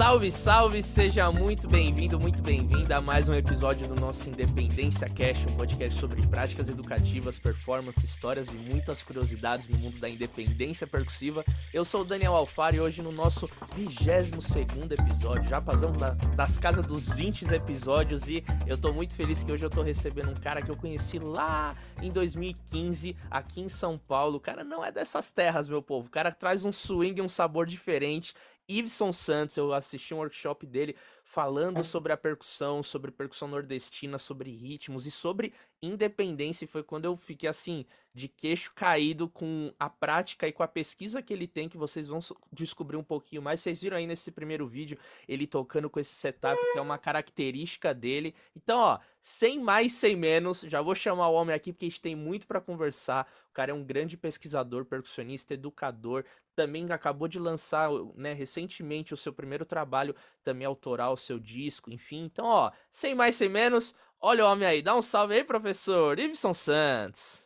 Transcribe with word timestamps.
Salve, 0.00 0.30
salve, 0.30 0.82
seja 0.82 1.30
muito 1.30 1.68
bem-vindo, 1.68 2.18
muito 2.18 2.40
bem-vinda 2.40 2.96
a 2.96 3.00
mais 3.02 3.28
um 3.28 3.34
episódio 3.34 3.86
do 3.86 4.00
nosso 4.00 4.30
Independência 4.30 5.06
Cash, 5.06 5.44
um 5.46 5.58
podcast 5.58 6.00
sobre 6.00 6.26
práticas 6.26 6.70
educativas, 6.70 7.38
performance, 7.38 8.02
histórias 8.02 8.48
e 8.48 8.54
muitas 8.54 9.02
curiosidades 9.02 9.68
no 9.68 9.78
mundo 9.78 10.00
da 10.00 10.08
independência 10.08 10.86
percussiva. 10.86 11.44
Eu 11.74 11.84
sou 11.84 12.00
o 12.00 12.04
Daniel 12.06 12.34
Alfaro 12.34 12.76
e 12.76 12.80
hoje 12.80 13.02
no 13.02 13.12
nosso 13.12 13.46
22 13.76 14.30
segundo 14.42 14.92
episódio, 14.92 15.46
já 15.50 15.60
passamos 15.60 15.98
da, 15.98 16.12
das 16.34 16.56
casas 16.56 16.86
dos 16.86 17.06
20 17.06 17.52
episódios 17.52 18.26
e 18.26 18.42
eu 18.66 18.78
tô 18.78 18.94
muito 18.94 19.14
feliz 19.14 19.44
que 19.44 19.52
hoje 19.52 19.66
eu 19.66 19.70
tô 19.70 19.82
recebendo 19.82 20.30
um 20.30 20.40
cara 20.40 20.62
que 20.62 20.70
eu 20.70 20.76
conheci 20.78 21.18
lá 21.18 21.74
em 22.00 22.10
2015, 22.10 23.14
aqui 23.30 23.60
em 23.60 23.68
São 23.68 23.98
Paulo. 23.98 24.38
O 24.38 24.40
cara 24.40 24.64
não 24.64 24.82
é 24.82 24.90
dessas 24.90 25.30
terras, 25.30 25.68
meu 25.68 25.82
povo. 25.82 26.06
O 26.06 26.10
cara 26.10 26.32
traz 26.32 26.64
um 26.64 26.72
swing, 26.72 27.20
um 27.20 27.28
sabor 27.28 27.66
diferente 27.66 28.32
Iveson 28.78 29.12
Santos, 29.12 29.56
eu 29.56 29.72
assisti 29.72 30.14
um 30.14 30.18
workshop 30.18 30.66
dele 30.66 30.96
falando 31.24 31.84
sobre 31.84 32.12
a 32.12 32.16
percussão, 32.16 32.82
sobre 32.82 33.10
percussão 33.10 33.48
nordestina, 33.48 34.18
sobre 34.18 34.50
ritmos 34.50 35.06
e 35.06 35.10
sobre 35.10 35.52
independência. 35.82 36.66
Foi 36.66 36.82
quando 36.82 37.04
eu 37.04 37.16
fiquei 37.16 37.48
assim, 37.48 37.86
de 38.12 38.28
queixo 38.28 38.72
caído 38.74 39.28
com 39.28 39.72
a 39.78 39.88
prática 39.88 40.46
e 40.48 40.52
com 40.52 40.62
a 40.62 40.68
pesquisa 40.68 41.22
que 41.22 41.32
ele 41.32 41.46
tem, 41.46 41.68
que 41.68 41.76
vocês 41.76 42.08
vão 42.08 42.20
descobrir 42.52 42.96
um 42.96 43.04
pouquinho 43.04 43.42
mais. 43.42 43.60
Vocês 43.60 43.80
viram 43.80 43.96
aí 43.96 44.06
nesse 44.06 44.30
primeiro 44.30 44.66
vídeo 44.66 44.98
ele 45.28 45.46
tocando 45.46 45.88
com 45.88 46.00
esse 46.00 46.12
setup, 46.12 46.60
que 46.72 46.78
é 46.78 46.82
uma 46.82 46.98
característica 46.98 47.94
dele. 47.94 48.34
Então, 48.56 48.78
ó, 48.78 48.98
sem 49.20 49.60
mais, 49.60 49.92
sem 49.92 50.16
menos, 50.16 50.60
já 50.62 50.82
vou 50.82 50.94
chamar 50.94 51.28
o 51.28 51.34
homem 51.34 51.54
aqui 51.54 51.72
porque 51.72 51.86
a 51.86 51.88
gente 51.88 52.00
tem 52.00 52.16
muito 52.16 52.46
para 52.46 52.60
conversar. 52.60 53.30
O 53.50 53.52
cara 53.52 53.70
é 53.70 53.74
um 53.74 53.84
grande 53.84 54.16
pesquisador, 54.16 54.84
percussionista, 54.84 55.54
educador, 55.54 56.24
também 56.54 56.90
acabou 56.92 57.26
de 57.26 57.38
lançar, 57.38 57.90
né, 58.14 58.32
recentemente 58.32 59.14
o 59.14 59.16
seu 59.16 59.32
primeiro 59.32 59.64
trabalho 59.64 60.14
também 60.44 60.66
autoral, 60.66 61.16
seu 61.16 61.38
disco, 61.38 61.90
enfim. 61.90 62.24
Então, 62.24 62.44
ó, 62.44 62.70
sem 62.92 63.14
mais, 63.14 63.36
sem 63.36 63.48
menos, 63.48 63.94
olha 64.20 64.44
o 64.44 64.50
homem 64.50 64.68
aí, 64.68 64.82
dá 64.82 64.94
um 64.94 65.02
salve 65.02 65.34
aí, 65.34 65.44
professor 65.44 66.18
Iveson 66.18 66.54
Santos. 66.54 67.40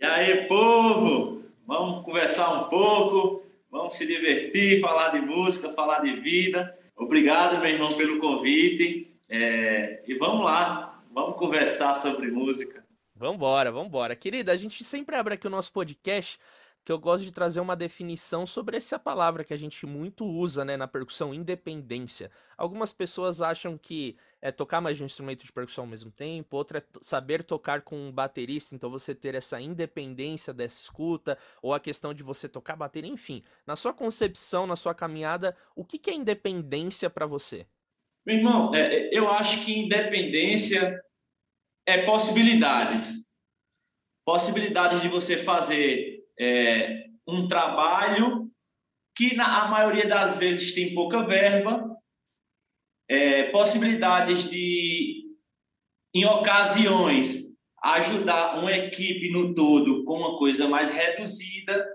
E 0.00 0.04
aí, 0.04 0.46
povo? 0.46 1.42
Vamos 1.66 2.04
conversar 2.04 2.52
um 2.52 2.68
pouco, 2.68 3.44
vamos 3.70 3.94
se 3.94 4.06
divertir, 4.06 4.80
falar 4.80 5.10
de 5.10 5.20
música, 5.20 5.72
falar 5.72 6.00
de 6.00 6.20
vida. 6.20 6.76
Obrigado, 6.96 7.58
meu 7.60 7.70
irmão, 7.70 7.88
pelo 7.88 8.18
convite. 8.18 9.16
É... 9.28 10.02
E 10.06 10.14
vamos 10.14 10.44
lá, 10.44 11.02
vamos 11.12 11.36
conversar 11.36 11.94
sobre 11.94 12.30
música. 12.30 12.84
Vambora, 13.14 13.70
vambora. 13.70 14.16
Querida, 14.16 14.52
a 14.52 14.56
gente 14.56 14.82
sempre 14.84 15.14
abre 15.14 15.34
aqui 15.34 15.46
o 15.46 15.50
nosso 15.50 15.72
podcast 15.72 16.38
que 16.84 16.90
eu 16.90 16.98
gosto 16.98 17.24
de 17.24 17.30
trazer 17.30 17.60
uma 17.60 17.76
definição 17.76 18.46
sobre 18.46 18.76
essa 18.76 18.98
palavra 18.98 19.44
que 19.44 19.54
a 19.54 19.56
gente 19.56 19.86
muito 19.86 20.26
usa 20.26 20.64
né, 20.64 20.76
na 20.76 20.88
percussão, 20.88 21.32
independência. 21.32 22.30
Algumas 22.56 22.92
pessoas 22.92 23.40
acham 23.40 23.78
que 23.78 24.16
é 24.40 24.50
tocar 24.50 24.80
mais 24.80 24.96
de 24.96 25.04
um 25.04 25.06
instrumento 25.06 25.44
de 25.44 25.52
percussão 25.52 25.84
ao 25.84 25.90
mesmo 25.90 26.10
tempo, 26.10 26.56
outra 26.56 26.78
é 26.78 26.84
saber 27.00 27.44
tocar 27.44 27.82
com 27.82 27.96
um 27.96 28.10
baterista, 28.10 28.74
então 28.74 28.90
você 28.90 29.14
ter 29.14 29.36
essa 29.36 29.60
independência 29.60 30.52
dessa 30.52 30.80
escuta, 30.80 31.38
ou 31.62 31.72
a 31.72 31.78
questão 31.78 32.12
de 32.12 32.24
você 32.24 32.48
tocar 32.48 32.74
bateria, 32.74 33.10
enfim. 33.10 33.44
Na 33.64 33.76
sua 33.76 33.92
concepção, 33.92 34.66
na 34.66 34.74
sua 34.74 34.94
caminhada, 34.94 35.56
o 35.76 35.84
que, 35.84 35.98
que 35.98 36.10
é 36.10 36.14
independência 36.14 37.08
para 37.08 37.26
você? 37.26 37.64
Meu 38.26 38.36
irmão, 38.36 38.74
é, 38.74 39.16
eu 39.16 39.30
acho 39.30 39.64
que 39.64 39.78
independência 39.78 41.00
é 41.86 42.04
possibilidades. 42.04 43.30
Possibilidades 44.24 45.00
de 45.00 45.08
você 45.08 45.36
fazer 45.36 46.21
é, 46.38 47.06
um 47.26 47.46
trabalho 47.46 48.50
que 49.14 49.34
na 49.34 49.64
a 49.64 49.68
maioria 49.68 50.06
das 50.06 50.38
vezes 50.38 50.72
tem 50.72 50.94
pouca 50.94 51.24
verba, 51.24 51.96
é, 53.08 53.44
possibilidades 53.50 54.48
de, 54.48 55.26
em 56.14 56.24
ocasiões, 56.24 57.52
ajudar 57.82 58.58
uma 58.58 58.72
equipe 58.72 59.30
no 59.30 59.54
todo 59.54 60.04
com 60.04 60.14
uma 60.14 60.38
coisa 60.38 60.68
mais 60.68 60.90
reduzida, 60.90 61.86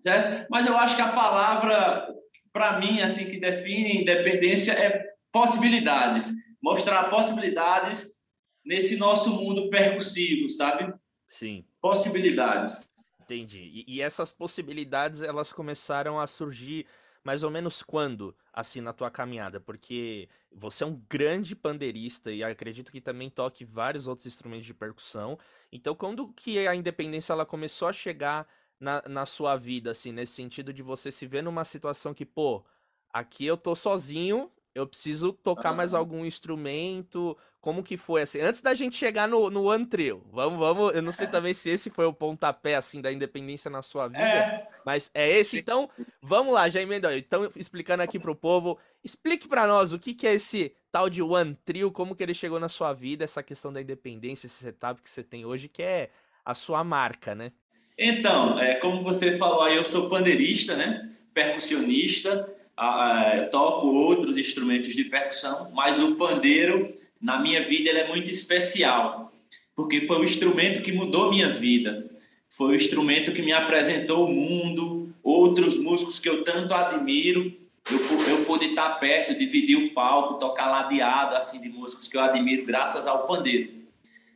certo? 0.00 0.46
Mas 0.50 0.66
eu 0.66 0.76
acho 0.76 0.96
que 0.96 1.02
a 1.02 1.12
palavra, 1.12 2.08
para 2.52 2.80
mim, 2.80 3.00
assim 3.00 3.30
que 3.30 3.38
define 3.38 4.00
independência 4.00 4.72
é 4.72 5.04
possibilidades, 5.30 6.32
mostrar 6.62 7.10
possibilidades 7.10 8.16
nesse 8.64 8.96
nosso 8.96 9.30
mundo 9.30 9.70
percussivo, 9.70 10.50
sabe? 10.50 10.92
Sim. 11.28 11.64
Possibilidades. 11.80 12.90
Entendi. 13.28 13.84
E, 13.86 13.96
e, 13.96 14.00
essas 14.00 14.32
possibilidades 14.32 15.20
elas 15.20 15.52
começaram 15.52 16.18
a 16.18 16.26
surgir 16.26 16.86
mais 17.22 17.42
ou 17.42 17.50
menos 17.50 17.82
quando, 17.82 18.34
assim, 18.50 18.80
na 18.80 18.94
tua 18.94 19.10
caminhada? 19.10 19.60
Porque 19.60 20.30
você 20.50 20.82
é 20.82 20.86
um 20.86 21.02
grande 21.10 21.54
pandeirista 21.54 22.32
e 22.32 22.42
acredito 22.42 22.90
que 22.90 23.02
também 23.02 23.28
toque 23.28 23.66
vários 23.66 24.06
outros 24.06 24.26
instrumentos 24.26 24.64
de 24.64 24.72
percussão. 24.72 25.38
Então, 25.70 25.94
quando 25.94 26.32
que 26.32 26.66
a 26.66 26.74
independência 26.74 27.34
ela 27.34 27.44
começou 27.44 27.86
a 27.88 27.92
chegar 27.92 28.48
na, 28.80 29.02
na 29.06 29.26
sua 29.26 29.56
vida, 29.56 29.90
assim, 29.90 30.10
nesse 30.10 30.32
sentido 30.32 30.72
de 30.72 30.82
você 30.82 31.12
se 31.12 31.26
ver 31.26 31.42
numa 31.42 31.64
situação 31.64 32.14
que, 32.14 32.24
pô, 32.24 32.64
aqui 33.12 33.44
eu 33.44 33.58
tô 33.58 33.76
sozinho, 33.76 34.50
eu 34.74 34.86
preciso 34.86 35.32
tocar 35.32 35.72
mais 35.72 35.94
algum 35.94 36.24
instrumento. 36.24 37.36
Como 37.60 37.82
que 37.82 37.96
foi 37.96 38.22
assim? 38.22 38.40
Antes 38.40 38.62
da 38.62 38.72
gente 38.74 38.96
chegar 38.96 39.26
no, 39.26 39.50
no 39.50 39.64
One 39.64 39.84
Trio, 39.84 40.24
vamos, 40.30 40.58
vamos. 40.58 40.94
Eu 40.94 41.02
não 41.02 41.10
sei 41.10 41.26
também 41.26 41.52
se 41.52 41.68
esse 41.68 41.90
foi 41.90 42.06
o 42.06 42.12
pontapé 42.12 42.76
assim 42.76 43.00
da 43.00 43.12
independência 43.12 43.70
na 43.70 43.82
sua 43.82 44.06
vida, 44.06 44.22
é. 44.22 44.68
mas 44.86 45.10
é 45.12 45.28
esse. 45.28 45.52
Sim. 45.52 45.58
Então, 45.58 45.90
vamos 46.22 46.54
lá, 46.54 46.68
já 46.68 46.80
emendou. 46.80 47.10
Então, 47.10 47.50
explicando 47.56 48.02
aqui 48.02 48.18
pro 48.18 48.36
povo, 48.36 48.78
explique 49.02 49.48
para 49.48 49.66
nós 49.66 49.92
o 49.92 49.98
que, 49.98 50.14
que 50.14 50.26
é 50.26 50.34
esse 50.34 50.72
tal 50.92 51.10
de 51.10 51.20
One 51.20 51.58
Trio, 51.64 51.90
como 51.90 52.14
que 52.14 52.22
ele 52.22 52.34
chegou 52.34 52.60
na 52.60 52.68
sua 52.68 52.92
vida, 52.92 53.24
essa 53.24 53.42
questão 53.42 53.72
da 53.72 53.82
independência, 53.82 54.46
esse 54.46 54.62
setup 54.62 55.02
que 55.02 55.10
você 55.10 55.24
tem 55.24 55.44
hoje, 55.44 55.68
que 55.68 55.82
é 55.82 56.10
a 56.44 56.54
sua 56.54 56.84
marca, 56.84 57.34
né? 57.34 57.52
Então, 57.98 58.58
é, 58.60 58.76
como 58.76 59.02
você 59.02 59.36
falou 59.36 59.62
aí, 59.62 59.76
eu 59.76 59.82
sou 59.82 60.08
pandeirista, 60.08 60.76
né? 60.76 61.10
Percussionista 61.34 62.54
uh, 62.78 63.50
toco 63.50 63.88
outros 63.88 64.36
instrumentos 64.36 64.94
de 64.94 65.04
percussão, 65.04 65.70
mas 65.74 66.00
o 66.00 66.14
pandeiro, 66.14 66.94
na 67.20 67.38
minha 67.40 67.66
vida, 67.66 67.90
ele 67.90 67.98
é 67.98 68.08
muito 68.08 68.30
especial, 68.30 69.32
porque 69.74 70.06
foi 70.06 70.20
o 70.20 70.24
instrumento 70.24 70.82
que 70.82 70.92
mudou 70.92 71.30
minha 71.30 71.52
vida, 71.52 72.08
foi 72.48 72.70
o 72.70 72.76
instrumento 72.76 73.32
que 73.32 73.42
me 73.42 73.52
apresentou 73.52 74.26
o 74.26 74.32
mundo, 74.32 75.12
outros 75.22 75.76
músicos 75.78 76.18
que 76.18 76.28
eu 76.28 76.44
tanto 76.44 76.72
admiro, 76.72 77.52
eu, 77.90 78.38
eu 78.38 78.44
pude 78.44 78.66
estar 78.66 78.94
perto, 79.00 79.38
dividir 79.38 79.76
o 79.76 79.92
palco, 79.92 80.38
tocar 80.38 80.70
ladeado 80.70 81.34
assim 81.36 81.60
de 81.60 81.68
músicos 81.68 82.08
que 82.08 82.16
eu 82.16 82.20
admiro 82.20 82.64
graças 82.64 83.06
ao 83.06 83.26
pandeiro. 83.26 83.70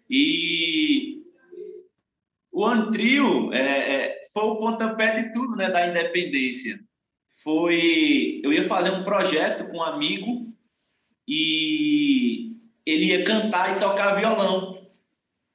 E 0.09 1.23
o 2.51 2.67
Antrio 2.67 3.53
é, 3.53 3.61
é, 3.61 4.23
foi 4.33 4.45
o 4.45 4.57
pontapé 4.57 5.15
de 5.15 5.33
tudo, 5.33 5.57
né, 5.57 5.71
da 5.71 5.87
independência. 5.87 6.79
Foi 7.43 8.32
eu 8.43 8.53
ia 8.53 8.65
fazer 8.65 8.91
um 8.91 9.05
projeto 9.05 9.69
com 9.69 9.79
um 9.79 9.83
amigo 9.83 10.53
e 11.27 12.57
ele 12.85 13.07
ia 13.07 13.25
cantar 13.25 13.77
e 13.77 13.79
tocar 13.79 14.15
violão. 14.15 14.83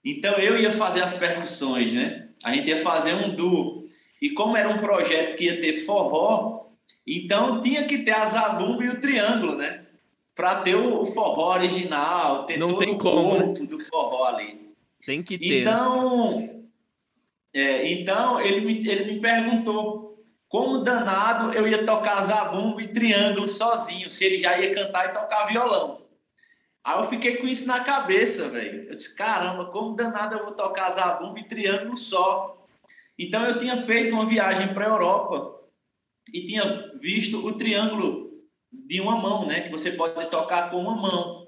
Então 0.04 0.34
eu 0.36 0.58
ia 0.58 0.72
fazer 0.72 1.02
as 1.02 1.18
percussões, 1.18 1.92
né? 1.92 2.30
A 2.42 2.54
gente 2.54 2.70
ia 2.70 2.82
fazer 2.82 3.14
um 3.14 3.36
duo. 3.36 3.90
E 4.22 4.30
como 4.30 4.56
era 4.56 4.70
um 4.70 4.80
projeto 4.80 5.36
que 5.36 5.46
ia 5.46 5.60
ter 5.60 5.74
forró, 5.74 6.68
então 7.06 7.60
tinha 7.60 7.84
que 7.84 8.00
ter 8.00 8.12
a 8.12 8.26
zabumba 8.26 8.86
e 8.86 8.90
o 8.90 9.02
triângulo, 9.02 9.56
né? 9.56 9.86
Para 10.34 10.62
ter 10.62 10.76
o, 10.76 11.06
forró 11.08 11.56
original, 11.56 12.46
ter 12.46 12.58
Não 12.58 12.70
todo 12.70 12.80
tem 12.80 12.94
o 12.94 12.98
como, 12.98 13.30
corpo 13.30 13.60
né? 13.60 13.68
do 13.68 13.80
forró 13.80 14.26
ali. 14.26 14.72
Tem 15.06 15.22
que 15.22 15.38
ter. 15.38 15.46
Né? 15.50 15.62
Então, 15.62 16.64
é, 17.54 17.92
então 17.92 18.40
ele, 18.40 18.62
me, 18.62 18.88
ele 18.88 19.14
me 19.14 19.20
perguntou 19.20 20.07
como 20.50 20.80
danado 20.80 21.54
eu 21.54 21.68
ia 21.68 21.84
tocar 21.86 22.22
zabumba 22.22 22.82
e 22.82 22.94
triângulo 22.94 23.48
sozinho, 23.48 24.10
se 24.10 24.26
ele 24.26 24.38
já 24.38 24.58
ia 24.58 24.74
cantar 24.74 25.10
e 25.10 25.14
tocar 25.14 25.46
violão. 25.48 26.06
Aí 26.84 27.00
eu 27.00 27.10
fiquei 27.10 27.36
com 27.36 27.48
isso 27.48 27.68
na 27.68 27.84
cabeça, 27.84 28.48
velho. 28.48 28.90
Eu 28.90 28.96
disse, 28.96 29.14
caramba, 29.14 29.66
como 29.66 29.96
danado 29.96 30.36
eu 30.36 30.46
vou 30.46 30.54
tocar 30.54 30.90
zabumba 30.90 31.40
e 31.40 31.48
triângulo 31.48 31.98
só. 31.98 32.66
Então 33.20 33.46
eu 33.46 33.58
tinha 33.58 33.84
feito 33.84 34.16
uma 34.16 34.26
viagem 34.26 34.74
para 34.74 34.86
a 34.86 34.90
Europa 34.90 35.60
e 36.34 36.46
tinha 36.46 36.94
visto 36.98 37.46
o 37.46 37.58
triângulo 37.58 38.32
de 38.72 39.02
uma 39.02 39.18
mão, 39.18 39.46
né? 39.46 39.62
Que 39.62 39.70
você 39.70 39.92
pode 39.92 40.14
tocar 40.30 40.70
com 40.70 40.78
uma 40.78 40.96
mão. 40.96 41.48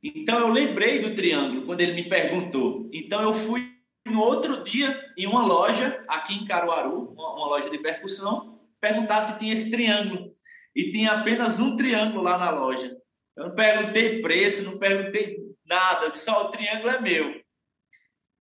Então 0.00 0.38
eu 0.38 0.48
lembrei 0.48 1.00
do 1.00 1.14
triângulo 1.14 1.66
quando 1.66 1.80
ele 1.80 1.94
me 1.94 2.08
perguntou. 2.08 2.88
Então 2.92 3.22
eu 3.22 3.34
fui 3.34 3.73
no 4.04 4.20
outro 4.20 4.62
dia, 4.62 5.12
em 5.16 5.26
uma 5.26 5.44
loja, 5.44 6.04
aqui 6.08 6.34
em 6.34 6.44
Caruaru, 6.44 7.12
uma, 7.12 7.34
uma 7.34 7.46
loja 7.46 7.70
de 7.70 7.78
percussão, 7.78 8.60
perguntar 8.80 9.22
se 9.22 9.38
tinha 9.38 9.54
esse 9.54 9.70
triângulo. 9.70 10.34
E 10.74 10.90
tinha 10.90 11.12
apenas 11.12 11.58
um 11.58 11.76
triângulo 11.76 12.22
lá 12.22 12.36
na 12.36 12.50
loja. 12.50 12.96
Eu 13.36 13.48
não 13.48 13.54
perguntei 13.54 14.20
preço, 14.20 14.64
não 14.64 14.78
perguntei 14.78 15.38
nada, 15.64 16.12
só 16.14 16.46
o 16.46 16.50
triângulo 16.50 16.90
é 16.90 17.00
meu. 17.00 17.44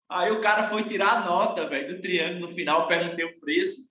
Aí 0.10 0.32
o 0.32 0.42
cara 0.42 0.68
foi 0.68 0.84
tirar 0.84 1.14
a 1.14 1.26
nota, 1.26 1.68
velho, 1.68 1.96
do 1.96 2.02
triângulo 2.02 2.48
no 2.48 2.54
final, 2.54 2.88
perguntei 2.88 3.26
o 3.26 3.40
preço, 3.40 3.88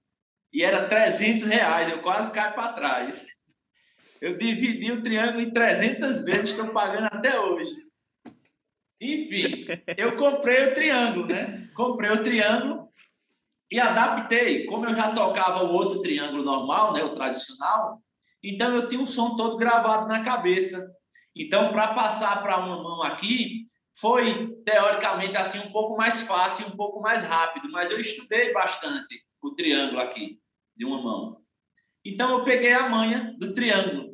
e 0.53 0.63
era 0.63 0.87
300 0.87 1.45
reais, 1.45 1.91
eu 1.91 2.03
quase 2.03 2.33
caí 2.33 2.53
para 2.53 2.73
trás. 2.75 3.25
Eu 4.21 4.37
dividi 4.37 4.93
o 4.93 5.03
triângulo 5.03 5.41
em 5.41 5.51
300 5.51 6.21
vezes, 6.23 6.51
estou 6.51 6.73
pagando 6.73 7.07
até 7.07 7.41
hoje. 7.41 7.75
Enfim, 9.03 9.67
eu 9.97 10.17
comprei 10.17 10.69
o 10.69 10.75
triângulo, 10.75 11.27
né? 11.27 11.69
Comprei 11.75 12.11
o 12.11 12.23
triângulo 12.23 12.89
e 13.69 13.81
adaptei. 13.81 14.65
Como 14.65 14.87
eu 14.87 14.95
já 14.95 15.13
tocava 15.13 15.65
o 15.65 15.73
outro 15.73 16.01
triângulo 16.01 16.45
normal, 16.45 16.93
né, 16.93 17.03
o 17.03 17.13
tradicional, 17.13 18.01
então 18.41 18.73
eu 18.77 18.89
tinha 18.89 19.03
o 19.03 19.07
som 19.07 19.35
todo 19.35 19.57
gravado 19.57 20.07
na 20.07 20.23
cabeça. 20.23 20.89
Então, 21.35 21.73
para 21.73 21.95
passar 21.95 22.41
para 22.43 22.59
uma 22.59 22.81
mão 22.81 23.03
aqui, 23.03 23.67
foi 23.99 24.55
teoricamente 24.65 25.37
assim 25.37 25.59
um 25.59 25.73
pouco 25.73 25.97
mais 25.97 26.21
fácil, 26.23 26.69
um 26.69 26.77
pouco 26.77 27.01
mais 27.01 27.25
rápido, 27.25 27.71
mas 27.73 27.91
eu 27.91 27.99
estudei 27.99 28.53
bastante 28.53 29.21
o 29.43 29.51
triângulo 29.51 30.01
aqui 30.01 30.39
de 30.77 30.85
uma 30.85 31.03
mão. 31.03 31.43
Então 32.05 32.39
eu 32.39 32.45
peguei 32.45 32.73
a 32.73 32.89
manha 32.89 33.35
do 33.39 33.53
triângulo. 33.53 34.12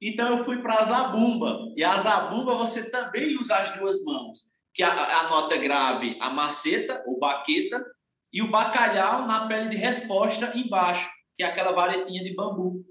Então 0.00 0.38
eu 0.38 0.44
fui 0.44 0.62
para 0.62 0.78
a 0.78 0.84
zabumba. 0.84 1.72
E 1.76 1.84
a 1.84 1.96
zabumba 1.98 2.54
você 2.54 2.90
também 2.90 3.36
usa 3.36 3.56
as 3.56 3.76
duas 3.76 4.02
mãos, 4.04 4.50
que 4.74 4.82
a, 4.82 5.20
a 5.20 5.28
nota 5.28 5.56
grave, 5.56 6.16
a 6.20 6.30
maceta 6.30 7.04
ou 7.06 7.18
baqueta, 7.18 7.84
e 8.32 8.40
o 8.42 8.50
bacalhau 8.50 9.26
na 9.26 9.46
pele 9.46 9.68
de 9.68 9.76
resposta 9.76 10.56
embaixo, 10.56 11.10
que 11.36 11.42
é 11.42 11.46
aquela 11.46 11.72
varetinha 11.72 12.22
de 12.22 12.34
bambu. 12.34 12.84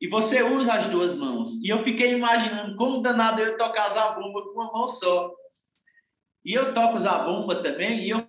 E 0.00 0.08
você 0.08 0.42
usa 0.42 0.74
as 0.74 0.86
duas 0.86 1.16
mãos. 1.16 1.62
E 1.62 1.68
eu 1.68 1.82
fiquei 1.82 2.12
imaginando 2.12 2.74
como 2.76 3.02
danado 3.02 3.42
eu 3.42 3.58
tocar 3.58 3.88
zabumba 3.88 4.42
com 4.42 4.50
uma 4.52 4.72
mão 4.72 4.88
só. 4.88 5.30
E 6.44 6.54
eu 6.56 6.72
toco 6.72 6.98
zabumba 6.98 7.62
também, 7.62 8.04
e 8.04 8.10
eu 8.10 8.26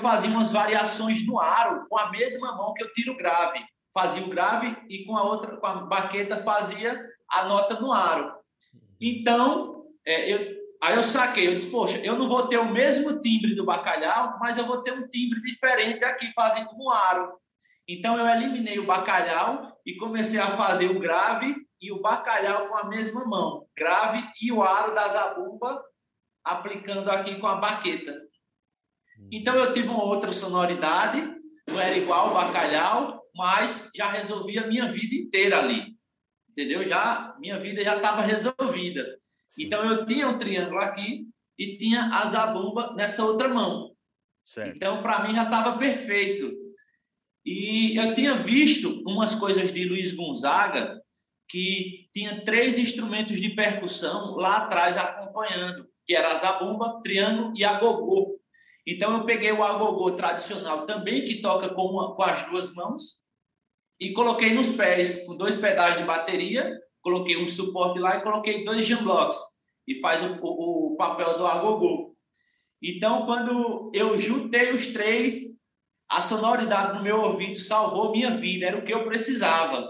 fazia 0.00 0.28
umas 0.28 0.50
variações 0.50 1.24
no 1.24 1.38
aro 1.38 1.86
com 1.88 1.98
a 1.98 2.10
mesma 2.10 2.56
mão 2.56 2.74
que 2.74 2.82
eu 2.82 2.92
tiro 2.92 3.16
grave. 3.16 3.64
Fazia 3.92 4.24
o 4.24 4.28
grave 4.28 4.76
e 4.88 5.04
com 5.04 5.16
a 5.16 5.22
outra, 5.22 5.56
com 5.56 5.66
a 5.66 5.74
baqueta, 5.84 6.38
fazia 6.38 7.00
a 7.40 7.46
nota 7.46 7.80
no 7.80 7.92
aro. 7.92 8.34
Então, 9.00 9.86
é, 10.06 10.32
eu, 10.32 10.56
aí 10.82 10.96
eu 10.96 11.02
saquei, 11.02 11.48
eu 11.48 11.54
disse, 11.54 11.70
poxa, 11.70 11.98
eu 11.98 12.18
não 12.18 12.28
vou 12.28 12.46
ter 12.46 12.58
o 12.58 12.70
mesmo 12.70 13.20
timbre 13.20 13.54
do 13.54 13.64
bacalhau, 13.64 14.38
mas 14.40 14.56
eu 14.58 14.66
vou 14.66 14.82
ter 14.82 14.92
um 14.92 15.08
timbre 15.08 15.40
diferente 15.40 16.04
aqui 16.04 16.32
fazendo 16.32 16.72
no 16.76 16.90
aro. 16.90 17.38
Então 17.88 18.18
eu 18.18 18.26
eliminei 18.26 18.78
o 18.78 18.86
bacalhau 18.86 19.78
e 19.84 19.96
comecei 19.96 20.40
a 20.40 20.56
fazer 20.56 20.86
o 20.86 20.98
grave 20.98 21.54
e 21.80 21.92
o 21.92 22.00
bacalhau 22.00 22.68
com 22.68 22.76
a 22.76 22.88
mesma 22.88 23.26
mão, 23.26 23.66
grave 23.76 24.26
e 24.40 24.50
o 24.50 24.62
aro 24.62 24.94
da 24.94 25.06
zabumba 25.06 25.82
aplicando 26.42 27.10
aqui 27.10 27.38
com 27.38 27.46
a 27.46 27.56
baqueta. 27.56 28.14
Então 29.30 29.54
eu 29.54 29.72
tive 29.72 29.88
uma 29.88 30.04
outra 30.04 30.32
sonoridade, 30.32 31.20
não 31.68 31.80
era 31.80 31.96
igual 31.96 32.30
o 32.30 32.34
bacalhau, 32.34 33.22
mas 33.34 33.90
já 33.94 34.10
resolvi 34.10 34.58
a 34.58 34.66
minha 34.66 34.86
vida 34.86 35.14
inteira 35.14 35.58
ali. 35.58 35.93
Entendeu? 36.54 36.86
Já 36.88 37.34
minha 37.40 37.58
vida 37.58 37.82
já 37.82 37.96
estava 37.96 38.22
resolvida. 38.22 39.18
Então 39.58 39.84
eu 39.84 40.06
tinha 40.06 40.28
um 40.28 40.38
triângulo 40.38 40.78
aqui 40.78 41.26
e 41.58 41.76
tinha 41.76 42.10
a 42.14 42.24
zabumba 42.26 42.94
nessa 42.94 43.24
outra 43.24 43.48
mão. 43.48 43.92
Certo. 44.44 44.76
Então 44.76 45.02
para 45.02 45.26
mim 45.26 45.34
já 45.34 45.42
estava 45.42 45.76
perfeito. 45.76 46.54
E 47.44 47.96
eu 47.98 48.14
tinha 48.14 48.36
visto 48.36 49.02
umas 49.04 49.34
coisas 49.34 49.72
de 49.72 49.84
Luiz 49.84 50.14
Gonzaga 50.14 51.02
que 51.48 52.08
tinha 52.12 52.44
três 52.44 52.78
instrumentos 52.78 53.40
de 53.40 53.50
percussão 53.50 54.36
lá 54.36 54.58
atrás 54.58 54.96
acompanhando, 54.96 55.88
que 56.06 56.14
era 56.14 56.32
a 56.32 56.36
zabumba, 56.36 57.00
triângulo 57.02 57.52
e 57.56 57.64
a 57.64 57.80
gogô. 57.80 58.40
Então 58.86 59.12
eu 59.12 59.24
peguei 59.24 59.50
o 59.50 59.64
agogô 59.64 60.12
tradicional 60.12 60.86
também, 60.86 61.24
que 61.24 61.42
toca 61.42 61.68
com, 61.70 61.82
uma, 61.82 62.14
com 62.14 62.22
as 62.22 62.48
duas 62.48 62.72
mãos, 62.74 63.23
e 64.04 64.12
coloquei 64.12 64.52
nos 64.52 64.68
pés, 64.70 65.24
com 65.26 65.34
dois 65.34 65.56
pedais 65.56 65.96
de 65.96 66.04
bateria, 66.04 66.70
coloquei 67.00 67.42
um 67.42 67.46
suporte 67.46 67.98
lá 67.98 68.18
e 68.18 68.22
coloquei 68.22 68.62
dois 68.62 68.84
jamblocks, 68.84 69.38
e 69.88 69.94
faz 70.00 70.22
o, 70.22 70.38
o, 70.42 70.92
o 70.92 70.96
papel 70.96 71.38
do 71.38 71.46
agogô. 71.46 72.14
Então, 72.82 73.24
quando 73.24 73.90
eu 73.94 74.18
juntei 74.18 74.72
os 74.72 74.88
três, 74.88 75.36
a 76.06 76.20
sonoridade 76.20 76.98
no 76.98 77.02
meu 77.02 77.18
ouvido 77.18 77.58
salvou 77.58 78.12
minha 78.12 78.36
vida, 78.36 78.66
era 78.66 78.76
o 78.76 78.84
que 78.84 78.92
eu 78.92 79.06
precisava. 79.06 79.80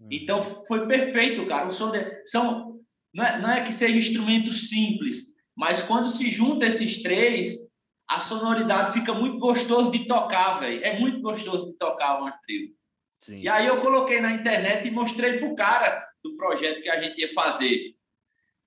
Hum. 0.00 0.08
Então, 0.10 0.42
foi 0.42 0.88
perfeito, 0.88 1.46
cara. 1.46 1.68
O 1.68 1.70
som 1.70 1.92
de... 1.92 2.00
são, 2.24 2.80
não 3.14 3.24
é, 3.24 3.38
não 3.38 3.50
é 3.50 3.62
que 3.62 3.72
seja 3.72 3.96
instrumento 3.96 4.50
simples, 4.50 5.36
mas 5.56 5.80
quando 5.80 6.08
se 6.08 6.28
junta 6.28 6.66
esses 6.66 7.00
três, 7.00 7.58
a 8.08 8.18
sonoridade 8.18 8.92
fica 8.92 9.14
muito 9.14 9.38
gostoso 9.38 9.92
de 9.92 10.04
tocar, 10.08 10.58
velho. 10.58 10.84
É 10.84 10.98
muito 10.98 11.20
gostoso 11.20 11.70
de 11.70 11.76
tocar 11.76 12.20
uma 12.20 12.32
trio. 12.44 12.70
Sim. 13.22 13.38
E 13.38 13.48
aí 13.48 13.68
eu 13.68 13.80
coloquei 13.80 14.20
na 14.20 14.32
internet 14.32 14.86
e 14.86 14.90
mostrei 14.90 15.38
pro 15.38 15.54
cara 15.54 16.04
do 16.24 16.36
projeto 16.36 16.82
que 16.82 16.90
a 16.90 17.00
gente 17.00 17.20
ia 17.20 17.32
fazer. 17.32 17.94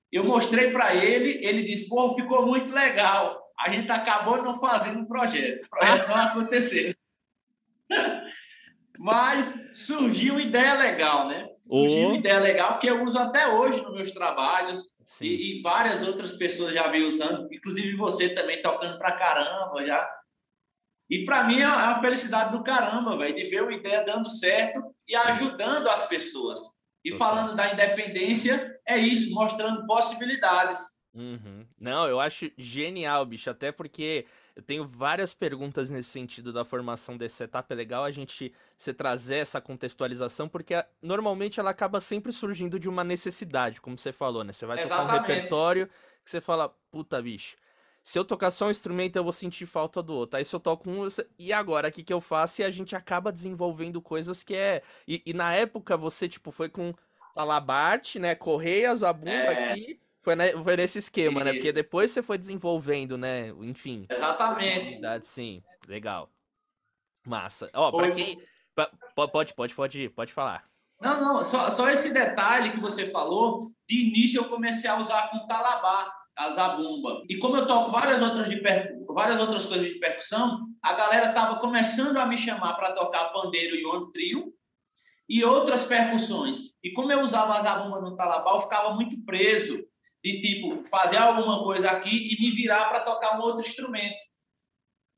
Eu 0.09 0.23
mostrei 0.23 0.71
para 0.71 0.95
ele, 0.95 1.45
ele 1.45 1.63
disse: 1.63 1.89
"Pô, 1.89 2.15
ficou 2.15 2.45
muito 2.45 2.71
legal. 2.71 3.37
A 3.59 3.69
gente 3.69 3.91
acabou 3.91 4.41
não 4.41 4.55
fazendo 4.55 5.01
o 5.01 5.05
projeto. 5.05 5.65
O 5.65 5.69
projeto 5.69 6.07
não 6.07 6.15
aconteceu." 6.15 6.95
Mas 8.97 9.53
surgiu 9.73 10.35
uma 10.35 10.41
ideia 10.41 10.73
legal, 10.75 11.27
né? 11.27 11.49
Surgiu 11.67 12.05
oh. 12.05 12.07
uma 12.11 12.17
ideia 12.17 12.39
legal 12.39 12.79
que 12.79 12.87
eu 12.87 13.03
uso 13.03 13.19
até 13.19 13.45
hoje 13.49 13.81
nos 13.81 13.93
meus 13.93 14.11
trabalhos 14.11 14.95
e, 15.19 15.59
e, 15.59 15.61
várias 15.61 16.01
outras 16.01 16.33
pessoas 16.35 16.73
já 16.73 16.87
vêm 16.87 17.03
usando, 17.03 17.53
inclusive 17.53 17.97
você 17.97 18.29
também 18.29 18.61
tocando 18.61 18.97
pra 18.97 19.17
caramba 19.17 19.85
já. 19.85 20.09
E 21.09 21.23
para 21.23 21.43
mim 21.43 21.61
é 21.61 21.67
uma 21.67 22.01
felicidade 22.01 22.51
do 22.51 22.63
caramba, 22.63 23.17
velho, 23.17 23.35
de 23.35 23.47
ver 23.47 23.63
uma 23.63 23.73
ideia 23.73 24.03
dando 24.03 24.29
certo 24.29 24.81
e 25.07 25.15
ajudando 25.15 25.87
as 25.87 26.07
pessoas. 26.07 26.59
E 27.03 27.11
Total. 27.11 27.29
falando 27.29 27.55
da 27.55 27.71
independência, 27.71 28.79
é 28.87 28.97
isso, 28.97 29.33
mostrando 29.33 29.85
possibilidades. 29.85 30.79
Uhum. 31.13 31.65
Não, 31.79 32.07
eu 32.07 32.19
acho 32.19 32.51
genial, 32.57 33.25
bicho, 33.25 33.49
até 33.49 33.71
porque 33.71 34.25
eu 34.55 34.61
tenho 34.61 34.85
várias 34.85 35.33
perguntas 35.33 35.89
nesse 35.89 36.09
sentido 36.09 36.51
da 36.51 36.65
formação 36.65 37.15
desse 37.15 37.35
setup. 37.35 37.71
É 37.71 37.75
legal 37.75 38.03
a 38.03 38.11
gente 38.11 38.53
se 38.77 38.93
trazer 38.93 39.37
essa 39.37 39.61
contextualização, 39.61 40.49
porque 40.49 40.83
normalmente 41.01 41.59
ela 41.59 41.69
acaba 41.69 42.01
sempre 42.01 42.33
surgindo 42.33 42.77
de 42.79 42.89
uma 42.89 43.03
necessidade, 43.03 43.79
como 43.79 43.97
você 43.97 44.11
falou, 44.11 44.43
né? 44.43 44.51
Você 44.51 44.65
vai 44.65 44.81
Exatamente. 44.81 45.07
tocar 45.07 45.17
um 45.17 45.21
repertório 45.21 45.87
que 46.23 46.31
você 46.31 46.41
fala, 46.41 46.69
puta 46.91 47.21
bicho, 47.21 47.55
se 48.05 48.19
eu 48.19 48.23
tocar 48.23 48.51
só 48.51 48.67
um 48.67 48.71
instrumento, 48.71 49.15
eu 49.15 49.23
vou 49.23 49.33
sentir 49.33 49.65
falta 49.65 50.01
do 50.03 50.13
outro. 50.13 50.37
Aí 50.37 50.45
se 50.45 50.55
eu 50.55 50.59
toco 50.59 50.87
um, 50.87 51.07
e 51.39 51.51
agora, 51.51 51.87
o 51.87 51.91
que, 51.91 52.03
que 52.03 52.13
eu 52.13 52.21
faço? 52.21 52.61
E 52.61 52.63
a 52.63 52.69
gente 52.69 52.95
acaba 52.95 53.31
desenvolvendo 53.31 53.99
coisas 53.99 54.43
que 54.43 54.53
é. 54.53 54.83
E, 55.07 55.23
e 55.25 55.33
na 55.33 55.55
época 55.55 55.97
você, 55.97 56.29
tipo, 56.29 56.51
foi 56.51 56.69
com 56.69 56.93
a 57.35 57.43
Labarte, 57.43 58.19
né? 58.19 58.35
Correias, 58.35 59.01
a 59.01 59.11
bunda 59.11 59.31
é... 59.31 59.71
aqui. 59.71 59.99
Foi, 60.21 60.35
foi 60.63 60.77
nesse 60.77 60.99
esquema, 60.99 61.39
Isso. 61.39 61.45
né? 61.45 61.53
Porque 61.53 61.71
depois 61.71 62.11
você 62.11 62.21
foi 62.21 62.37
desenvolvendo, 62.37 63.17
né? 63.17 63.49
Enfim. 63.61 64.05
Exatamente. 64.07 64.99
Sim, 65.23 65.63
legal. 65.87 66.29
Massa. 67.25 67.71
Ó, 67.73 67.91
pra 67.91 68.11
quem. 68.11 68.39
Pode, 69.15 69.55
pode, 69.55 69.73
pode, 69.73 70.09
pode 70.09 70.31
falar. 70.31 70.63
Não, 71.01 71.19
não, 71.19 71.43
só, 71.43 71.71
só 71.71 71.89
esse 71.89 72.13
detalhe 72.13 72.69
que 72.69 72.79
você 72.79 73.07
falou, 73.07 73.71
de 73.89 74.09
início 74.09 74.41
eu 74.41 74.49
comecei 74.49 74.89
a 74.89 74.97
usar 74.97 75.29
com 75.29 75.47
talabá, 75.47 76.24
a 76.35 76.49
zabumba. 76.49 77.23
E 77.29 77.37
como 77.37 77.57
eu 77.57 77.65
toco 77.65 77.91
várias 77.91 78.21
outras, 78.21 78.49
de 78.49 78.61
várias 79.07 79.39
outras 79.39 79.65
coisas 79.65 79.87
de 79.87 79.99
percussão, 79.99 80.67
a 80.83 80.93
galera 80.93 81.29
estava 81.29 81.59
começando 81.59 82.17
a 82.17 82.25
me 82.25 82.37
chamar 82.37 82.73
para 82.75 82.93
tocar 82.93 83.31
pandeiro 83.31 83.75
e 83.75 83.85
um 83.85 84.11
trio 84.11 84.53
e 85.27 85.43
outras 85.43 85.83
percussões. 85.85 86.57
E 86.83 86.91
como 86.91 87.11
eu 87.11 87.21
usava 87.21 87.55
a 87.55 87.61
zabumba 87.61 88.01
no 88.01 88.15
talabá, 88.15 88.51
eu 88.51 88.59
ficava 88.59 88.93
muito 88.93 89.23
preso 89.25 89.83
de 90.23 90.41
tipo 90.41 90.83
fazer 90.87 91.17
alguma 91.17 91.63
coisa 91.63 91.89
aqui 91.89 92.33
e 92.33 92.41
me 92.41 92.55
virar 92.55 92.89
para 92.89 93.01
tocar 93.01 93.37
um 93.37 93.41
outro 93.41 93.61
instrumento. 93.61 94.15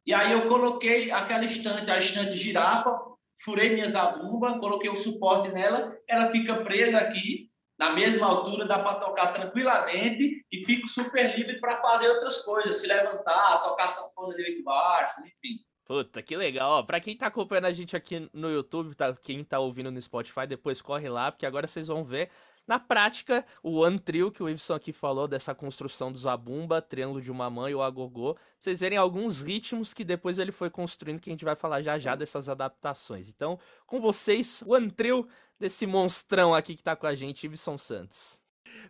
E 0.05 0.13
aí 0.13 0.31
eu 0.31 0.47
coloquei 0.47 1.12
aquela 1.12 1.43
estante, 1.43 1.89
a 1.91 1.97
estante 1.97 2.38
girafa, 2.38 2.97
furei 3.43 3.74
minha 3.74 3.89
zabumba, 3.89 4.59
coloquei 4.59 4.89
o 4.89 4.95
suporte 4.95 5.50
nela, 5.50 5.93
ela 6.07 6.31
fica 6.31 6.63
presa 6.63 7.00
aqui, 7.00 7.46
na 7.77 7.93
mesma 7.93 8.27
altura, 8.27 8.65
dá 8.65 8.79
para 8.79 8.96
tocar 8.96 9.34
tranquilamente 9.34 10.46
e 10.51 10.65
fico 10.65 10.88
super 10.88 11.38
livre 11.38 11.60
para 11.60 11.81
fazer 11.81 12.10
outras 12.10 12.43
coisas, 12.43 12.77
se 12.77 12.88
levantar, 12.88 13.63
tocar 13.63 13.88
sanfona 13.88 14.36
direito 14.36 14.63
baixo, 14.63 15.19
enfim. 15.22 15.60
Puta, 15.86 16.22
que 16.22 16.36
legal. 16.36 16.72
Ó, 16.72 16.84
pra 16.84 17.00
quem 17.00 17.15
tá 17.15 17.27
acompanhando 17.27 17.65
a 17.65 17.72
gente 17.72 17.96
aqui 17.96 18.29
no 18.34 18.51
YouTube, 18.51 18.93
tá, 18.93 19.15
quem 19.24 19.43
tá 19.43 19.60
ouvindo 19.60 19.89
no 19.89 20.01
Spotify, 20.01 20.46
depois 20.46 20.81
corre 20.81 21.07
lá, 21.07 21.31
porque 21.31 21.46
agora 21.46 21.65
vocês 21.65 21.88
vão 21.88 22.03
ver 22.03 22.29
na 22.67 22.77
prática, 22.77 23.46
o 23.63 23.77
One 23.79 23.98
Trio 23.98 24.29
que 24.29 24.43
o 24.43 24.50
Iveson 24.50 24.74
aqui 24.74 24.91
falou, 24.91 25.25
dessa 25.25 25.55
construção 25.55 26.12
do 26.12 26.17
Zabumba, 26.17 26.81
Triângulo 26.81 27.22
de 27.22 27.31
uma 27.31 27.50
Mãe, 27.50 27.74
o 27.74 27.81
Agogô, 27.81 28.38
vocês 28.60 28.81
verem 28.81 28.98
alguns 28.98 29.41
ritmos 29.41 29.93
que 29.93 30.03
depois 30.03 30.38
ele 30.38 30.51
foi 30.51 30.69
construindo, 30.69 31.22
que 31.22 31.29
a 31.29 31.34
gente 31.34 31.46
vai 31.46 31.55
falar 31.55 31.81
já 31.81 31.98
já 31.98 32.13
dessas 32.13 32.50
adaptações. 32.50 33.29
Então, 33.29 33.57
com 33.86 34.01
vocês, 34.01 34.62
One 34.67 34.91
Trio 34.91 35.25
desse 35.59 35.85
monstrão 35.85 36.53
aqui 36.53 36.75
que 36.75 36.83
tá 36.83 36.95
com 36.95 37.07
a 37.07 37.15
gente, 37.15 37.45
Iveson 37.45 37.77
Santos. 37.77 38.39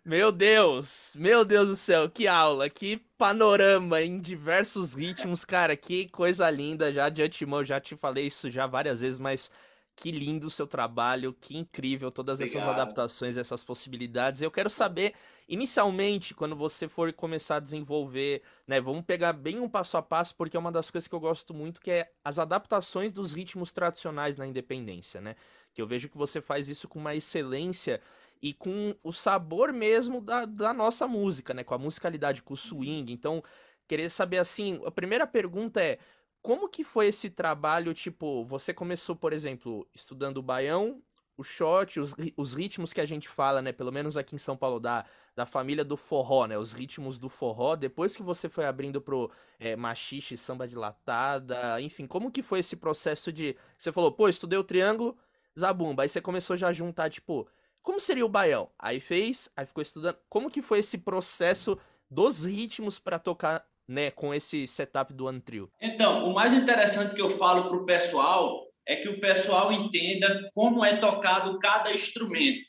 Meu 0.04 0.32
Deus, 0.32 1.14
meu 1.16 1.44
Deus 1.44 1.68
do 1.68 1.76
céu, 1.76 2.10
que 2.10 2.28
aula, 2.28 2.70
que 2.70 2.98
panorama 3.18 4.02
em 4.02 4.20
diversos 4.20 4.94
ritmos, 4.94 5.44
cara, 5.44 5.76
que 5.76 6.08
coisa 6.10 6.50
linda. 6.50 6.92
Já 6.94 7.10
de 7.10 7.24
antemão, 7.24 7.64
já 7.64 7.80
te 7.80 7.96
falei 7.96 8.28
isso 8.28 8.50
já 8.50 8.68
várias 8.68 9.02
vezes, 9.02 9.20
mas 9.20 9.52
que 9.96 10.12
lindo 10.12 10.48
o 10.48 10.52
seu 10.52 10.68
trabalho, 10.68 11.34
que 11.34 11.58
incrível 11.58 12.12
todas 12.12 12.40
Obrigado. 12.40 12.58
essas 12.58 12.70
adaptações, 12.70 13.38
essas 13.38 13.64
possibilidades. 13.64 14.42
Eu 14.42 14.52
quero 14.52 14.70
saber, 14.70 15.14
inicialmente, 15.48 16.34
quando 16.34 16.56
você 16.56 16.88
for 16.88 17.12
começar 17.14 17.58
a 17.58 17.60
desenvolver, 17.60 18.42
né, 18.68 18.82
vamos 18.82 19.06
pegar 19.06 19.32
bem 19.34 19.60
um 19.60 19.70
passo 19.70 19.98
a 19.98 20.02
passo, 20.02 20.36
porque 20.36 20.58
é 20.58 20.60
uma 20.60 20.72
das 20.72 20.92
coisas 20.92 21.08
que 21.08 21.16
eu 21.16 21.20
gosto 21.20 21.54
muito, 21.54 21.80
que 21.80 21.92
é 21.92 22.12
as 22.24 22.38
adaptações 22.38 23.14
dos 23.14 23.34
ritmos 23.34 23.72
tradicionais 23.72 24.36
na 24.36 24.46
independência, 24.46 25.22
né? 25.22 25.36
Que 25.74 25.82
eu 25.82 25.88
vejo 25.88 26.10
que 26.10 26.18
você 26.18 26.42
faz 26.42 26.68
isso 26.68 26.88
com 26.88 27.00
uma 27.00 27.16
excelência 27.16 28.02
e 28.42 28.54
com 28.54 28.96
o 29.04 29.14
sabor 29.14 29.72
mesmo 29.72 30.22
da, 30.22 30.46
da 30.46 30.74
nossa 30.74 31.08
música, 31.08 31.54
né? 31.54 31.64
Com 31.64 31.74
a 31.74 31.78
musicalidade, 31.78 32.44
com 32.44 32.54
o 32.54 32.58
swing. 32.58 33.12
Então, 33.12 33.44
querer 33.88 34.10
saber 34.10 34.40
assim, 34.40 34.82
a 34.86 34.92
primeira 34.92 35.26
pergunta 35.26 35.82
é 35.82 35.98
como 36.42 36.70
que 36.70 36.84
foi 36.84 37.08
esse 37.08 37.30
trabalho? 37.30 37.94
Tipo, 37.94 38.44
você 38.46 38.74
começou, 38.74 39.16
por 39.16 39.34
exemplo, 39.34 39.88
estudando 39.94 40.38
o 40.38 40.44
baião, 40.44 41.02
o 41.36 41.44
shot, 41.44 42.00
os, 42.00 42.16
os 42.36 42.54
ritmos 42.54 42.92
que 42.94 43.02
a 43.02 43.06
gente 43.06 43.30
fala, 43.30 43.62
né? 43.62 43.72
Pelo 43.72 43.92
menos 43.92 44.18
aqui 44.18 44.36
em 44.36 44.40
São 44.40 44.58
Paulo, 44.58 44.80
da, 44.80 45.06
da 45.38 45.46
família 45.46 45.86
do 45.86 45.96
forró, 45.96 46.48
né? 46.48 46.58
Os 46.58 46.74
ritmos 46.74 47.20
do 47.20 47.30
forró. 47.30 47.76
Depois 47.76 48.18
que 48.18 48.24
você 48.24 48.50
foi 48.50 48.66
abrindo 48.66 49.00
pro 49.00 49.30
é, 49.60 49.76
machixe, 49.76 50.36
samba 50.36 50.68
dilatada, 50.68 51.80
enfim, 51.80 52.08
como 52.08 52.32
que 52.32 52.42
foi 52.42 52.62
esse 52.62 52.76
processo 52.76 53.32
de. 53.32 53.56
Você 53.78 53.92
falou, 53.92 54.12
pô, 54.12 54.28
estudei 54.28 54.58
o 54.58 54.64
triângulo, 54.64 55.16
zabumba. 55.58 56.02
Aí 56.02 56.10
você 56.10 56.20
começou 56.20 56.58
já 56.58 56.70
a 56.70 56.74
juntar, 56.74 57.12
tipo, 57.12 57.48
como 57.84 58.00
seria 58.00 58.26
o 58.26 58.30
baião? 58.30 58.72
Aí 58.80 59.00
fez, 59.00 59.48
aí 59.56 59.64
ficou 59.64 59.84
estudando. 59.84 60.18
Como 60.28 60.50
que 60.50 60.60
foi 60.60 60.80
esse 60.80 60.98
processo 60.98 61.78
dos 62.10 62.44
ritmos 62.44 62.98
para 62.98 63.20
tocar 63.20 63.64
né, 63.88 64.10
com 64.10 64.34
esse 64.34 64.68
setup 64.68 65.14
do 65.14 65.28
One 65.28 65.40
Trio? 65.40 65.70
Então, 65.80 66.28
o 66.28 66.34
mais 66.34 66.52
interessante 66.52 67.14
que 67.14 67.22
eu 67.22 67.30
falo 67.30 67.70
para 67.70 67.78
o 67.78 67.86
pessoal 67.86 68.66
é 68.88 68.96
que 68.96 69.10
o 69.10 69.20
pessoal 69.20 69.72
entenda 69.72 70.50
como 70.56 70.84
é 70.84 70.98
tocado 70.98 71.60
cada 71.60 71.94
instrumento. 71.94 72.66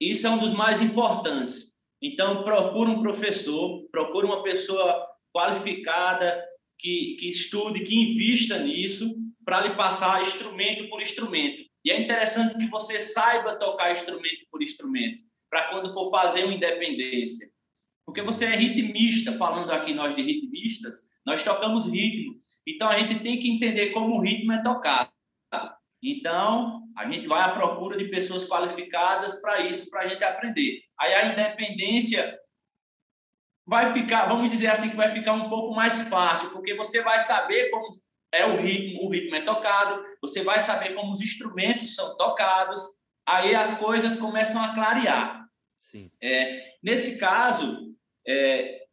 Isso 0.00 0.26
é 0.26 0.30
um 0.30 0.38
dos 0.38 0.54
mais 0.54 0.80
importantes. 0.80 1.73
Então, 2.06 2.44
procura 2.44 2.90
um 2.90 3.00
professor, 3.00 3.88
procura 3.90 4.26
uma 4.26 4.42
pessoa 4.42 5.06
qualificada, 5.34 6.44
que, 6.78 7.16
que 7.18 7.30
estude, 7.30 7.82
que 7.82 7.96
invista 7.96 8.58
nisso, 8.58 9.16
para 9.42 9.62
lhe 9.62 9.74
passar 9.74 10.20
instrumento 10.20 10.86
por 10.90 11.00
instrumento. 11.00 11.64
E 11.82 11.90
é 11.90 11.98
interessante 11.98 12.58
que 12.58 12.66
você 12.66 13.00
saiba 13.00 13.56
tocar 13.56 13.90
instrumento 13.90 14.46
por 14.50 14.62
instrumento, 14.62 15.22
para 15.48 15.70
quando 15.70 15.94
for 15.94 16.10
fazer 16.10 16.44
uma 16.44 16.52
independência. 16.52 17.48
Porque 18.04 18.20
você 18.20 18.44
é 18.44 18.54
ritmista, 18.54 19.32
falando 19.32 19.70
aqui 19.70 19.94
nós 19.94 20.14
de 20.14 20.20
ritmistas, 20.20 20.96
nós 21.24 21.42
tocamos 21.42 21.86
ritmo. 21.86 22.34
Então 22.68 22.90
a 22.90 22.98
gente 22.98 23.20
tem 23.20 23.40
que 23.40 23.48
entender 23.48 23.92
como 23.92 24.16
o 24.16 24.20
ritmo 24.20 24.52
é 24.52 24.62
tocado. 24.62 25.10
Então 26.04 26.82
a 26.94 27.10
gente 27.10 27.26
vai 27.26 27.42
à 27.42 27.48
procura 27.48 27.96
de 27.96 28.04
pessoas 28.08 28.46
qualificadas 28.46 29.40
para 29.40 29.60
isso, 29.60 29.88
para 29.88 30.02
a 30.02 30.08
gente 30.08 30.22
aprender. 30.22 30.82
Aí 31.00 31.14
a 31.14 31.26
independência 31.32 32.38
vai 33.66 33.92
ficar, 33.94 34.26
vamos 34.28 34.52
dizer 34.52 34.68
assim, 34.68 34.90
que 34.90 34.96
vai 34.96 35.12
ficar 35.12 35.32
um 35.32 35.48
pouco 35.48 35.74
mais 35.74 36.02
fácil, 36.08 36.50
porque 36.50 36.74
você 36.74 37.02
vai 37.02 37.20
saber 37.20 37.70
como 37.70 37.98
é 38.30 38.44
o 38.44 38.60
ritmo, 38.60 39.04
o 39.04 39.10
ritmo 39.10 39.34
é 39.36 39.40
tocado, 39.40 40.04
você 40.20 40.42
vai 40.42 40.60
saber 40.60 40.94
como 40.94 41.12
os 41.12 41.22
instrumentos 41.22 41.94
são 41.94 42.16
tocados, 42.16 42.82
aí 43.26 43.54
as 43.54 43.78
coisas 43.78 44.18
começam 44.18 44.62
a 44.62 44.74
clarear. 44.74 45.46
Sim. 45.82 46.10
É, 46.22 46.74
nesse 46.82 47.18
caso, 47.18 47.94
é, 48.26 48.86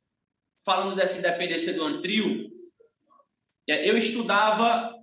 falando 0.63 0.95
dessa 0.95 1.19
independência 1.19 1.73
do 1.73 1.83
antrio, 1.83 2.49
é, 3.67 3.89
eu 3.89 3.97
estudava 3.97 5.00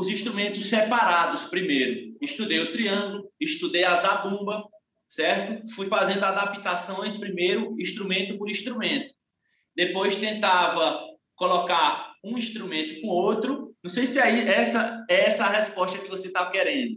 os 0.00 0.08
instrumentos 0.08 0.64
separados 0.64 1.44
primeiro. 1.44 2.16
Estudei 2.20 2.58
o 2.60 2.72
triângulo, 2.72 3.30
estudei 3.38 3.84
a 3.84 3.94
zabumba, 3.94 4.64
certo? 5.06 5.68
Fui 5.74 5.86
fazendo 5.86 6.24
adaptações 6.24 7.16
primeiro, 7.16 7.78
instrumento 7.78 8.38
por 8.38 8.48
instrumento. 8.48 9.12
Depois 9.76 10.16
tentava 10.16 10.98
colocar 11.34 12.14
um 12.24 12.38
instrumento 12.38 13.00
com 13.00 13.08
outro. 13.08 13.74
Não 13.82 13.90
sei 13.90 14.06
se 14.06 14.18
aí 14.18 14.48
essa 14.48 15.04
é 15.08 15.26
essa 15.26 15.44
a 15.44 15.50
resposta 15.50 15.98
que 15.98 16.08
você 16.08 16.28
está 16.28 16.50
querendo. 16.50 16.96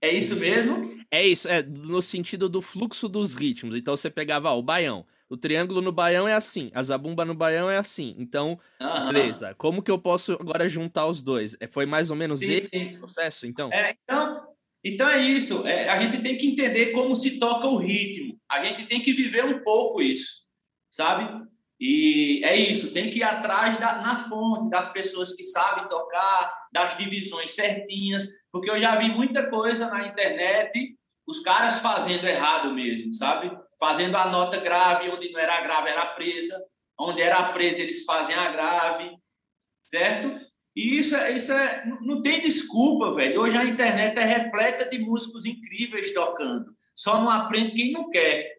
É 0.00 0.12
isso 0.12 0.36
mesmo? 0.36 0.96
É 1.10 1.26
isso, 1.26 1.48
é 1.48 1.62
no 1.62 2.02
sentido 2.02 2.48
do 2.48 2.62
fluxo 2.62 3.08
dos 3.08 3.34
ritmos. 3.34 3.76
Então 3.76 3.96
você 3.96 4.10
pegava 4.10 4.50
ó, 4.50 4.58
o 4.58 4.62
baião, 4.62 5.04
o 5.28 5.36
triângulo 5.36 5.80
no 5.80 5.92
baião 5.92 6.28
é 6.28 6.34
assim, 6.34 6.70
a 6.74 6.82
zabumba 6.82 7.24
no 7.24 7.34
baião 7.34 7.68
é 7.68 7.76
assim. 7.76 8.14
Então, 8.18 8.58
uhum. 8.80 9.12
beleza. 9.12 9.54
Como 9.56 9.82
que 9.82 9.90
eu 9.90 9.98
posso 9.98 10.32
agora 10.34 10.68
juntar 10.68 11.06
os 11.06 11.22
dois? 11.22 11.56
É, 11.60 11.66
foi 11.66 11.86
mais 11.86 12.10
ou 12.10 12.16
menos 12.16 12.40
sim, 12.40 12.52
esse 12.52 12.68
sim. 12.68 12.98
processo, 12.98 13.46
então? 13.46 13.72
É, 13.72 13.96
então, 14.02 14.46
então 14.84 15.08
é 15.08 15.20
isso. 15.20 15.66
É, 15.66 15.88
a 15.88 16.00
gente 16.00 16.22
tem 16.22 16.36
que 16.36 16.46
entender 16.46 16.92
como 16.92 17.16
se 17.16 17.38
toca 17.38 17.66
o 17.66 17.76
ritmo. 17.76 18.38
A 18.48 18.62
gente 18.62 18.86
tem 18.86 19.00
que 19.00 19.12
viver 19.12 19.44
um 19.44 19.62
pouco 19.62 20.00
isso, 20.00 20.44
sabe? 20.88 21.44
E 21.80 22.40
é 22.44 22.56
isso. 22.56 22.92
Tem 22.92 23.10
que 23.10 23.18
ir 23.18 23.24
atrás 23.24 23.78
da, 23.78 24.00
na 24.00 24.16
fonte 24.16 24.70
das 24.70 24.92
pessoas 24.92 25.34
que 25.34 25.42
sabem 25.42 25.88
tocar, 25.88 26.54
das 26.72 26.96
divisões 26.96 27.50
certinhas, 27.50 28.28
porque 28.52 28.70
eu 28.70 28.78
já 28.78 28.96
vi 28.96 29.08
muita 29.08 29.50
coisa 29.50 29.88
na 29.88 30.06
internet, 30.06 30.96
os 31.26 31.40
caras 31.40 31.80
fazendo 31.80 32.24
errado 32.26 32.72
mesmo, 32.72 33.12
sabe? 33.12 33.50
Fazendo 33.78 34.16
a 34.16 34.28
nota 34.28 34.58
grave, 34.58 35.10
onde 35.10 35.30
não 35.30 35.40
era 35.40 35.60
grave 35.60 35.90
era 35.90 36.06
presa, 36.14 36.64
onde 36.98 37.22
era 37.22 37.52
presa 37.52 37.82
eles 37.82 38.04
fazem 38.04 38.34
a 38.34 38.50
grave, 38.50 39.16
certo? 39.84 40.40
E 40.74 40.98
isso, 40.98 41.16
é, 41.16 41.32
isso 41.32 41.52
é, 41.52 41.86
não 42.02 42.20
tem 42.20 42.40
desculpa, 42.40 43.14
velho. 43.14 43.40
Hoje 43.40 43.56
a 43.56 43.64
internet 43.64 44.18
é 44.18 44.24
repleta 44.24 44.88
de 44.88 44.98
músicos 44.98 45.46
incríveis 45.46 46.12
tocando. 46.12 46.76
Só 46.94 47.18
não 47.18 47.30
aprende 47.30 47.72
quem 47.72 47.92
não 47.92 48.10
quer. 48.10 48.56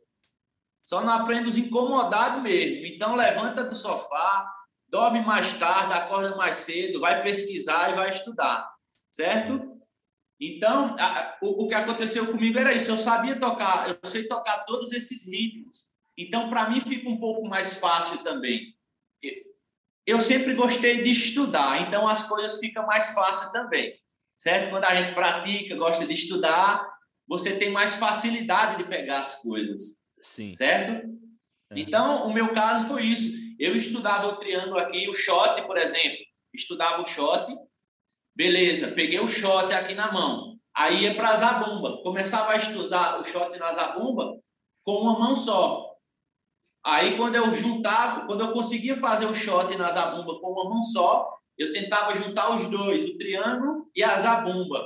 Só 0.84 1.04
não 1.04 1.14
aprende 1.14 1.48
os 1.48 1.58
incomodados 1.58 2.42
mesmo. 2.42 2.86
Então 2.88 3.16
levanta 3.16 3.64
do 3.64 3.76
sofá, 3.76 4.50
dorme 4.88 5.22
mais 5.22 5.54
tarde, 5.54 5.94
acorda 5.94 6.36
mais 6.36 6.56
cedo, 6.58 7.00
vai 7.00 7.22
pesquisar 7.22 7.92
e 7.92 7.96
vai 7.96 8.10
estudar, 8.10 8.68
certo? 9.12 9.77
Então, 10.40 10.96
a, 11.00 11.38
o, 11.42 11.64
o, 11.64 11.68
que 11.68 11.74
aconteceu 11.74 12.28
comigo 12.28 12.60
era 12.60 12.74
isso. 12.74 12.92
Eu 12.92 12.98
sabia 12.98 13.40
tocar, 13.40 13.90
eu 13.90 14.10
sei 14.10 14.28
tocar 14.28 14.66
todos 14.66 14.92
esses 14.92 15.28
ritmos. 15.28 15.88
Então, 16.18 16.50
para 16.50 16.70
mim, 16.70 16.82
fica 16.82 17.10
um 17.10 17.20
pouco 17.20 17.48
mais 17.48 17.80
fácil 17.80 18.24
também. 18.24 18.76
Eu 20.06 20.22
sempre 20.22 20.54
gostei 20.54 21.04
de 21.04 21.12
estudar, 21.12 21.82
então 21.82 22.08
as 22.08 22.24
coisas 22.28 22.60
ficam 22.60 22.86
mais 22.86 23.14
fáceis 23.14 23.52
também. 23.52 23.94
Certo? 24.38 24.70
Quando 24.70 24.86
a 24.86 24.96
gente 24.96 25.14
pratica, 25.14 25.76
gosta 25.76 26.06
de 26.06 26.14
estudar, 26.14 26.88
você 27.28 27.58
tem 27.58 27.72
mais 27.72 27.96
facilidade 27.96 28.78
de 28.78 28.90
pegar 28.90 29.20
as 29.20 29.42
coisas. 29.42 29.98
Sim. 30.22 30.54
Certo? 30.54 31.08
É. 31.72 31.80
Então, 31.80 32.28
o 32.28 32.34
meu 32.34 32.54
caso 32.54 32.88
foi 32.88 33.04
isso. 33.04 33.36
Eu 33.60 33.76
estudava 33.76 34.28
o 34.28 34.38
triângulo 34.38 34.80
aqui, 34.80 35.10
o 35.10 35.14
shot, 35.14 35.62
por 35.64 35.78
exemplo. 35.78 36.26
Estudava 36.54 37.02
o 37.02 37.06
shot, 37.06 37.52
Beleza, 38.38 38.92
peguei 38.92 39.20
o 39.20 39.28
shot 39.28 39.74
aqui 39.74 39.96
na 39.96 40.12
mão. 40.12 40.60
Aí 40.76 41.06
ia 41.06 41.16
para 41.16 41.32
a 41.32 41.36
zabumba. 41.36 42.04
Começava 42.04 42.52
a 42.52 42.56
estudar 42.56 43.20
o 43.20 43.24
shot 43.24 43.58
na 43.58 43.74
zabumba 43.74 44.38
com 44.84 45.02
uma 45.02 45.18
mão 45.18 45.36
só. 45.36 45.92
Aí 46.86 47.18
quando 47.18 47.34
eu 47.34 47.52
juntava, 47.52 48.28
quando 48.28 48.42
eu 48.42 48.54
conseguia 48.54 48.96
fazer 48.98 49.26
o 49.26 49.34
shot 49.34 49.76
na 49.76 49.92
zabumba 49.92 50.40
com 50.40 50.52
uma 50.52 50.70
mão 50.70 50.84
só, 50.84 51.28
eu 51.58 51.74
tentava 51.74 52.14
juntar 52.14 52.56
os 52.56 52.68
dois, 52.68 53.10
o 53.10 53.18
triângulo 53.18 53.90
e 53.96 54.04
a 54.04 54.20
zabumba. 54.20 54.86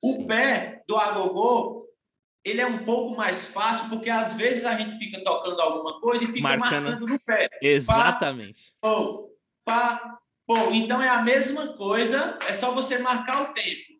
O 0.00 0.24
pé 0.24 0.84
do 0.86 0.96
agogô, 0.96 1.84
ele 2.44 2.60
é 2.60 2.66
um 2.66 2.84
pouco 2.84 3.16
mais 3.16 3.46
fácil, 3.48 3.90
porque 3.90 4.10
às 4.10 4.34
vezes 4.34 4.64
a 4.64 4.78
gente 4.78 4.96
fica 4.96 5.24
tocando 5.24 5.60
alguma 5.60 6.00
coisa 6.00 6.22
e 6.22 6.28
fica 6.28 6.40
marcando, 6.40 6.84
marcando 6.84 7.06
no 7.08 7.18
pé. 7.18 7.48
Exatamente. 7.60 8.72
Pá, 8.80 9.00
pá, 9.64 10.21
Bom, 10.54 10.70
então 10.74 11.02
é 11.02 11.08
a 11.08 11.22
mesma 11.22 11.68
coisa, 11.68 12.38
é 12.46 12.52
só 12.52 12.74
você 12.74 12.98
marcar 12.98 13.40
o 13.40 13.54
tempo. 13.54 13.90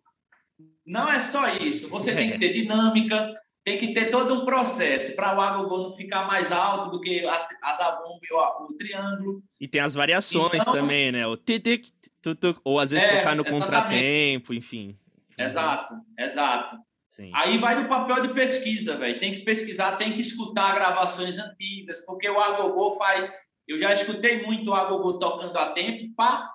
Não 0.85 1.11
é 1.11 1.19
só 1.19 1.49
isso, 1.49 1.89
você 1.89 2.15
tem 2.15 2.33
que 2.33 2.39
ter 2.39 2.53
dinâmica, 2.61 3.33
tem 3.65 3.79
que 3.79 3.95
ter 3.95 4.11
todo 4.11 4.35
um 4.35 4.45
processo 4.45 5.17
para 5.17 5.35
o 5.35 5.41
agogô 5.41 5.79
não 5.79 5.97
ficar 5.97 6.27
mais 6.27 6.53
alto 6.53 6.91
do 6.91 7.01
que 7.01 7.25
a, 7.25 7.49
a 7.63 7.75
zabumba 7.75 8.21
e 8.23 8.35
o, 8.35 8.67
o, 8.67 8.77
triângulo. 8.77 9.43
E 9.59 9.67
tem 9.67 9.81
as 9.81 9.95
variações 9.95 10.61
então, 10.61 10.75
também, 10.75 11.11
né? 11.11 11.27
O 11.27 11.39
tic 11.39 11.87
ou 12.63 12.79
às 12.79 12.91
vezes 12.91 13.09
é, 13.09 13.17
tocar 13.17 13.35
no 13.35 13.41
exatamente. 13.43 13.65
contratempo, 13.65 14.53
enfim. 14.53 14.99
Exato, 15.39 15.95
exato. 16.19 16.77
Sim. 17.09 17.31
Aí 17.35 17.57
vai 17.57 17.83
do 17.83 17.89
papel 17.89 18.21
de 18.27 18.35
pesquisa, 18.35 18.97
velho. 18.99 19.19
Tem 19.19 19.33
que 19.33 19.41
pesquisar, 19.41 19.97
tem 19.97 20.13
que 20.13 20.21
escutar 20.21 20.75
gravações 20.75 21.39
antigas, 21.39 22.05
porque 22.05 22.29
o 22.29 22.39
agogô 22.39 22.97
faz 22.99 23.33
eu 23.73 23.79
já 23.79 23.93
escutei 23.95 24.45
muito 24.45 24.71
o 24.71 24.75
agogô 24.75 25.19
tocando 25.19 25.57
a 25.57 25.73
tempo, 25.73 26.15
pá, 26.15 26.53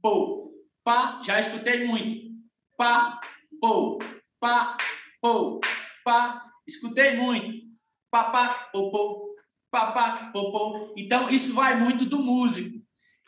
pô, 0.00 0.52
pá, 0.84 1.20
já 1.24 1.40
escutei 1.40 1.84
muito, 1.84 2.30
pá, 2.76 3.20
pô, 3.60 3.98
pá, 4.38 4.76
pô, 5.20 5.60
pá, 6.04 6.44
escutei 6.66 7.16
muito, 7.16 7.66
pá, 8.08 8.24
pá, 8.30 8.48
pô, 8.72 8.90
pô, 8.90 9.34
pá, 9.70 9.90
pá, 9.90 10.30
pô, 10.32 10.52
pô. 10.52 10.94
Então, 10.96 11.28
isso 11.28 11.54
vai 11.54 11.76
muito 11.76 12.04
do 12.04 12.20
músico. 12.20 12.78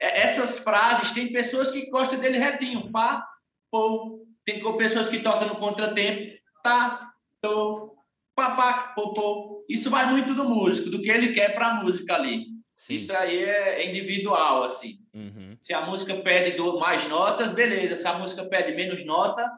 É, 0.00 0.20
essas 0.20 0.60
frases, 0.60 1.10
tem 1.10 1.32
pessoas 1.32 1.70
que 1.72 1.90
gostam 1.90 2.20
dele 2.20 2.38
retinho, 2.38 2.92
pá, 2.92 3.26
pou. 3.70 4.22
Tem 4.44 4.60
pessoas 4.76 5.08
que 5.08 5.20
tocam 5.20 5.48
no 5.48 5.56
contratempo, 5.56 6.36
tá, 6.62 6.98
tô, 7.40 7.96
papá, 8.36 8.92
popô. 8.94 9.64
Isso 9.68 9.90
vai 9.90 10.08
muito 10.10 10.34
do 10.34 10.48
músico, 10.48 10.90
do 10.90 11.00
que 11.00 11.08
ele 11.08 11.32
quer 11.32 11.54
para 11.54 11.68
a 11.68 11.74
música 11.82 12.14
ali. 12.14 12.51
Sim. 12.82 12.96
Isso 12.96 13.16
aí 13.16 13.44
é 13.44 13.88
individual, 13.88 14.64
assim. 14.64 14.98
Uhum. 15.14 15.56
Se 15.60 15.72
a 15.72 15.82
música 15.82 16.16
pede 16.16 16.60
mais 16.80 17.06
notas, 17.06 17.52
beleza. 17.52 17.94
Se 17.94 18.08
a 18.08 18.18
música 18.18 18.44
pede 18.44 18.74
menos 18.74 19.06
nota, 19.06 19.48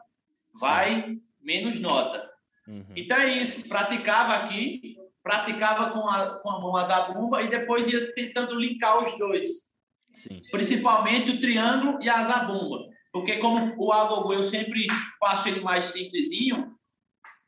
vai 0.59 1.01
Sim. 1.01 1.21
menos 1.41 1.79
nota. 1.79 2.29
Uhum. 2.67 2.85
Então 2.95 3.17
é 3.17 3.33
isso. 3.33 3.67
Praticava 3.67 4.33
aqui, 4.33 4.95
praticava 5.23 5.89
com 5.89 6.07
a, 6.07 6.39
com 6.39 6.51
a 6.51 6.61
mão 6.61 6.77
a 6.77 6.83
zabumba 6.83 7.41
e 7.41 7.47
depois 7.47 7.91
ia 7.91 8.13
tentando 8.13 8.53
linkar 8.59 9.01
os 9.01 9.17
dois. 9.17 9.71
Sim. 10.13 10.43
Principalmente 10.51 11.31
o 11.31 11.41
triângulo 11.41 11.97
e 12.03 12.07
a 12.07 12.23
zabumba. 12.25 12.77
Porque 13.11 13.37
como 13.37 13.73
o 13.75 13.91
agogô 13.91 14.33
eu 14.33 14.43
sempre 14.43 14.85
faço 15.19 15.49
ele 15.49 15.61
mais 15.61 15.85
simplesinho, 15.85 16.75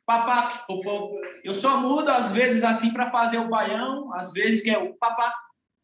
papá, 0.08 0.66
eu 1.44 1.54
só 1.54 1.80
mudo 1.80 2.10
às 2.10 2.32
vezes 2.32 2.64
assim 2.64 2.92
para 2.92 3.12
fazer 3.12 3.38
o 3.38 3.48
baião, 3.48 4.12
às 4.16 4.32
vezes 4.32 4.64
que 4.64 4.72
é 4.72 4.78
o 4.80 4.96
papá, 4.96 5.32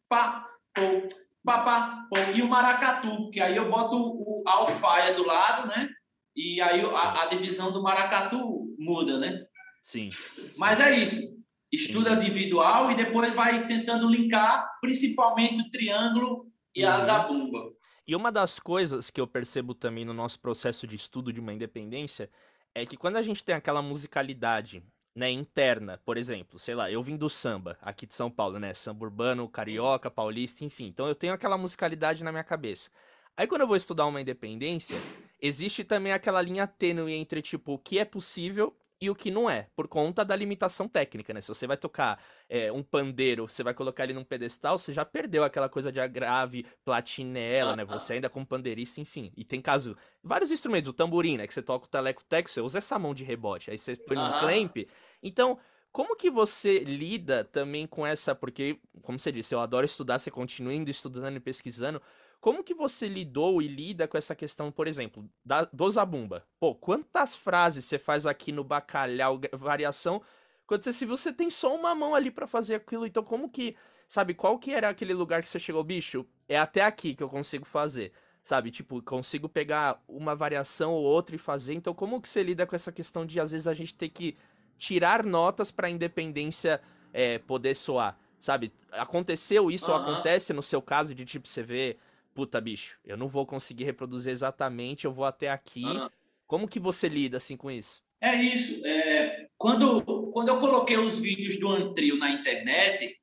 pá, 0.08 0.46
pô, 0.74 1.06
papá, 1.44 2.06
pô, 2.10 2.16
e 2.34 2.42
o 2.42 2.48
maracatu, 2.48 3.30
que 3.30 3.40
aí 3.40 3.56
eu 3.56 3.70
boto 3.70 3.96
o, 3.96 4.42
a 4.46 4.52
alfaia 4.52 5.14
do 5.14 5.24
lado, 5.24 5.68
né? 5.68 5.88
E 6.36 6.60
aí 6.60 6.80
a, 6.80 7.22
a 7.22 7.26
divisão 7.26 7.70
do 7.70 7.82
maracatu 7.82 8.74
muda, 8.78 9.18
né? 9.18 9.44
Sim. 9.82 10.10
Mas 10.56 10.80
é 10.80 10.98
isso. 10.98 11.34
Estuda 11.70 12.10
Sim. 12.10 12.16
individual 12.16 12.90
e 12.90 12.96
depois 12.96 13.34
vai 13.34 13.66
tentando 13.66 14.08
linkar 14.08 14.68
principalmente 14.80 15.60
o 15.60 15.70
triângulo 15.70 16.46
e 16.74 16.84
uhum. 16.84 16.90
a 16.90 16.98
zabumba. 16.98 17.72
E 18.06 18.14
uma 18.14 18.30
das 18.30 18.58
coisas 18.58 19.10
que 19.10 19.20
eu 19.20 19.26
percebo 19.26 19.74
também 19.74 20.04
no 20.04 20.12
nosso 20.12 20.40
processo 20.40 20.86
de 20.86 20.96
estudo 20.96 21.32
de 21.32 21.40
uma 21.40 21.52
independência 21.52 22.30
é 22.74 22.84
que 22.84 22.96
quando 22.96 23.16
a 23.16 23.22
gente 23.22 23.44
tem 23.44 23.54
aquela 23.54 23.80
musicalidade 23.80 24.82
né, 25.14 25.30
interna, 25.30 26.00
por 26.04 26.16
exemplo, 26.16 26.58
sei 26.58 26.74
lá, 26.74 26.90
eu 26.90 27.02
vim 27.02 27.16
do 27.16 27.30
samba, 27.30 27.78
aqui 27.80 28.06
de 28.06 28.14
São 28.14 28.30
Paulo, 28.30 28.58
né, 28.58 28.74
samba 28.74 29.04
urbano, 29.04 29.48
carioca, 29.48 30.10
paulista, 30.10 30.64
enfim. 30.64 30.86
Então 30.86 31.06
eu 31.06 31.14
tenho 31.14 31.32
aquela 31.32 31.56
musicalidade 31.56 32.24
na 32.24 32.32
minha 32.32 32.44
cabeça. 32.44 32.90
Aí 33.36 33.46
quando 33.46 33.62
eu 33.62 33.66
vou 33.66 33.76
estudar 33.76 34.06
uma 34.06 34.20
independência, 34.20 34.96
existe 35.40 35.84
também 35.84 36.12
aquela 36.12 36.42
linha 36.42 36.66
tênue 36.66 37.12
entre 37.12 37.42
tipo 37.42 37.74
o 37.74 37.78
que 37.78 37.98
é 37.98 38.04
possível 38.04 38.76
e 39.04 39.10
o 39.10 39.14
que 39.14 39.30
não 39.30 39.50
é, 39.50 39.68
por 39.76 39.86
conta 39.86 40.24
da 40.24 40.34
limitação 40.34 40.88
técnica, 40.88 41.34
né? 41.34 41.42
Se 41.42 41.48
você 41.48 41.66
vai 41.66 41.76
tocar 41.76 42.18
é, 42.48 42.72
um 42.72 42.82
pandeiro, 42.82 43.46
você 43.46 43.62
vai 43.62 43.74
colocar 43.74 44.04
ele 44.04 44.14
num 44.14 44.24
pedestal, 44.24 44.78
você 44.78 44.94
já 44.94 45.04
perdeu 45.04 45.44
aquela 45.44 45.68
coisa 45.68 45.92
de 45.92 46.00
agrave, 46.00 46.64
platinela, 46.86 47.76
né? 47.76 47.84
Você 47.84 48.14
ainda 48.14 48.30
como 48.30 48.46
pandeirista, 48.46 49.02
enfim. 49.02 49.30
E 49.36 49.44
tem 49.44 49.60
caso, 49.60 49.94
vários 50.22 50.50
instrumentos, 50.50 50.88
o 50.88 50.92
tamborim, 50.94 51.36
né? 51.36 51.46
Que 51.46 51.52
você 51.52 51.60
toca 51.60 51.84
o 51.84 51.88
teleco-teco, 51.88 52.48
você 52.48 52.62
usa 52.62 52.78
essa 52.78 52.98
mão 52.98 53.12
de 53.12 53.24
rebote, 53.24 53.70
aí 53.70 53.76
você 53.76 53.94
põe 53.94 54.16
um 54.16 54.38
clamp. 54.38 54.88
Então, 55.22 55.58
como 55.92 56.16
que 56.16 56.30
você 56.30 56.78
lida 56.78 57.44
também 57.44 57.86
com 57.86 58.06
essa, 58.06 58.34
porque, 58.34 58.80
como 59.02 59.20
você 59.20 59.30
disse, 59.30 59.54
eu 59.54 59.60
adoro 59.60 59.84
estudar, 59.84 60.18
você 60.18 60.30
continua 60.30 60.72
indo 60.72 60.90
estudando 60.90 61.36
e 61.36 61.40
pesquisando, 61.40 62.00
como 62.40 62.62
que 62.62 62.74
você 62.74 63.08
lidou 63.08 63.62
e 63.62 63.68
lida 63.68 64.06
com 64.06 64.16
essa 64.16 64.34
questão, 64.34 64.70
por 64.70 64.86
exemplo, 64.86 65.28
da, 65.44 65.64
do 65.72 65.90
Zabumba? 65.90 66.46
Pô, 66.60 66.74
quantas 66.74 67.34
frases 67.34 67.84
você 67.84 67.98
faz 67.98 68.26
aqui 68.26 68.52
no 68.52 68.62
bacalhau, 68.62 69.40
variação, 69.52 70.22
quando 70.66 70.82
você 70.82 70.92
se 70.92 71.04
você 71.04 71.32
tem 71.32 71.50
só 71.50 71.74
uma 71.74 71.94
mão 71.94 72.14
ali 72.14 72.30
para 72.30 72.46
fazer 72.46 72.76
aquilo, 72.76 73.06
então 73.06 73.22
como 73.22 73.48
que, 73.48 73.76
sabe, 74.08 74.34
qual 74.34 74.58
que 74.58 74.72
era 74.72 74.88
aquele 74.88 75.12
lugar 75.12 75.42
que 75.42 75.48
você 75.48 75.58
chegou, 75.58 75.84
bicho? 75.84 76.26
É 76.48 76.58
até 76.58 76.82
aqui 76.82 77.14
que 77.14 77.22
eu 77.22 77.28
consigo 77.28 77.64
fazer. 77.64 78.12
Sabe, 78.42 78.70
tipo, 78.70 79.00
consigo 79.02 79.48
pegar 79.48 80.02
uma 80.06 80.34
variação 80.34 80.92
ou 80.92 81.02
outra 81.02 81.34
e 81.34 81.38
fazer. 81.38 81.72
Então, 81.72 81.94
como 81.94 82.20
que 82.20 82.28
você 82.28 82.42
lida 82.42 82.66
com 82.66 82.76
essa 82.76 82.92
questão 82.92 83.24
de 83.24 83.40
às 83.40 83.52
vezes 83.52 83.66
a 83.66 83.72
gente 83.72 83.94
ter 83.94 84.10
que 84.10 84.36
tirar 84.76 85.24
notas 85.24 85.70
para 85.70 85.86
a 85.86 85.90
independência 85.90 86.78
é, 87.10 87.38
poder 87.38 87.74
soar? 87.74 88.18
Sabe? 88.38 88.70
Aconteceu 88.92 89.70
isso 89.70 89.90
uhum. 89.90 89.96
ou 89.96 90.02
acontece 90.02 90.52
no 90.52 90.62
seu 90.62 90.82
caso 90.82 91.14
de 91.14 91.24
tipo 91.24 91.48
você 91.48 91.62
vê 91.62 91.96
puta, 92.34 92.60
bicho, 92.60 92.98
eu 93.04 93.16
não 93.16 93.28
vou 93.28 93.46
conseguir 93.46 93.84
reproduzir 93.84 94.32
exatamente, 94.32 95.04
eu 95.04 95.12
vou 95.12 95.24
até 95.24 95.50
aqui. 95.50 95.84
Ah. 95.86 96.10
Como 96.46 96.68
que 96.68 96.80
você 96.80 97.08
lida 97.08 97.36
assim 97.36 97.56
com 97.56 97.70
isso? 97.70 98.02
É 98.20 98.34
isso. 98.34 98.84
É, 98.84 99.48
quando, 99.56 100.02
quando 100.32 100.48
eu 100.48 100.58
coloquei 100.58 100.96
os 100.96 101.20
vídeos 101.20 101.58
do 101.58 101.68
Antrio 101.68 102.16
na 102.16 102.30
internet, 102.30 103.16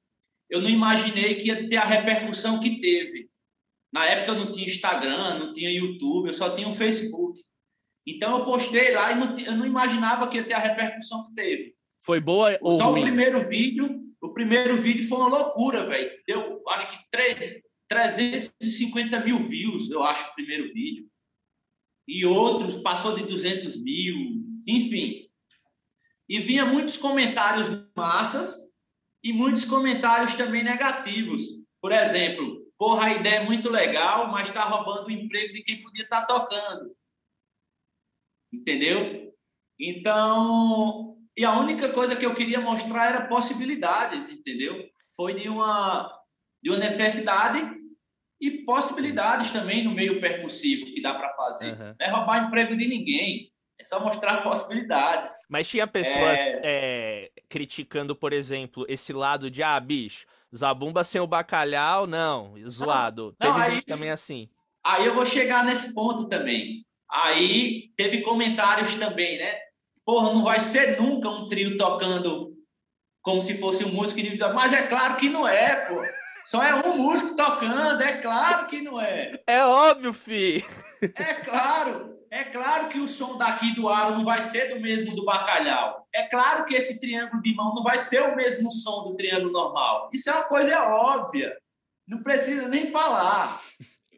eu 0.50 0.62
não 0.62 0.70
imaginei 0.70 1.36
que 1.36 1.48
ia 1.48 1.68
ter 1.68 1.78
a 1.78 1.86
repercussão 1.86 2.60
que 2.60 2.80
teve. 2.80 3.30
Na 3.94 4.06
época 4.06 4.32
eu 4.32 4.46
não 4.46 4.52
tinha 4.52 4.66
Instagram, 4.66 5.40
não 5.40 5.54
tinha 5.54 5.70
YouTube, 5.70 6.28
eu 6.28 6.34
só 6.34 6.56
tinha 6.56 6.68
o 6.68 6.74
Facebook. 6.74 7.42
Então 8.08 8.40
eu 8.40 8.46
postei 8.46 8.94
lá 8.94 9.12
e 9.12 9.16
não, 9.16 9.38
eu 9.38 9.56
não 9.56 9.66
imaginava 9.66 10.28
que 10.28 10.38
ia 10.38 10.44
ter 10.44 10.54
a 10.54 10.60
repercussão 10.60 11.28
que 11.28 11.36
teve. 11.36 11.76
Foi 12.02 12.20
boa 12.20 12.58
ou 12.62 12.78
Só 12.78 12.90
ruim? 12.90 13.02
o 13.02 13.04
primeiro 13.04 13.48
vídeo, 13.48 14.02
o 14.22 14.30
primeiro 14.34 14.82
vídeo 14.82 15.08
foi 15.08 15.18
uma 15.20 15.28
loucura, 15.28 15.86
velho. 15.86 16.12
Deu, 16.26 16.62
acho 16.70 16.92
que 16.92 16.98
três, 17.12 17.62
350 17.92 19.20
mil 19.20 19.38
views, 19.40 19.92
eu 19.92 20.02
acho, 20.02 20.32
o 20.32 20.34
primeiro 20.34 20.74
vídeo. 20.74 21.10
E 22.08 22.26
outros 22.26 22.80
passou 22.80 23.14
de 23.14 23.24
200 23.24 23.84
mil, 23.84 24.16
enfim. 24.66 25.30
E 26.30 26.40
vinha 26.40 26.66
muitos 26.66 26.96
comentários 26.96 27.68
massas 27.94 28.56
e 29.22 29.34
muitos 29.34 29.66
comentários 29.66 30.34
também 30.36 30.64
negativos. 30.64 31.44
Por 31.82 31.92
exemplo, 31.92 32.66
porra, 32.78 33.08
a 33.08 33.14
ideia 33.14 33.40
é 33.40 33.44
muito 33.44 33.70
legal, 33.70 34.32
mas 34.32 34.48
está 34.48 34.64
roubando 34.64 35.08
o 35.08 35.12
emprego 35.12 35.54
de 35.54 35.62
quem 35.62 35.84
podia 35.84 36.06
estar 36.06 36.26
tá 36.26 36.28
tocando. 36.28 36.96
Entendeu? 38.54 39.36
Então, 39.78 41.18
e 41.36 41.44
a 41.44 41.60
única 41.60 41.92
coisa 41.92 42.16
que 42.16 42.26
eu 42.26 42.36
queria 42.36 42.62
mostrar 42.62 43.10
era 43.10 43.28
possibilidades, 43.28 44.30
entendeu? 44.30 44.90
Foi 45.18 45.34
de 45.34 45.50
uma, 45.50 46.10
de 46.64 46.70
uma 46.70 46.80
necessidade 46.80 47.81
e 48.42 48.66
possibilidades 48.66 49.52
também 49.52 49.84
no 49.84 49.92
meio 49.92 50.20
percussivo 50.20 50.88
que 50.88 51.02
dá 51.02 51.14
para 51.14 51.30
fazer. 51.36 51.74
Uhum. 51.74 51.96
Não 52.00 52.08
é 52.08 52.10
roubar 52.10 52.48
emprego 52.48 52.76
de 52.76 52.88
ninguém, 52.88 53.52
é 53.80 53.86
só 53.86 54.04
mostrar 54.04 54.42
possibilidades. 54.42 55.30
Mas 55.48 55.68
tinha 55.68 55.86
pessoas 55.86 56.40
é... 56.40 56.60
É, 56.64 57.32
criticando, 57.48 58.16
por 58.16 58.34
exemplo, 58.34 58.86
esse 58.90 59.14
lado 59.14 59.52
de, 59.52 59.62
ah, 59.62 59.80
bicho, 59.80 60.26
Zabumba 60.56 61.04
sem 61.04 61.22
o 61.22 61.28
bacalhau, 61.28 62.06
não, 62.06 62.56
zoado. 62.68 63.36
Não, 63.40 63.54
teve 63.54 63.60
não, 63.60 63.66
gente 63.76 63.76
aí, 63.76 63.96
também 63.96 64.10
assim. 64.10 64.50
Aí 64.84 65.06
eu 65.06 65.14
vou 65.14 65.26
chegar 65.26 65.64
nesse 65.64 65.94
ponto 65.94 66.28
também. 66.28 66.86
Aí 67.10 67.90
teve 67.96 68.22
comentários 68.22 68.96
também, 68.96 69.38
né? 69.38 69.56
Porra, 70.04 70.34
não 70.34 70.44
vai 70.44 70.60
ser 70.60 71.00
nunca 71.00 71.30
um 71.30 71.48
trio 71.48 71.78
tocando 71.78 72.52
como 73.22 73.42
se 73.42 73.58
fosse 73.60 73.86
um 73.86 73.94
músico 73.94 74.20
individual. 74.20 74.54
Mas 74.54 74.74
é 74.74 74.88
claro 74.88 75.18
que 75.18 75.30
não 75.30 75.48
é, 75.48 75.88
pô. 75.88 76.02
Só 76.52 76.62
é 76.62 76.76
um 76.86 76.98
músico 76.98 77.34
tocando, 77.34 78.02
é 78.02 78.18
claro 78.18 78.68
que 78.68 78.82
não 78.82 79.00
é. 79.00 79.42
É 79.48 79.64
óbvio, 79.64 80.12
fi. 80.12 80.62
É 81.02 81.34
claro. 81.36 82.20
É 82.30 82.44
claro 82.44 82.90
que 82.90 83.00
o 83.00 83.08
som 83.08 83.38
daqui 83.38 83.74
do 83.74 83.88
aro 83.88 84.16
não 84.16 84.26
vai 84.26 84.42
ser 84.42 84.74
do 84.74 84.82
mesmo 84.82 85.16
do 85.16 85.24
bacalhau. 85.24 86.06
É 86.14 86.28
claro 86.28 86.66
que 86.66 86.76
esse 86.76 87.00
triângulo 87.00 87.42
de 87.42 87.56
mão 87.56 87.74
não 87.74 87.82
vai 87.82 87.98
ser 87.98 88.22
o 88.24 88.36
mesmo 88.36 88.70
som 88.70 89.04
do 89.04 89.16
triângulo 89.16 89.54
normal. 89.54 90.10
Isso 90.12 90.30
é 90.30 90.34
uma 90.34 90.44
coisa 90.44 90.84
óbvia. 90.84 91.58
Não 92.06 92.22
precisa 92.22 92.68
nem 92.68 92.92
falar. 92.92 93.62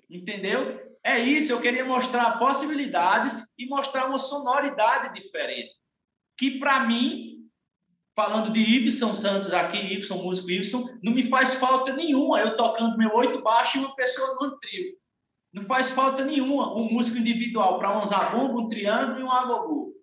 Entendeu? 0.09 0.81
É 1.03 1.19
isso, 1.19 1.51
eu 1.51 1.61
queria 1.61 1.85
mostrar 1.85 2.39
possibilidades 2.39 3.45
e 3.59 3.67
mostrar 3.67 4.05
uma 4.05 4.17
sonoridade 4.17 5.13
diferente. 5.13 5.71
Que 6.35 6.57
para 6.57 6.79
mim 6.79 7.32
falando 8.15 8.51
de 8.51 8.59
Ibson 8.59 9.13
Santos 9.13 9.53
aqui, 9.53 9.77
Ibson, 9.77 10.21
músico 10.21 10.51
Ibson, 10.51 10.87
não 11.01 11.13
me 11.13 11.23
faz 11.23 11.55
falta 11.55 11.93
nenhuma 11.93 12.39
eu 12.39 12.55
tocando 12.55 12.97
meu 12.97 13.11
oito 13.15 13.41
baixo 13.41 13.77
e 13.77 13.81
uma 13.81 13.95
pessoa 13.95 14.35
no 14.35 14.57
trio. 14.59 14.93
Não 15.53 15.63
faz 15.63 15.91
falta 15.91 16.23
nenhuma 16.23 16.75
um 16.75 16.91
músico 16.91 17.17
individual 17.17 17.77
para 17.77 17.97
um 17.97 18.01
zabumba, 18.01 18.59
um 18.59 18.67
triângulo 18.67 19.19
e 19.19 19.23
um 19.23 19.31
agogô. 19.31 19.93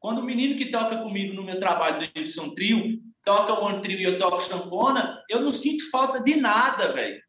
Quando 0.00 0.18
o 0.18 0.24
menino 0.24 0.56
que 0.56 0.66
toca 0.66 0.98
comigo 0.98 1.34
no 1.34 1.42
meu 1.42 1.58
trabalho 1.58 1.98
do 1.98 2.04
Ibson 2.04 2.50
Trio 2.50 3.00
toca 3.24 3.52
um 3.64 3.82
trio 3.82 3.98
e 3.98 4.04
eu 4.04 4.18
toco 4.18 4.40
sanfona, 4.40 5.22
eu 5.28 5.40
não 5.40 5.50
sinto 5.50 5.90
falta 5.90 6.22
de 6.22 6.36
nada, 6.36 6.92
velho. 6.92 7.20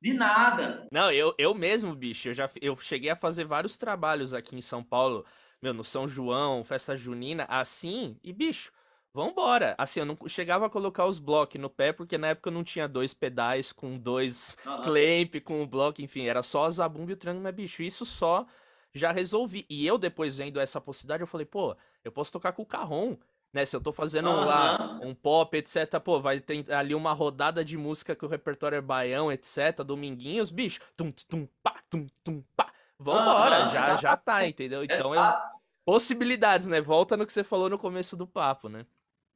De 0.00 0.12
nada. 0.12 0.86
Não, 0.92 1.10
eu, 1.10 1.34
eu 1.38 1.54
mesmo, 1.54 1.94
bicho, 1.94 2.28
eu 2.28 2.34
já 2.34 2.48
eu 2.60 2.76
cheguei 2.76 3.10
a 3.10 3.16
fazer 3.16 3.44
vários 3.44 3.76
trabalhos 3.76 4.32
aqui 4.32 4.56
em 4.56 4.60
São 4.60 4.82
Paulo, 4.82 5.24
meu, 5.60 5.74
no 5.74 5.84
São 5.84 6.06
João, 6.06 6.64
festa 6.64 6.96
junina, 6.96 7.44
assim, 7.48 8.18
e 8.22 8.32
bicho, 8.32 8.72
Vambora. 9.14 9.76
Assim, 9.78 10.00
eu 10.00 10.06
não 10.06 10.18
chegava 10.26 10.66
a 10.66 10.70
colocar 10.70 11.06
os 11.06 11.20
blocos 11.20 11.60
no 11.60 11.70
pé, 11.70 11.92
porque 11.92 12.18
na 12.18 12.28
época 12.28 12.48
eu 12.50 12.52
não 12.52 12.64
tinha 12.64 12.88
dois 12.88 13.14
pedais 13.14 13.70
com 13.70 13.96
dois 13.96 14.56
uhum. 14.66 14.82
clamp, 14.82 15.36
com 15.44 15.62
o 15.62 15.66
bloco, 15.66 16.02
enfim, 16.02 16.26
era 16.26 16.42
só 16.42 16.64
a 16.64 16.70
zabumba 16.70 17.12
e 17.12 17.14
o 17.14 17.16
triângulo, 17.16 17.44
mas 17.44 17.54
bicho, 17.54 17.80
isso 17.84 18.04
só 18.04 18.44
já 18.92 19.12
resolvi. 19.12 19.64
E 19.70 19.86
eu 19.86 19.96
depois 19.98 20.36
vendo 20.38 20.58
essa 20.58 20.80
possibilidade, 20.80 21.22
eu 21.22 21.28
falei, 21.28 21.46
pô, 21.46 21.76
eu 22.02 22.10
posso 22.10 22.32
tocar 22.32 22.52
com 22.52 22.62
o 22.62 22.66
carrom, 22.66 23.16
né? 23.52 23.64
Se 23.64 23.76
eu 23.76 23.80
tô 23.80 23.92
fazendo 23.92 24.30
uhum. 24.30 24.44
lá 24.44 24.98
um 25.00 25.14
pop, 25.14 25.56
etc, 25.56 26.00
pô, 26.04 26.20
vai 26.20 26.40
ter 26.40 26.72
ali 26.72 26.92
uma 26.92 27.12
rodada 27.12 27.64
de 27.64 27.76
música 27.76 28.16
que 28.16 28.24
o 28.24 28.28
repertório 28.28 28.74
é 28.74 28.80
baião, 28.80 29.30
etc, 29.30 29.84
dominguinhos, 29.86 30.50
bicho, 30.50 30.80
tum, 30.96 31.12
tum, 31.28 31.46
pá, 31.62 31.76
tum, 31.88 32.08
tum, 32.24 32.42
pá. 32.56 32.72
vambora, 32.98 33.66
já, 33.68 33.94
já 33.94 34.16
tá, 34.16 34.44
entendeu? 34.44 34.82
Então, 34.82 35.14
eu... 35.14 35.22
possibilidades, 35.86 36.66
né? 36.66 36.80
Volta 36.80 37.16
no 37.16 37.24
que 37.24 37.32
você 37.32 37.44
falou 37.44 37.70
no 37.70 37.78
começo 37.78 38.16
do 38.16 38.26
papo, 38.26 38.68
né? 38.68 38.84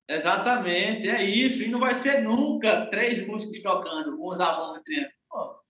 Exatamente, 0.08 1.08
é 1.08 1.22
isso. 1.22 1.62
E 1.62 1.68
não 1.68 1.80
vai 1.80 1.94
ser 1.94 2.22
nunca 2.22 2.86
três 2.86 3.26
músicos 3.26 3.60
tocando, 3.62 4.16
com 4.16 4.28
os 4.28 4.40
alunos 4.40 4.82
treinando. 4.82 5.12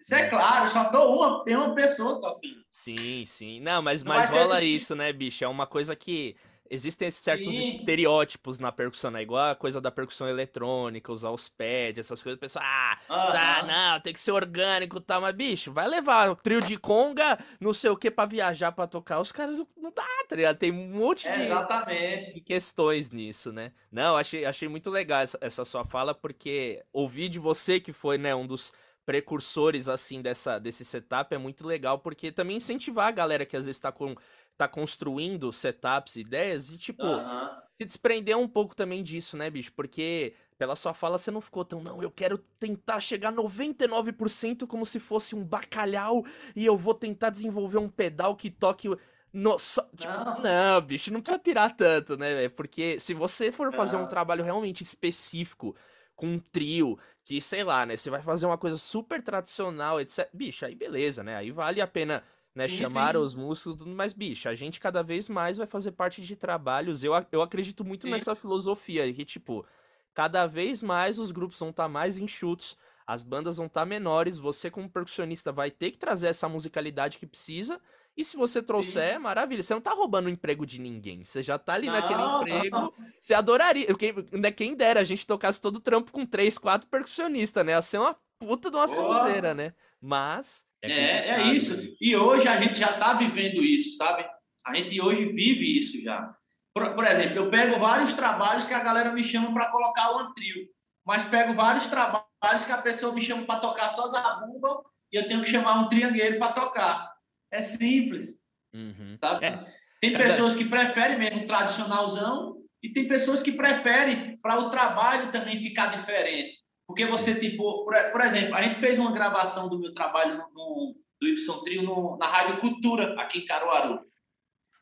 Isso 0.00 0.14
é 0.14 0.28
claro, 0.28 0.70
só 0.70 0.84
tô 0.84 1.16
uma, 1.16 1.44
tem 1.44 1.56
uma 1.56 1.74
pessoa 1.74 2.20
tocando. 2.20 2.64
Sim, 2.70 3.24
sim. 3.26 3.60
Não, 3.60 3.82
mas, 3.82 4.04
não 4.04 4.14
mas 4.14 4.30
rola 4.30 4.62
isso, 4.62 4.94
né, 4.94 5.12
bicho? 5.12 5.44
É 5.44 5.48
uma 5.48 5.66
coisa 5.66 5.96
que 5.96 6.36
existem 6.70 7.10
certos 7.10 7.52
Sim. 7.52 7.76
estereótipos 7.76 8.58
na 8.58 8.70
percussão, 8.70 9.10
né? 9.10 9.22
Igual 9.22 9.50
a 9.50 9.54
coisa 9.54 9.80
da 9.80 9.90
percussão 9.90 10.28
eletrônica, 10.28 11.12
usar 11.12 11.30
os 11.30 11.48
pads, 11.48 11.98
essas 11.98 12.22
coisas. 12.22 12.36
O 12.36 12.40
pessoal, 12.40 12.64
ah, 12.66 12.98
ah, 13.08 13.62
não, 13.66 14.00
tem 14.00 14.12
que 14.12 14.20
ser 14.20 14.32
orgânico 14.32 14.98
e 14.98 15.00
tal. 15.00 15.20
Mas, 15.20 15.34
bicho, 15.34 15.72
vai 15.72 15.88
levar 15.88 16.30
o 16.30 16.36
trio 16.36 16.60
de 16.60 16.76
conga, 16.76 17.38
não 17.60 17.72
sei 17.72 17.90
o 17.90 17.96
que, 17.96 18.10
pra 18.10 18.26
viajar, 18.26 18.72
pra 18.72 18.86
tocar. 18.86 19.20
Os 19.20 19.32
caras 19.32 19.58
não 19.76 19.92
dá, 19.92 20.06
tá 20.28 20.36
ligado? 20.36 20.56
Tem 20.56 20.70
um 20.70 20.90
monte 20.90 21.30
de, 21.30 21.42
Exatamente. 21.42 22.34
de 22.34 22.40
questões 22.40 23.10
nisso, 23.10 23.52
né? 23.52 23.72
Não, 23.90 24.16
achei, 24.16 24.44
achei 24.44 24.68
muito 24.68 24.90
legal 24.90 25.20
essa, 25.20 25.38
essa 25.40 25.64
sua 25.64 25.84
fala, 25.84 26.14
porque 26.14 26.82
ouvir 26.92 27.28
de 27.28 27.38
você, 27.38 27.80
que 27.80 27.92
foi, 27.92 28.18
né, 28.18 28.34
um 28.34 28.46
dos 28.46 28.72
precursores 29.08 29.88
assim 29.88 30.20
dessa 30.20 30.58
desse 30.58 30.84
setup 30.84 31.34
é 31.34 31.38
muito 31.38 31.66
legal 31.66 31.98
porque 31.98 32.30
também 32.30 32.58
incentivar 32.58 33.08
a 33.08 33.10
galera 33.10 33.46
que 33.46 33.56
às 33.56 33.64
vezes 33.64 33.78
está 33.78 33.90
com 33.90 34.14
tá 34.58 34.66
construindo 34.66 35.52
setups, 35.52 36.16
ideias, 36.16 36.68
e 36.68 36.76
tipo, 36.76 37.04
uhum. 37.04 37.48
se 37.80 37.86
desprender 37.86 38.36
um 38.36 38.48
pouco 38.48 38.74
também 38.74 39.04
disso, 39.04 39.36
né, 39.36 39.48
bicho? 39.48 39.72
Porque 39.72 40.34
pela 40.58 40.74
sua 40.74 40.92
fala 40.92 41.16
você 41.16 41.30
não 41.30 41.40
ficou 41.40 41.64
tão, 41.64 41.80
não, 41.80 42.02
eu 42.02 42.10
quero 42.10 42.36
tentar 42.58 42.98
chegar 42.98 43.32
99% 43.32 44.66
como 44.66 44.84
se 44.84 44.98
fosse 44.98 45.36
um 45.36 45.44
bacalhau 45.44 46.24
e 46.56 46.66
eu 46.66 46.76
vou 46.76 46.92
tentar 46.92 47.30
desenvolver 47.30 47.78
um 47.78 47.88
pedal 47.88 48.34
que 48.34 48.50
toque. 48.50 48.88
No, 49.32 49.58
só, 49.58 49.88
tipo, 49.96 50.12
não. 50.12 50.40
não. 50.40 50.80
bicho, 50.80 51.12
não 51.12 51.20
precisa 51.20 51.38
pirar 51.38 51.76
tanto, 51.76 52.16
né, 52.16 52.48
Porque 52.48 52.98
se 52.98 53.14
você 53.14 53.52
for 53.52 53.72
fazer 53.72 53.96
um 53.96 54.08
trabalho 54.08 54.42
realmente 54.42 54.82
específico, 54.82 55.76
com 56.16 56.26
um 56.26 56.38
trio, 56.40 56.98
que 57.24 57.40
sei 57.40 57.62
lá, 57.62 57.86
né? 57.86 57.96
Você 57.96 58.10
vai 58.10 58.20
fazer 58.20 58.44
uma 58.44 58.58
coisa 58.58 58.76
super 58.76 59.22
tradicional, 59.22 60.00
etc. 60.00 60.28
Bicho, 60.32 60.66
aí 60.66 60.74
beleza, 60.74 61.22
né? 61.22 61.36
Aí 61.36 61.52
vale 61.52 61.80
a 61.80 61.86
pena 61.86 62.24
né? 62.58 62.66
Sim, 62.66 62.78
chamar 62.78 63.14
sim. 63.14 63.20
os 63.20 63.34
músicos, 63.36 63.86
mas, 63.86 64.12
bicho, 64.12 64.48
a 64.48 64.54
gente 64.54 64.80
cada 64.80 65.00
vez 65.00 65.28
mais 65.28 65.56
vai 65.58 65.66
fazer 65.66 65.92
parte 65.92 66.20
de 66.20 66.34
trabalhos. 66.34 67.04
Eu, 67.04 67.12
eu 67.30 67.40
acredito 67.40 67.84
muito 67.84 68.06
sim. 68.06 68.10
nessa 68.10 68.34
filosofia, 68.34 69.10
que, 69.12 69.24
tipo, 69.24 69.64
cada 70.12 70.44
vez 70.44 70.82
mais 70.82 71.20
os 71.20 71.30
grupos 71.30 71.60
vão 71.60 71.70
estar 71.70 71.84
tá 71.84 71.88
mais 71.88 72.18
enxutos, 72.18 72.76
as 73.06 73.22
bandas 73.22 73.58
vão 73.58 73.66
estar 73.66 73.82
tá 73.82 73.86
menores, 73.86 74.38
você, 74.38 74.68
como 74.68 74.90
percussionista, 74.90 75.52
vai 75.52 75.70
ter 75.70 75.92
que 75.92 75.98
trazer 75.98 76.26
essa 76.26 76.48
musicalidade 76.48 77.16
que 77.16 77.26
precisa. 77.26 77.80
E 78.16 78.24
se 78.24 78.36
você 78.36 78.60
trouxer, 78.60 79.14
é 79.14 79.18
maravilha. 79.20 79.62
Você 79.62 79.72
não 79.72 79.80
tá 79.80 79.92
roubando 79.92 80.26
o 80.26 80.30
emprego 80.30 80.66
de 80.66 80.80
ninguém. 80.80 81.24
Você 81.24 81.40
já 81.44 81.56
tá 81.56 81.74
ali 81.74 81.86
não, 81.86 81.92
naquele 81.92 82.20
emprego. 82.20 82.76
Não. 82.76 82.92
Você 83.20 83.32
adoraria. 83.32 83.86
Quem, 83.94 84.12
quem 84.52 84.74
dera 84.74 84.98
a 84.98 85.04
gente 85.04 85.24
tocasse 85.24 85.60
todo 85.60 85.76
o 85.76 85.80
trampo 85.80 86.10
com 86.10 86.26
três, 86.26 86.58
quatro 86.58 86.88
percussionistas, 86.88 87.64
né? 87.64 87.70
Ia 87.70 87.82
ser 87.82 87.98
uma 87.98 88.16
puta 88.36 88.68
de 88.68 88.76
uma 88.76 88.88
sonzeira, 88.88 89.54
né? 89.54 89.72
Mas 90.00 90.66
é, 90.82 90.92
é, 90.92 91.28
é, 91.30 91.42
isso. 91.48 91.76
Né? 91.76 91.88
E 92.00 92.16
hoje 92.16 92.46
a 92.48 92.60
gente 92.60 92.78
já 92.78 92.90
está 92.90 93.14
vivendo 93.14 93.62
isso, 93.62 93.96
sabe? 93.96 94.24
A 94.66 94.74
gente 94.74 95.00
hoje 95.00 95.26
vive 95.26 95.78
isso 95.78 96.02
já. 96.02 96.34
Por, 96.74 96.94
por, 96.94 97.04
exemplo, 97.04 97.36
eu 97.38 97.50
pego 97.50 97.78
vários 97.78 98.12
trabalhos 98.12 98.66
que 98.66 98.74
a 98.74 98.82
galera 98.82 99.12
me 99.12 99.24
chama 99.24 99.52
para 99.52 99.70
colocar 99.70 100.14
o 100.14 100.18
antrio, 100.18 100.68
mas 101.04 101.24
pego 101.24 101.54
vários 101.54 101.86
trabalhos 101.86 102.64
que 102.64 102.72
a 102.72 102.78
pessoa 102.78 103.12
me 103.12 103.22
chama 103.22 103.44
para 103.44 103.60
tocar 103.60 103.88
só 103.88 104.06
zabumba 104.06 104.82
e 105.12 105.16
eu 105.18 105.26
tenho 105.26 105.42
que 105.42 105.50
chamar 105.50 105.80
um 105.80 105.88
triangueiro 105.88 106.38
para 106.38 106.52
tocar. 106.52 107.10
É 107.50 107.62
simples. 107.62 108.38
Uhum. 108.72 109.16
Sabe? 109.18 109.46
É. 109.46 109.78
Tem 110.00 110.14
é 110.14 110.18
pessoas 110.18 110.54
que 110.54 110.64
preferem 110.64 111.18
mesmo 111.18 111.46
tradicionalzão 111.46 112.56
e 112.82 112.92
tem 112.92 113.08
pessoas 113.08 113.42
que 113.42 113.52
preferem 113.52 114.36
para 114.38 114.58
o 114.60 114.70
trabalho 114.70 115.32
também 115.32 115.60
ficar 115.60 115.86
diferente. 115.86 116.58
Porque 116.88 117.04
você, 117.04 117.38
tipo, 117.38 117.84
por, 117.84 117.94
por, 118.10 118.20
exemplo, 118.22 118.54
a 118.54 118.62
gente 118.62 118.76
fez 118.76 118.98
uma 118.98 119.12
gravação 119.12 119.68
do 119.68 119.78
meu 119.78 119.92
trabalho 119.92 120.38
no, 120.38 120.48
no, 120.54 120.96
do 121.20 121.28
Ibson 121.28 121.62
Trio 121.62 121.82
no, 121.82 122.16
na 122.16 122.26
Rádio 122.26 122.58
Cultura, 122.58 123.14
aqui 123.20 123.40
em 123.40 123.44
Caruaru. 123.44 124.00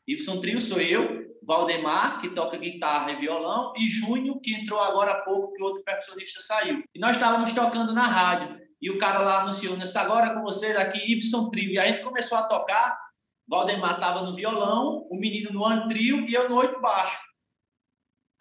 Ibson 0.07 0.39
Trio 0.39 0.61
sou 0.61 0.79
eu, 0.79 1.27
Valdemar, 1.43 2.21
que 2.21 2.29
toca 2.29 2.55
guitarra 2.57 3.11
e 3.11 3.17
violão, 3.17 3.73
e 3.75 3.89
Júnior, 3.89 4.39
que 4.39 4.55
entrou 4.55 4.79
agora 4.79 5.11
há 5.11 5.21
pouco, 5.21 5.53
que 5.53 5.61
outro 5.61 5.83
percussionista 5.83 6.39
saiu. 6.39 6.81
E 6.95 6.99
nós 6.99 7.17
estávamos 7.17 7.51
tocando 7.51 7.93
na 7.93 8.07
rádio. 8.07 8.57
E 8.81 8.89
o 8.89 8.97
cara 8.97 9.19
lá 9.19 9.41
anunciou, 9.41 9.75
nessa 9.75 9.99
agora 9.99 10.33
com 10.33 10.41
vocês 10.43 10.77
aqui, 10.77 11.11
Ibson 11.11 11.49
Trio. 11.49 11.71
E 11.71 11.77
a 11.77 11.87
gente 11.87 12.03
começou 12.03 12.37
a 12.37 12.47
tocar, 12.47 12.97
Valdemar 13.45 13.95
estava 13.95 14.21
no 14.21 14.33
violão, 14.33 15.05
o 15.09 15.19
menino 15.19 15.51
no 15.51 15.65
antrio 15.65 16.21
e 16.21 16.33
eu 16.33 16.47
no 16.47 16.55
oito 16.55 16.79
baixo. 16.79 17.26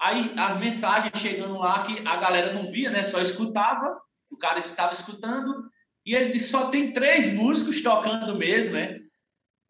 Aí 0.00 0.32
as 0.37 0.59
mensagens 0.59 1.12
chegando 1.16 1.59
lá 1.59 1.82
que 1.85 2.06
a 2.06 2.16
galera 2.16 2.52
não 2.52 2.70
via, 2.70 2.90
né? 2.90 3.02
Só 3.02 3.20
escutava, 3.20 3.98
o 4.30 4.37
cara 4.37 4.59
estava 4.59 4.92
escutando, 4.92 5.70
e 6.04 6.14
ele 6.14 6.30
disse: 6.30 6.50
só 6.50 6.68
tem 6.70 6.92
três 6.92 7.32
músicos 7.32 7.82
tocando 7.82 8.37
mesmo, 8.37 8.74
né? 8.74 9.00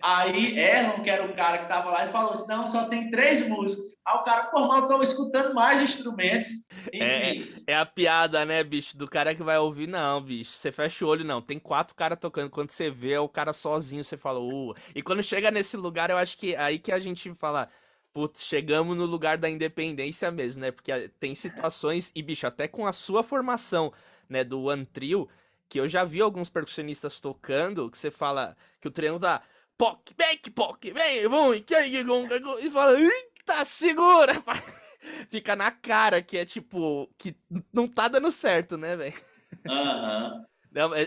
Aí 0.03 0.59
Erlon, 0.59 1.03
que 1.03 1.09
era 1.09 1.25
o 1.25 1.35
cara 1.35 1.59
que 1.59 1.65
estava 1.65 1.91
lá, 1.91 2.03
ele 2.03 2.13
falou 2.13 2.33
assim: 2.33 2.49
não, 2.49 2.67
só 2.67 2.89
tem 2.89 3.11
três 3.11 3.49
músicos. 3.49 3.97
Aí 4.07 4.17
o 4.19 4.23
cara, 4.23 4.45
por 4.45 4.69
mal, 4.69 4.83
estou 4.83 5.03
escutando 5.03 5.53
mais 5.53 5.83
instrumentos. 5.83 6.69
É, 6.93 7.33
é 7.67 7.77
a 7.77 7.85
piada, 7.85 8.45
né, 8.45 8.63
bicho? 8.63 8.97
Do 8.97 9.09
cara 9.09 9.35
que 9.35 9.43
vai 9.43 9.59
ouvir, 9.59 9.89
não, 9.89 10.23
bicho. 10.23 10.53
Você 10.53 10.71
fecha 10.71 11.05
o 11.05 11.09
olho, 11.09 11.25
não. 11.25 11.43
Tem 11.43 11.59
quatro 11.59 11.93
caras 11.93 12.19
tocando. 12.21 12.49
Quando 12.49 12.71
você 12.71 12.89
vê, 12.89 13.15
é 13.15 13.21
o 13.21 13.29
cara 13.29 13.53
sozinho, 13.53 14.05
você 14.05 14.17
fala, 14.17 14.39
uh. 14.39 14.75
E 14.95 15.03
quando 15.03 15.25
chega 15.25 15.51
nesse 15.51 15.77
lugar, 15.77 16.11
eu 16.11 16.19
acho 16.19 16.39
que 16.39 16.55
é 16.55 16.61
aí 16.61 16.79
que 16.79 16.93
a 16.93 17.01
gente 17.01 17.35
fala 17.35 17.69
putz, 18.17 18.43
chegamos 18.45 18.97
no 18.97 19.05
lugar 19.05 19.37
da 19.37 19.51
independência 19.51 20.31
mesmo, 20.31 20.63
né? 20.63 20.71
Porque 20.71 21.11
tem 21.21 21.35
situações, 21.35 22.11
e 22.15 22.23
bicho, 22.23 22.47
até 22.47 22.67
com 22.67 22.87
a 22.87 22.93
sua 22.95 23.23
formação, 23.23 23.93
né, 24.27 24.43
do 24.43 24.63
One 24.63 24.87
Trio, 24.87 25.29
que 25.69 25.79
eu 25.79 25.87
já 25.87 26.03
vi 26.03 26.23
alguns 26.23 26.49
percussionistas 26.49 27.21
tocando, 27.21 27.91
que 27.91 27.99
você 27.99 28.11
fala 28.11 28.57
que 28.81 28.89
o 28.89 28.91
treino 28.91 29.21
tá 29.21 29.43
poc, 29.77 30.15
back, 30.17 30.51
poc, 30.51 30.83
vem, 30.83 31.29
vem, 31.29 31.65
e 32.63 32.71
fala, 32.71 32.99
eita, 32.99 33.65
segura! 33.67 34.33
Fica 35.29 35.55
na 35.55 35.71
cara 35.71 36.23
que 36.23 36.39
é 36.39 36.47
tipo, 36.47 37.11
que 37.19 37.37
não 37.71 37.87
tá 37.87 38.09
dando 38.09 38.31
certo, 38.31 38.79
né, 38.79 38.97
velho? 38.97 39.21
Aham. 39.69 40.47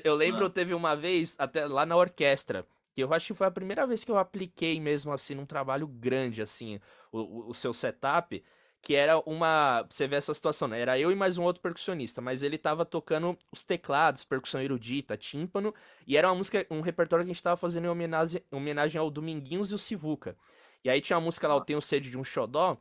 Eu 0.04 0.14
lembro, 0.14 0.48
teve 0.48 0.76
uma 0.76 0.96
vez, 0.96 1.36
até 1.40 1.66
lá 1.66 1.88
na 1.88 1.96
orquestra, 1.96 2.68
que 3.00 3.04
eu 3.04 3.14
acho 3.14 3.28
que 3.28 3.34
foi 3.34 3.48
a 3.48 3.52
primeira 3.52 3.88
vez 3.88 4.04
que 4.04 4.12
eu 4.12 4.18
apliquei 4.18 4.80
mesmo 4.80 5.12
assim 5.12 5.36
num 5.36 5.46
trabalho 5.46 5.88
grande 5.88 6.42
assim 6.42 6.80
o, 7.12 7.50
o 7.50 7.54
seu 7.54 7.74
setup 7.74 8.44
que 8.82 8.96
era 8.96 9.20
uma 9.20 9.86
você 9.90 10.08
vê 10.08 10.16
essa 10.16 10.34
situação 10.34 10.68
né? 10.68 10.80
era 10.80 11.00
eu 11.00 11.12
e 11.12 11.16
mais 11.16 11.38
um 11.38 11.44
outro 11.44 11.62
percussionista 11.62 12.22
mas 12.22 12.44
ele 12.44 12.58
tava 12.58 12.86
tocando 12.86 13.38
os 13.52 13.64
teclados 13.64 14.26
percussão 14.26 14.62
erudita 14.62 15.18
tímpano 15.18 15.74
e 16.06 16.18
era 16.18 16.28
uma 16.28 16.36
música 16.36 16.66
um 16.70 16.82
repertório 16.82 17.26
que 17.26 17.32
a 17.32 17.34
gente 17.34 17.44
tava 17.44 17.58
fazendo 17.58 17.86
em 17.86 17.90
homenagem, 17.90 18.42
homenagem 18.52 19.00
ao 19.00 19.10
Dominguinhos 19.10 19.72
e 19.72 19.76
o 19.76 19.78
Sivuca. 19.78 20.36
E 20.84 20.90
aí 20.90 21.02
tinha 21.02 21.18
uma 21.18 21.26
música 21.26 21.48
lá 21.48 21.56
eu 21.56 21.62
tenho 21.62 21.82
sede 21.82 22.10
de 22.10 22.18
um 22.18 22.24
xodó 22.24 22.78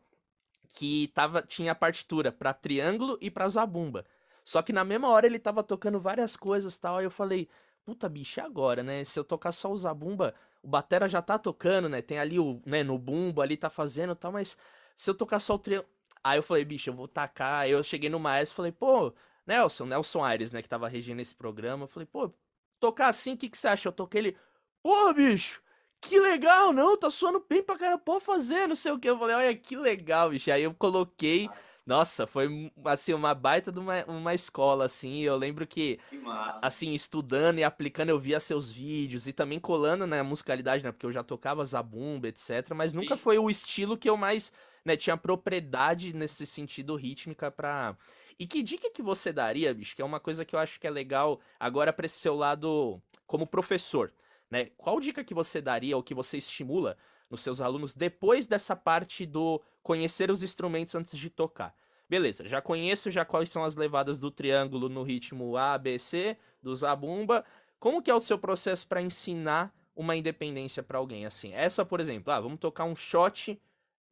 que 0.69 1.09
tava 1.15 1.43
tinha 1.43 1.73
a 1.73 1.75
partitura 1.75 2.31
para 2.31 2.53
triângulo 2.53 3.19
e 3.21 3.31
para 3.31 3.49
zabumba. 3.49 4.05
Só 4.45 4.63
que 4.63 4.73
na 4.73 4.85
mesma 4.85 5.09
hora 5.09 5.27
ele 5.27 5.39
tava 5.39 5.63
tocando 5.63 6.01
várias 6.01 6.37
coisas 6.37 6.77
tal 6.79 6.99
aí 6.99 7.05
eu 7.05 7.11
falei 7.11 7.49
puta 7.89 8.07
bicho, 8.07 8.39
agora, 8.43 8.83
né? 8.83 9.03
Se 9.03 9.19
eu 9.19 9.25
tocar 9.25 9.51
só 9.51 9.73
o 9.73 9.79
zabumba, 9.79 10.35
o 10.63 10.69
batera 10.69 11.09
já 11.09 11.23
tá 11.23 11.39
tocando, 11.39 11.89
né? 11.89 12.03
Tem 12.03 12.19
ali 12.19 12.39
o, 12.39 12.61
né, 12.67 12.83
no 12.83 12.99
bumbo 12.99 13.41
ali 13.41 13.57
tá 13.57 13.71
fazendo 13.71 14.15
tal, 14.15 14.31
mas 14.31 14.59
se 14.95 15.09
eu 15.09 15.15
tocar 15.15 15.41
só 15.41 15.55
o 15.55 15.59
trio. 15.59 15.83
Aí 16.23 16.39
eu 16.39 16.43
falei, 16.43 16.67
bicho, 16.67 16.91
eu 16.91 16.95
vou 16.95 17.09
tacar. 17.09 17.63
Aí 17.63 17.71
eu 17.71 17.83
cheguei 17.83 18.11
no 18.11 18.21
maestro 18.21 18.55
e 18.55 18.57
falei, 18.57 18.73
pô, 18.73 19.15
Nelson, 19.47 19.87
Nelson 19.87 20.23
Aires, 20.23 20.53
né, 20.53 20.61
que 20.61 20.69
tava 20.69 20.87
regindo 20.87 21.21
esse 21.21 21.35
programa. 21.35 21.85
Eu 21.85 21.89
falei, 21.89 22.05
pô, 22.05 22.31
tocar 22.79 23.09
assim, 23.09 23.33
o 23.33 23.39
que, 23.39 23.49
que 23.49 23.57
você 23.57 23.69
acha? 23.69 23.89
Eu 23.89 23.93
toquei 23.93 24.21
ele, 24.21 24.37
pô, 24.83 25.11
bicho, 25.15 25.63
que 25.99 26.21
legal, 26.21 26.75
não, 26.75 26.95
tá 26.95 27.11
suando 27.11 27.43
bem 27.49 27.63
pra 27.63 27.79
cara, 27.79 27.97
pode 27.97 28.23
fazer, 28.23 28.67
não 28.69 28.77
sei 28.77 28.93
o 28.93 28.99
que. 28.99 29.09
Eu 29.09 29.19
falei, 29.19 29.35
olha 29.35 29.57
que 29.57 29.75
legal, 29.75 30.29
bicho. 30.29 30.53
Aí 30.53 30.63
eu 30.63 30.75
coloquei. 30.75 31.49
Nossa, 31.89 32.27
foi 32.27 32.71
assim 32.85 33.15
uma 33.15 33.35
baita 33.35 33.73
de 33.73 33.79
uma, 33.79 34.05
uma 34.05 34.35
escola 34.35 34.85
assim. 34.85 35.21
Eu 35.21 35.39
lembro 35.39 35.67
que, 35.67 35.99
que 36.11 36.21
assim, 36.61 36.93
estudando 36.93 37.61
e 37.61 37.65
aplicando, 37.65 38.11
eu 38.11 38.19
via 38.19 38.39
seus 38.41 38.71
vídeos 38.71 39.27
e 39.27 39.33
também 39.33 39.59
colando 39.59 40.07
na 40.07 40.17
né, 40.17 40.23
musicalidade, 40.23 40.85
né, 40.85 40.93
porque 40.93 41.07
eu 41.07 41.13
já 41.13 41.25
tocava 41.25 41.65
zabumba, 41.65 42.29
etc, 42.29 42.75
mas 42.77 42.93
nunca 42.93 43.17
Sim. 43.17 43.23
foi 43.23 43.39
o 43.39 43.49
estilo 43.49 43.97
que 43.97 44.07
eu 44.07 44.19
mais, 44.19 44.53
né, 44.85 44.99
tinha 44.99 45.17
propriedade 45.17 46.13
nesse 46.13 46.45
sentido 46.45 46.95
rítmica 46.95 47.51
para 47.51 47.97
E 48.39 48.47
que 48.47 48.63
dica 48.63 48.91
que 48.91 49.01
você 49.01 49.33
daria, 49.33 49.73
bicho? 49.73 49.97
Que 49.97 50.03
é 50.03 50.05
uma 50.05 50.21
coisa 50.21 50.45
que 50.45 50.55
eu 50.55 50.61
acho 50.61 50.79
que 50.79 50.87
é 50.87 50.91
legal 50.91 51.41
agora 51.59 51.91
para 51.91 52.05
esse 52.05 52.19
seu 52.19 52.35
lado 52.37 53.01
como 53.27 53.47
professor, 53.47 54.13
né? 54.51 54.67
Qual 54.77 55.01
dica 55.01 55.25
que 55.25 55.33
você 55.33 55.59
daria 55.59 55.97
ou 55.97 56.03
que 56.03 56.13
você 56.13 56.37
estimula 56.37 56.99
nos 57.31 57.43
seus 57.43 57.63
alunos 57.63 57.95
depois 57.95 58.47
dessa 58.47 58.77
parte 58.77 59.25
do 59.27 59.63
conhecer 59.89 60.31
os 60.31 60.43
instrumentos 60.43 60.95
antes 60.95 61.19
de 61.19 61.31
tocar. 61.31 61.75
Beleza, 62.11 62.47
já 62.47 62.61
conheço 62.61 63.11
já 63.11 63.25
quais 63.25 63.49
são 63.49 63.65
as 63.65 63.75
levadas 63.75 64.21
do 64.21 64.31
triângulo 64.31 64.87
no 64.87 65.03
ritmo 65.03 65.57
A, 65.57 65.79
B, 65.79 65.99
C, 65.99 66.37
do 66.63 66.77
zabumba. 66.77 67.43
Como 67.81 68.03
que 68.03 68.11
é 68.11 68.15
o 68.15 68.21
seu 68.21 68.39
processo 68.39 68.87
para 68.87 69.01
ensinar 69.01 69.75
uma 69.97 70.15
independência 70.15 70.83
para 70.83 70.99
alguém 70.99 71.25
assim? 71.25 71.55
Essa, 71.55 71.87
por 71.87 72.01
exemplo, 72.01 72.31
ah, 72.31 72.39
vamos 72.39 72.59
tocar 72.61 72.85
um 72.85 72.95
shot 72.95 73.59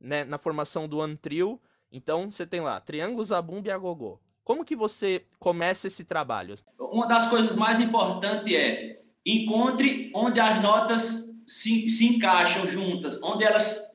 né, 0.01 0.25
na 0.25 0.39
formação 0.39 0.89
do 0.89 0.97
one 0.97 1.15
trio. 1.15 1.61
Então 1.93 2.31
você 2.31 2.47
tem 2.47 2.63
lá 2.63 2.81
triângulo, 2.81 3.23
zabumba 3.23 3.69
e 3.69 3.71
agogô. 3.71 4.19
Como 4.43 4.65
que 4.65 4.75
você 4.75 5.27
começa 5.39 5.89
esse 5.89 6.07
trabalho? 6.07 6.57
Uma 6.81 7.07
das 7.07 7.29
coisas 7.29 7.55
mais 7.55 7.81
importantes 7.81 8.51
é 8.55 9.03
encontre 9.27 10.11
onde 10.15 10.41
as 10.41 10.59
notas 10.63 11.37
se, 11.47 11.91
se 11.91 12.07
encaixam 12.07 12.67
juntas, 12.67 13.21
onde 13.23 13.45
elas 13.45 13.95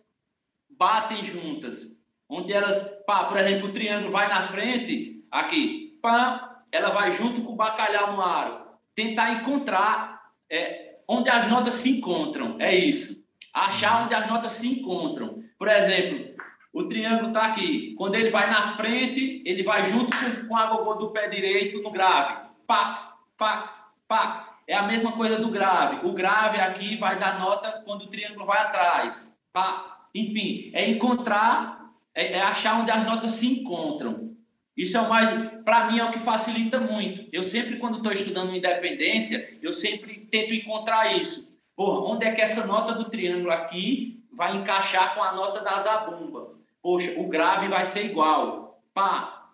batem 0.82 1.24
juntas, 1.24 1.96
onde 2.28 2.52
elas, 2.52 3.04
pá, 3.06 3.26
por 3.26 3.38
exemplo, 3.38 3.70
o 3.70 3.72
triângulo 3.72 4.12
vai 4.12 4.28
na 4.28 4.48
frente, 4.48 5.24
aqui, 5.30 6.00
pá, 6.02 6.64
ela 6.72 6.90
vai 6.90 7.12
junto 7.12 7.44
com 7.44 7.54
o 7.54 7.56
bacalhau 7.56 8.14
no 8.14 8.22
aro. 8.24 8.66
Tentar 8.96 9.34
encontrar 9.34 10.20
é, 10.50 10.96
onde 11.08 11.30
as 11.30 11.48
notas 11.48 11.76
se 11.76 12.00
encontram, 12.00 12.56
é 12.60 12.74
isso. 12.74 13.24
Achar 13.54 14.04
onde 14.04 14.16
as 14.16 14.28
notas 14.28 14.54
se 14.54 14.80
encontram. 14.80 15.44
Por 15.56 15.68
exemplo, 15.68 16.34
o 16.74 16.88
triângulo 16.88 17.28
está 17.28 17.46
aqui. 17.46 17.94
Quando 17.96 18.16
ele 18.16 18.32
vai 18.32 18.50
na 18.50 18.76
frente, 18.76 19.44
ele 19.46 19.62
vai 19.62 19.84
junto 19.86 20.18
com, 20.18 20.48
com 20.48 20.58
a 20.58 20.66
gogô 20.66 20.96
do 20.96 21.12
pé 21.12 21.28
direito 21.28 21.80
no 21.84 21.92
grave. 21.92 22.50
Pá, 22.66 23.18
pá, 23.38 23.92
pá. 24.08 24.58
É 24.68 24.74
a 24.74 24.84
mesma 24.84 25.12
coisa 25.12 25.38
do 25.38 25.50
grave. 25.50 26.08
O 26.08 26.14
grave 26.14 26.60
aqui 26.60 26.98
vai 26.98 27.20
dar 27.20 27.40
nota 27.40 27.84
quando 27.86 28.06
o 28.06 28.08
triângulo 28.08 28.48
vai 28.48 28.64
atrás. 28.64 29.32
Pá. 29.54 30.01
Enfim, 30.14 30.72
é 30.74 30.90
encontrar, 30.90 31.94
é, 32.14 32.34
é 32.34 32.42
achar 32.42 32.80
onde 32.80 32.92
as 32.92 33.06
notas 33.06 33.32
se 33.32 33.48
encontram. 33.48 34.32
Isso 34.76 34.98
é 34.98 35.02
o 35.02 35.10
mais, 35.10 35.30
para 35.64 35.92
mim, 35.92 36.00
é 36.00 36.06
o 36.06 36.12
que 36.12 36.20
facilita 36.20 36.80
muito. 36.80 37.28
Eu 37.32 37.44
sempre, 37.44 37.78
quando 37.78 37.98
estou 37.98 38.12
estudando 38.12 38.56
independência, 38.56 39.58
eu 39.62 39.74
sempre 39.74 40.28
tento 40.32 40.54
encontrar 40.54 41.16
isso. 41.16 41.52
Por 41.76 42.04
onde 42.10 42.26
é 42.26 42.32
que 42.32 42.42
essa 42.42 42.66
nota 42.66 42.94
do 42.94 43.10
triângulo 43.10 43.52
aqui 43.52 44.24
vai 44.32 44.56
encaixar 44.56 45.14
com 45.14 45.24
a 45.24 45.34
nota 45.34 45.62
da 45.62 45.80
zabumba? 45.80 46.56
Poxa, 46.82 47.14
o 47.18 47.28
grave 47.28 47.68
vai 47.68 47.86
ser 47.86 48.06
igual. 48.06 48.82
Pá, 48.94 49.50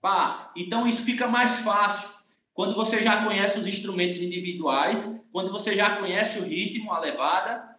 pá. 0.00 0.50
Então 0.56 0.86
isso 0.86 1.04
fica 1.04 1.26
mais 1.26 1.60
fácil. 1.60 2.16
Quando 2.52 2.74
você 2.74 3.02
já 3.02 3.22
conhece 3.22 3.58
os 3.58 3.66
instrumentos 3.66 4.18
individuais, 4.18 5.14
quando 5.30 5.52
você 5.52 5.74
já 5.74 5.96
conhece 5.96 6.38
o 6.38 6.44
ritmo, 6.44 6.92
a 6.92 6.98
levada, 6.98 7.75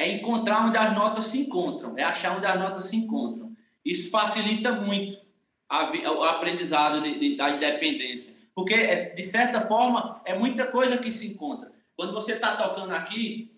é 0.00 0.10
encontrar 0.10 0.66
onde 0.66 0.78
as 0.78 0.94
notas 0.94 1.26
se 1.26 1.40
encontram, 1.40 1.98
é 1.98 2.02
achar 2.02 2.36
onde 2.36 2.46
as 2.46 2.58
notas 2.58 2.84
se 2.84 2.96
encontram. 2.96 3.54
Isso 3.84 4.10
facilita 4.10 4.72
muito 4.72 5.20
a, 5.68 5.90
o 5.90 6.24
aprendizado 6.24 7.02
de, 7.02 7.18
de, 7.18 7.36
da 7.36 7.50
independência, 7.50 8.36
porque 8.54 8.74
é, 8.74 8.94
de 8.94 9.22
certa 9.22 9.66
forma 9.66 10.22
é 10.24 10.38
muita 10.38 10.66
coisa 10.66 10.96
que 10.96 11.12
se 11.12 11.28
encontra. 11.28 11.70
Quando 11.94 12.14
você 12.14 12.32
está 12.32 12.56
tocando 12.56 12.94
aqui, 12.94 13.54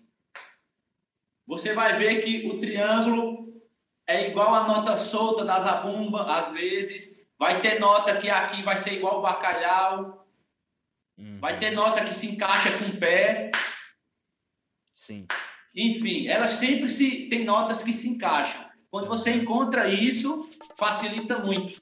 você 1.47 1.73
vai 1.73 1.97
ver 1.97 2.23
que 2.23 2.47
o 2.47 2.59
triângulo 2.59 3.61
é 4.05 4.27
igual 4.27 4.53
a 4.53 4.67
nota 4.67 4.97
solta 4.97 5.45
da 5.45 5.61
zabumba, 5.61 6.33
às 6.33 6.51
vezes. 6.51 7.17
Vai 7.39 7.61
ter 7.61 7.79
nota 7.79 8.17
que 8.17 8.29
aqui 8.29 8.61
vai 8.63 8.75
ser 8.75 8.93
igual 8.93 9.19
o 9.19 9.21
bacalhau, 9.21 10.23
Uhum. 11.15 11.39
Vai 11.39 11.59
ter 11.59 11.69
nota 11.71 12.03
que 12.03 12.13
se 12.13 12.27
encaixa 12.27 12.75
com 12.79 12.85
o 12.85 12.99
pé. 12.99 13.51
Sim. 14.91 15.27
Enfim, 15.75 16.27
elas 16.27 16.51
sempre 16.51 16.91
se 16.91 17.27
tem 17.27 17.43
notas 17.43 17.81
que 17.83 17.91
se 17.91 18.09
encaixam. 18.09 18.63
Quando 18.91 19.07
você 19.07 19.31
encontra 19.33 19.89
isso, 19.89 20.47
facilita 20.77 21.43
muito. 21.43 21.81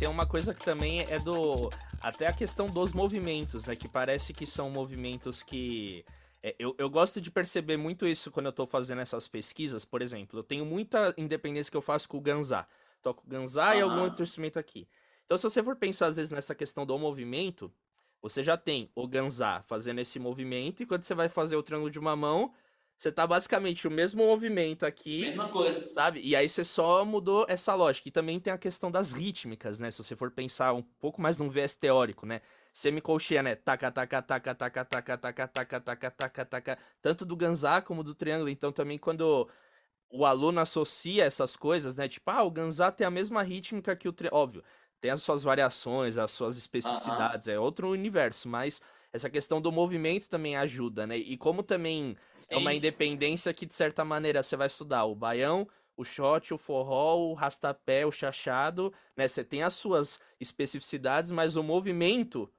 Tem 0.00 0.08
uma 0.08 0.26
coisa 0.26 0.54
que 0.54 0.64
também 0.64 1.00
é 1.02 1.18
do. 1.18 1.68
Até 2.02 2.26
a 2.26 2.32
questão 2.32 2.68
dos 2.68 2.92
movimentos, 2.94 3.66
né? 3.66 3.76
Que 3.76 3.86
parece 3.86 4.32
que 4.32 4.46
são 4.46 4.70
movimentos 4.70 5.42
que. 5.42 6.06
É, 6.42 6.56
eu, 6.58 6.74
eu 6.78 6.88
gosto 6.88 7.20
de 7.20 7.30
perceber 7.30 7.76
muito 7.76 8.06
isso 8.06 8.30
quando 8.30 8.46
eu 8.46 8.52
tô 8.52 8.66
fazendo 8.66 9.02
essas 9.02 9.28
pesquisas. 9.28 9.84
Por 9.84 10.00
exemplo, 10.00 10.38
eu 10.38 10.42
tenho 10.42 10.64
muita 10.64 11.12
independência 11.18 11.70
que 11.70 11.76
eu 11.76 11.82
faço 11.82 12.08
com 12.08 12.16
o 12.16 12.20
Ganzá. 12.20 12.66
Toco 13.02 13.22
Ganzá 13.28 13.72
uhum. 13.72 13.78
e 13.78 13.80
algum 13.82 14.00
outro 14.00 14.22
instrumento 14.22 14.58
aqui. 14.58 14.88
Então, 15.26 15.36
se 15.36 15.44
você 15.44 15.62
for 15.62 15.76
pensar, 15.76 16.06
às 16.06 16.16
vezes, 16.16 16.32
nessa 16.32 16.54
questão 16.54 16.86
do 16.86 16.98
movimento, 16.98 17.70
você 18.22 18.42
já 18.42 18.56
tem 18.56 18.90
o 18.94 19.06
Ganzá 19.06 19.62
fazendo 19.66 19.98
esse 19.98 20.18
movimento, 20.18 20.82
e 20.82 20.86
quando 20.86 21.02
você 21.02 21.14
vai 21.14 21.28
fazer 21.28 21.56
o 21.56 21.62
triângulo 21.62 21.90
de 21.90 21.98
uma 21.98 22.16
mão, 22.16 22.54
você 23.00 23.10
tá 23.10 23.26
basicamente 23.26 23.88
o 23.88 23.90
mesmo 23.90 24.22
movimento 24.22 24.84
aqui. 24.84 25.22
Mesma 25.22 25.48
coisa. 25.48 25.90
Sabe? 25.90 26.20
E 26.22 26.36
aí 26.36 26.46
você 26.46 26.62
só 26.62 27.02
mudou 27.02 27.46
essa 27.48 27.74
lógica. 27.74 28.06
E 28.10 28.12
também 28.12 28.38
tem 28.38 28.52
a 28.52 28.58
questão 28.58 28.90
das 28.90 29.10
rítmicas, 29.10 29.78
né? 29.78 29.90
Se 29.90 30.04
você 30.04 30.14
for 30.14 30.30
pensar 30.30 30.74
um 30.74 30.82
pouco 30.82 31.18
mais 31.18 31.38
num 31.38 31.48
viés 31.48 31.74
teórico, 31.74 32.26
né? 32.26 32.42
Semicolcheia, 32.74 33.42
né? 33.42 33.54
Taca, 33.54 33.90
taca, 33.90 34.20
taca, 34.20 34.54
taca, 34.54 34.84
taca, 34.84 35.16
taca, 35.16 35.48
taca, 35.48 35.80
taca, 35.80 36.10
taca, 36.10 36.44
taca. 36.44 36.78
Tanto 37.00 37.24
do 37.24 37.34
ganzá 37.34 37.80
como 37.80 38.04
do 38.04 38.14
triângulo. 38.14 38.50
Então 38.50 38.70
também 38.70 38.98
quando 38.98 39.48
o 40.10 40.26
aluno 40.26 40.60
associa 40.60 41.24
essas 41.24 41.56
coisas, 41.56 41.96
né? 41.96 42.06
Tipo, 42.06 42.30
ah, 42.30 42.42
o 42.42 42.50
ganzá 42.50 42.92
tem 42.92 43.06
a 43.06 43.10
mesma 43.10 43.42
rítmica 43.42 43.96
que 43.96 44.08
o 44.08 44.12
triângulo. 44.12 44.42
Óbvio, 44.42 44.64
tem 45.00 45.10
as 45.10 45.22
suas 45.22 45.42
variações, 45.42 46.18
as 46.18 46.32
suas 46.32 46.58
especificidades, 46.58 47.48
é 47.48 47.58
outro 47.58 47.88
universo, 47.88 48.46
mas 48.46 48.82
essa 49.12 49.28
questão 49.28 49.60
do 49.60 49.72
movimento 49.72 50.28
também 50.28 50.56
ajuda, 50.56 51.06
né? 51.06 51.16
E 51.16 51.36
como 51.36 51.62
também 51.62 52.16
Sim. 52.38 52.48
é 52.50 52.56
uma 52.56 52.72
independência 52.72 53.52
que, 53.52 53.66
de 53.66 53.74
certa 53.74 54.04
maneira, 54.04 54.42
você 54.42 54.56
vai 54.56 54.66
estudar 54.66 55.04
o 55.04 55.14
baião, 55.14 55.68
o 55.96 56.04
shot, 56.04 56.54
o 56.54 56.58
forró, 56.58 57.16
o 57.16 57.34
rastapé, 57.34 58.06
o 58.06 58.12
chachado, 58.12 58.92
né? 59.16 59.26
Você 59.26 59.44
tem 59.44 59.62
as 59.62 59.74
suas 59.74 60.20
especificidades, 60.38 61.30
mas 61.30 61.56
o 61.56 61.62
movimento, 61.62 62.50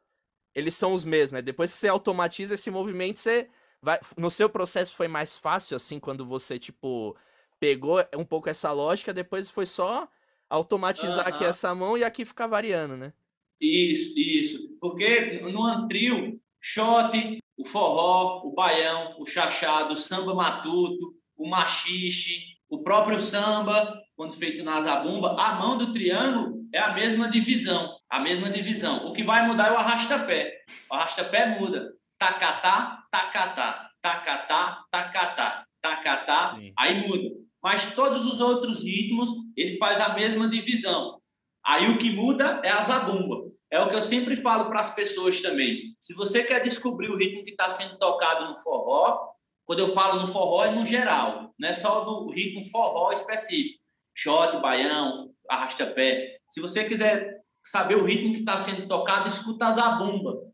eles 0.53 0.75
são 0.75 0.93
os 0.93 1.05
mesmos, 1.05 1.31
né? 1.31 1.41
Depois 1.41 1.71
que 1.71 1.77
você 1.77 1.87
automatiza 1.87 2.55
esse 2.55 2.69
movimento, 2.69 3.19
você 3.19 3.49
vai... 3.81 3.99
No 4.17 4.29
seu 4.29 4.49
processo 4.49 4.95
foi 4.95 5.07
mais 5.07 5.37
fácil, 5.37 5.75
assim, 5.77 5.99
quando 5.99 6.25
você, 6.25 6.59
tipo, 6.59 7.15
pegou 7.59 7.97
um 8.15 8.25
pouco 8.25 8.49
essa 8.49 8.71
lógica, 8.71 9.13
depois 9.13 9.49
foi 9.49 9.65
só 9.65 10.07
automatizar 10.49 11.25
aqui 11.25 11.45
essa 11.45 11.73
mão 11.73 11.97
e 11.97 12.03
aqui 12.03 12.25
ficar 12.25 12.45
variando, 12.45 12.97
né? 12.97 13.13
Isso, 13.59 14.19
isso. 14.19 14.70
Porque 14.81 15.39
no 15.41 15.63
antrio, 15.63 16.41
shot, 16.59 17.39
o 17.55 17.65
forró, 17.65 18.41
o 18.43 18.53
baião, 18.53 19.15
o 19.19 19.25
chachado, 19.27 19.93
o 19.93 19.95
samba 19.95 20.33
matuto, 20.33 21.13
o 21.37 21.47
machixe, 21.47 22.41
o 22.67 22.81
próprio 22.81 23.19
samba, 23.19 24.01
quando 24.15 24.33
feito 24.33 24.63
na 24.63 24.81
zabumba, 24.81 25.39
a 25.39 25.55
mão 25.55 25.77
do 25.77 25.93
triângulo 25.93 26.61
é 26.73 26.79
a 26.79 26.93
mesma 26.93 27.29
divisão, 27.29 27.95
a 28.09 28.19
mesma 28.19 28.49
divisão. 28.49 29.07
O 29.07 29.13
que 29.13 29.23
vai 29.23 29.47
mudar 29.47 29.69
é 29.69 29.71
o 29.73 29.77
arrasta-pé. 29.77 30.63
O 30.89 30.95
arrasta-pé 30.95 31.59
muda. 31.59 31.91
Tacatá, 32.17 33.03
tacatá, 33.11 33.89
tacatá, 34.01 34.83
tacatá, 34.89 35.65
tacatá, 35.81 36.57
aí 36.77 37.07
muda. 37.07 37.29
Mas 37.61 37.93
todos 37.93 38.25
os 38.25 38.41
outros 38.41 38.83
ritmos, 38.83 39.29
ele 39.55 39.77
faz 39.77 39.99
a 39.99 40.13
mesma 40.13 40.49
divisão. 40.49 41.20
Aí 41.65 41.89
o 41.89 41.97
que 41.97 42.11
muda 42.11 42.61
é 42.63 42.69
a 42.69 42.81
zabumba. 42.81 43.51
É 43.71 43.79
o 43.79 43.87
que 43.87 43.95
eu 43.95 44.01
sempre 44.01 44.35
falo 44.35 44.65
para 44.69 44.81
as 44.81 44.93
pessoas 44.93 45.39
também. 45.39 45.95
Se 45.99 46.13
você 46.13 46.43
quer 46.43 46.61
descobrir 46.61 47.09
o 47.09 47.17
ritmo 47.17 47.45
que 47.45 47.51
está 47.51 47.69
sendo 47.69 47.97
tocado 47.97 48.49
no 48.49 48.57
forró, 48.57 49.31
quando 49.65 49.79
eu 49.79 49.87
falo 49.87 50.19
no 50.19 50.27
forró 50.27 50.65
é 50.65 50.71
no 50.71 50.85
geral, 50.85 51.53
não 51.57 51.69
é 51.69 51.73
só 51.73 52.03
no 52.03 52.29
ritmo 52.31 52.63
forró 52.69 53.11
específico. 53.13 53.79
Shot, 54.13 54.57
baião, 54.57 55.33
arrasta-pé. 55.49 56.37
Se 56.49 56.59
você 56.59 56.83
quiser 56.83 57.41
saber 57.63 57.95
o 57.95 58.03
ritmo 58.03 58.33
que 58.33 58.39
está 58.39 58.57
sendo 58.57 58.87
tocado, 58.87 59.27
escuta 59.27 59.67
a 59.67 59.71
zabumba. 59.71 60.51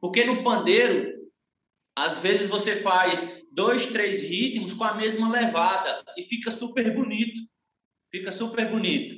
Porque 0.00 0.24
no 0.24 0.44
pandeiro, 0.44 1.12
às 1.96 2.18
vezes 2.18 2.48
você 2.48 2.76
faz 2.76 3.42
dois, 3.50 3.86
três 3.86 4.20
ritmos 4.22 4.74
com 4.74 4.84
a 4.84 4.94
mesma 4.94 5.28
levada 5.28 6.04
e 6.16 6.22
fica 6.22 6.52
super 6.52 6.94
bonito. 6.94 7.40
Fica 8.10 8.30
super 8.30 8.70
bonito. 8.70 9.16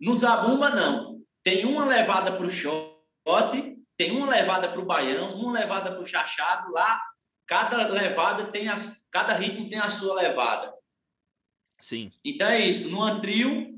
No 0.00 0.14
zabumba, 0.14 0.70
não 0.70 1.14
tem 1.44 1.66
uma 1.66 1.84
levada 1.84 2.32
para 2.32 2.46
o 2.46 2.50
shot, 2.50 3.76
tem 3.96 4.10
uma 4.10 4.26
levada 4.26 4.68
para 4.68 4.80
o 4.80 4.86
baião, 4.86 5.34
uma 5.34 5.52
levada 5.52 5.92
para 5.92 6.00
o 6.00 6.06
chachado. 6.06 6.72
Lá, 6.72 7.00
cada 7.46 7.86
levada 7.86 8.46
tem 8.46 8.66
a, 8.68 8.74
cada 9.10 9.34
ritmo 9.34 9.68
tem 9.68 9.78
a 9.78 9.88
sua 9.88 10.14
levada. 10.14 10.72
Sim. 11.80 12.10
Então 12.24 12.48
é 12.48 12.60
isso. 12.60 12.88
No 12.88 13.02
antrio, 13.02 13.74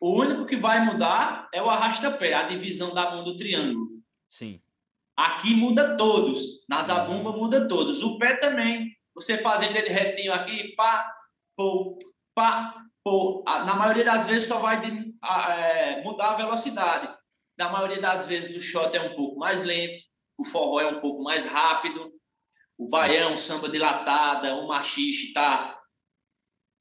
o 0.00 0.12
único 0.12 0.46
que 0.46 0.56
vai 0.56 0.84
mudar 0.84 1.48
é 1.52 1.60
o 1.60 1.68
arrasta-pé, 1.68 2.32
a 2.34 2.44
divisão 2.44 2.94
da 2.94 3.10
mão 3.10 3.24
do 3.24 3.36
triângulo. 3.36 3.88
Sim. 4.28 4.62
Aqui 5.16 5.54
muda 5.54 5.96
todos. 5.96 6.64
Na 6.68 6.84
zabumba 6.84 7.32
muda 7.32 7.66
todos. 7.66 8.00
O 8.00 8.16
pé 8.16 8.36
também. 8.36 8.96
Você 9.12 9.38
fazendo 9.38 9.74
ele 9.74 9.88
retinho 9.88 10.32
aqui, 10.32 10.74
pá, 10.76 11.12
pô, 11.56 11.98
pá, 12.32 12.87
pô. 13.08 13.42
Na 13.46 13.74
maioria 13.74 14.04
das 14.04 14.26
vezes 14.26 14.46
só 14.46 14.58
vai 14.58 14.82
é, 14.84 16.02
mudar 16.02 16.30
a 16.30 16.36
velocidade. 16.36 17.16
Na 17.56 17.70
maioria 17.70 18.00
das 18.00 18.26
vezes 18.26 18.56
o 18.56 18.60
shot 18.60 18.94
é 18.96 19.00
um 19.00 19.16
pouco 19.16 19.38
mais 19.38 19.64
lento, 19.64 20.04
o 20.36 20.44
forró 20.44 20.80
é 20.80 20.86
um 20.86 21.00
pouco 21.00 21.22
mais 21.22 21.44
rápido, 21.46 22.12
o 22.76 22.88
baião, 22.88 23.36
samba 23.36 23.68
dilatada, 23.68 24.54
o 24.54 24.68
machixe 24.68 25.32
tá 25.32 25.76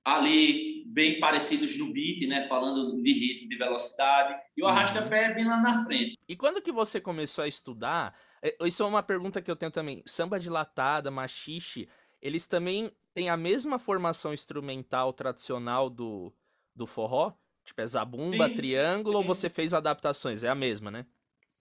ali 0.06 0.84
bem 0.86 1.20
parecidos 1.20 1.78
no 1.78 1.92
beat, 1.92 2.28
né, 2.28 2.48
falando 2.48 3.02
de 3.02 3.12
ritmo, 3.12 3.50
de 3.50 3.58
velocidade, 3.58 4.40
e 4.56 4.63
o 4.63 4.68
arrasta-pé 4.68 5.26
é 5.26 5.34
bem 5.34 5.46
lá 5.46 5.60
na 5.60 5.84
frente. 5.84 6.18
E 6.28 6.36
quando 6.36 6.62
que 6.62 6.72
você 6.72 7.02
começou 7.02 7.44
a 7.44 7.48
estudar, 7.48 8.16
é, 8.42 8.56
isso 8.66 8.84
é 8.84 8.86
uma 8.86 9.04
pergunta 9.04 9.42
que 9.42 9.50
eu 9.50 9.56
tenho 9.56 9.72
também, 9.72 10.04
samba 10.06 10.40
dilatada, 10.40 11.12
machixe, 11.12 11.90
eles 12.22 12.48
também 12.48 12.92
têm 13.18 13.30
a 13.30 13.36
mesma 13.36 13.80
formação 13.80 14.32
instrumental 14.32 15.12
tradicional 15.12 15.90
do, 15.90 16.32
do 16.76 16.86
forró? 16.86 17.34
Tipo, 17.66 17.82
é 17.82 17.88
zabumba, 17.88 18.48
sim, 18.48 18.56
triângulo, 18.56 19.14
sim. 19.14 19.18
ou 19.18 19.24
você 19.24 19.50
fez 19.50 19.74
adaptações? 19.74 20.44
É 20.44 20.50
a 20.50 20.54
mesma, 20.54 20.92
né? 20.92 21.04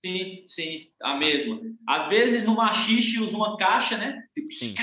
Sim, 0.05 0.45
sim, 0.47 0.91
a 1.03 1.17
mesma. 1.17 1.59
Às 1.89 2.09
vezes 2.09 2.45
no 2.45 2.55
machixe 2.55 3.19
usa 3.19 3.35
uma 3.35 3.57
caixa, 3.57 3.97
né? 3.97 4.23
Sim 4.53 4.75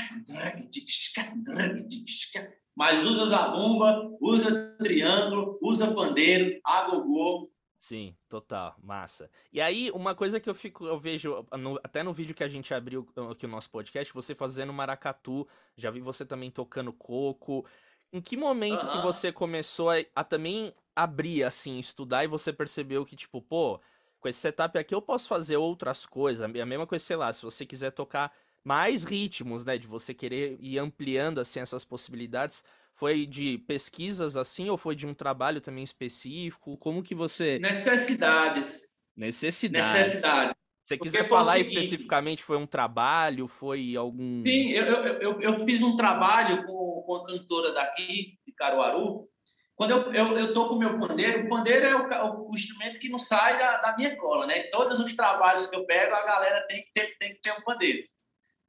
mas 2.76 3.06
usa 3.06 3.28
zabumba, 3.28 4.10
usa 4.20 4.76
triângulo, 4.80 5.60
usa 5.62 5.94
pandeiro, 5.94 6.60
agogô. 6.66 7.52
Sim, 7.84 8.16
total, 8.30 8.78
massa. 8.82 9.30
E 9.52 9.60
aí, 9.60 9.92
uma 9.92 10.16
coisa 10.16 10.40
que 10.40 10.50
eu 10.50 10.56
fico, 10.56 10.86
eu 10.86 10.98
vejo, 10.98 11.46
no, 11.60 11.78
até 11.84 12.02
no 12.02 12.14
vídeo 12.14 12.34
que 12.34 12.42
a 12.42 12.48
gente 12.48 12.74
abriu 12.74 13.06
aqui 13.30 13.46
o 13.46 13.50
nosso 13.50 13.70
podcast, 13.70 14.14
você 14.14 14.34
fazendo 14.34 14.72
maracatu, 14.72 15.46
já 15.76 15.92
vi 15.92 16.00
você 16.00 16.26
também 16.26 16.50
tocando 16.50 16.94
coco. 16.94 17.66
Em 18.14 18.22
que 18.22 18.38
momento 18.38 18.88
que 18.88 19.00
você 19.00 19.34
começou 19.34 19.90
a, 19.90 19.96
a, 20.16 20.24
também 20.24 20.74
abrir, 20.96 21.44
assim, 21.44 21.78
estudar 21.78 22.24
e 22.24 22.28
você 22.28 22.54
percebeu 22.54 23.06
que, 23.06 23.18
tipo, 23.18 23.42
pô, 23.42 23.82
com 24.18 24.30
esse 24.30 24.40
setup 24.40 24.78
aqui 24.80 24.96
eu 24.96 25.02
posso 25.02 25.28
fazer 25.28 25.58
outras 25.58 26.06
coisas? 26.06 26.42
A 26.42 26.48
mesma 26.48 26.88
coisa, 26.88 27.04
sei 27.04 27.18
lá, 27.18 27.34
se 27.34 27.42
você 27.44 27.66
quiser 27.66 27.92
tocar 27.92 28.32
mais 28.64 29.04
ritmos, 29.04 29.66
né? 29.66 29.78
De 29.78 29.88
você 29.88 30.14
querer 30.14 30.58
ir 30.62 30.80
ampliando 30.80 31.40
assim 31.40 31.60
essas 31.60 31.84
possibilidades. 31.84 32.64
Foi 33.04 33.26
de 33.26 33.58
pesquisas 33.58 34.38
assim 34.38 34.70
ou 34.70 34.78
foi 34.78 34.96
de 34.96 35.06
um 35.06 35.14
trabalho 35.14 35.60
também 35.60 35.84
específico? 35.84 36.78
Como 36.78 37.04
que 37.04 37.14
você 37.14 37.60
necessidades? 37.60 38.94
Necessidades. 39.14 39.94
Necessidades. 39.94 40.54
Se 40.86 40.88
você 40.88 40.98
quiser 40.98 41.28
falar 41.28 41.58
seguinte... 41.58 41.74
especificamente, 41.74 42.42
foi 42.42 42.56
um 42.56 42.66
trabalho, 42.66 43.46
foi 43.46 43.98
algum. 43.98 44.42
Sim, 44.42 44.70
eu, 44.70 44.86
eu, 44.86 45.04
eu, 45.20 45.42
eu, 45.42 45.66
fiz 45.66 45.82
um 45.82 45.98
trabalho 45.98 46.66
com, 46.66 47.04
com 47.06 47.16
a 47.16 47.26
cantora 47.26 47.74
daqui, 47.74 48.38
de 48.48 48.54
Caruaru. 48.54 49.28
Quando 49.76 49.92
eu, 49.92 50.14
eu, 50.14 50.38
eu 50.38 50.54
tô 50.54 50.70
com 50.70 50.76
o 50.76 50.80
meu 50.80 50.98
pandeiro, 50.98 51.46
o 51.46 51.50
pandeiro 51.50 51.86
é 51.86 52.24
o, 52.24 52.52
o, 52.52 52.54
instrumento 52.54 53.00
que 53.00 53.10
não 53.10 53.20
sai 53.20 53.60
da, 53.60 53.82
da 53.82 53.98
minha 53.98 54.16
cola, 54.16 54.48
né? 54.48 54.64
Todos 54.72 54.98
os 55.02 55.12
trabalhos 55.12 55.68
que 55.68 55.76
eu 55.76 55.86
pego, 55.86 56.16
a 56.16 56.26
galera 56.26 56.66
tem 56.70 56.82
que 56.82 56.92
ter, 56.94 57.18
tem 57.18 57.34
que 57.34 57.42
ter 57.42 57.52
um 57.52 57.62
pandeiro 57.64 58.08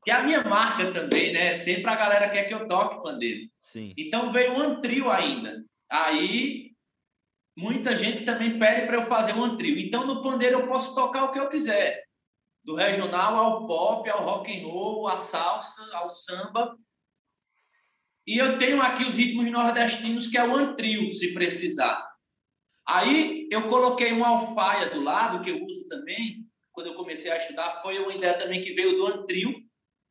que 0.04 0.10
é 0.10 0.14
a 0.14 0.22
minha 0.22 0.44
marca 0.44 0.92
também, 0.92 1.32
né? 1.32 1.56
Sempre 1.56 1.90
a 1.90 1.96
galera 1.96 2.28
quer 2.28 2.44
que 2.44 2.52
eu 2.52 2.68
toque 2.68 3.02
pandeiro. 3.02 3.48
Sim. 3.58 3.94
Então 3.96 4.30
veio 4.32 4.52
um 4.52 4.80
trio 4.80 5.10
ainda. 5.10 5.64
Aí 5.90 6.72
muita 7.56 7.96
gente 7.96 8.24
também 8.24 8.58
pede 8.58 8.86
para 8.86 8.96
eu 8.96 9.02
fazer 9.02 9.32
um 9.32 9.56
trio. 9.56 9.78
Então 9.78 10.06
no 10.06 10.22
pandeiro 10.22 10.60
eu 10.60 10.68
posso 10.68 10.94
tocar 10.94 11.24
o 11.24 11.32
que 11.32 11.38
eu 11.38 11.48
quiser, 11.48 12.04
do 12.62 12.74
regional 12.74 13.34
ao 13.34 13.66
pop, 13.66 14.08
ao 14.10 14.24
rock 14.24 14.52
and 14.52 14.66
roll, 14.66 15.08
à 15.08 15.16
salsa, 15.16 15.82
ao 15.96 16.10
samba. 16.10 16.76
E 18.26 18.38
eu 18.38 18.58
tenho 18.58 18.82
aqui 18.82 19.04
os 19.04 19.14
ritmos 19.14 19.50
nordestinos 19.50 20.26
que 20.26 20.36
é 20.36 20.44
o 20.44 20.76
trio, 20.76 21.12
se 21.12 21.32
precisar. 21.32 22.06
Aí 22.86 23.48
eu 23.50 23.68
coloquei 23.68 24.12
uma 24.12 24.28
alfaia 24.28 24.90
do 24.90 25.02
lado 25.02 25.42
que 25.42 25.50
eu 25.50 25.64
uso 25.64 25.88
também. 25.88 26.46
Quando 26.72 26.88
eu 26.88 26.94
comecei 26.94 27.30
a 27.30 27.36
estudar, 27.36 27.70
foi 27.82 27.98
uma 27.98 28.14
ideia 28.14 28.36
também 28.36 28.62
que 28.62 28.74
veio 28.74 28.96
do 28.96 29.06
antrio, 29.06 29.54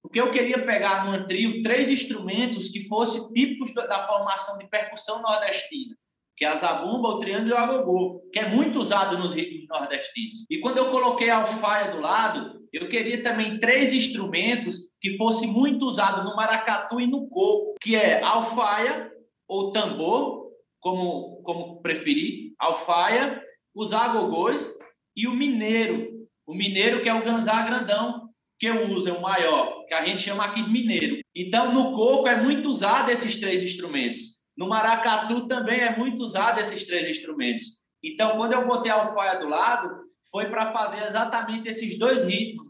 porque 0.03 0.19
eu 0.19 0.31
queria 0.31 0.63
pegar 0.65 1.05
num 1.05 1.25
trio 1.25 1.63
três 1.63 1.89
instrumentos 1.89 2.67
que 2.67 2.85
fossem 2.89 3.31
típicos 3.31 3.73
da 3.73 4.05
formação 4.05 4.57
de 4.57 4.67
percussão 4.67 5.21
nordestina, 5.21 5.95
que 6.35 6.43
é 6.43 6.49
a 6.49 6.57
zabumba, 6.57 7.07
o 7.07 7.19
triângulo 7.19 7.51
e 7.51 7.53
o 7.53 7.57
agogô, 7.57 8.29
que 8.33 8.39
é 8.39 8.49
muito 8.49 8.79
usado 8.79 9.17
nos 9.17 9.33
ritmos 9.33 9.67
nordestinos. 9.69 10.45
E 10.49 10.59
quando 10.59 10.79
eu 10.79 10.91
coloquei 10.91 11.29
a 11.29 11.37
alfaia 11.37 11.91
do 11.91 12.01
lado, 12.01 12.61
eu 12.73 12.89
queria 12.89 13.23
também 13.23 13.59
três 13.59 13.93
instrumentos 13.93 14.91
que 14.99 15.15
fossem 15.15 15.47
muito 15.47 15.85
usados 15.85 16.25
no 16.25 16.35
maracatu 16.35 16.99
e 16.99 17.07
no 17.07 17.29
coco, 17.29 17.75
que 17.79 17.95
é 17.95 18.21
alfaia 18.21 19.09
ou 19.47 19.71
tambor, 19.71 20.51
como, 20.81 21.41
como 21.43 21.81
preferir, 21.81 22.53
alfaia, 22.59 23.41
os 23.73 23.93
agogôs 23.93 24.75
e 25.15 25.27
o 25.29 25.33
mineiro. 25.35 26.11
O 26.45 26.53
mineiro 26.53 27.01
que 27.01 27.07
é 27.07 27.13
o 27.13 27.23
ganzá 27.23 27.63
grandão, 27.63 28.22
que 28.63 28.67
eu 28.69 28.89
uso, 28.91 29.09
é 29.09 29.11
o 29.11 29.21
maior, 29.21 29.85
que 29.87 29.93
a 29.93 30.05
gente 30.05 30.21
chama 30.21 30.45
aqui 30.45 30.63
de 30.63 30.71
mineiro. 30.71 31.19
Então, 31.35 31.73
no 31.73 31.91
coco 31.91 32.29
é 32.29 32.41
muito 32.41 32.69
usado 32.69 33.11
esses 33.11 33.37
três 33.37 33.61
instrumentos. 33.61 34.37
No 34.55 34.69
maracatu 34.69 35.49
também 35.49 35.81
é 35.81 35.97
muito 35.97 36.23
usado 36.23 36.61
esses 36.61 36.87
três 36.87 37.09
instrumentos. 37.09 37.81
Então, 38.01 38.37
quando 38.37 38.53
eu 38.53 38.65
botei 38.65 38.89
a 38.89 39.01
alfaia 39.01 39.37
do 39.37 39.49
lado, 39.49 39.89
foi 40.31 40.45
para 40.45 40.71
fazer 40.71 41.03
exatamente 41.03 41.67
esses 41.67 41.99
dois 41.99 42.23
ritmos, 42.23 42.65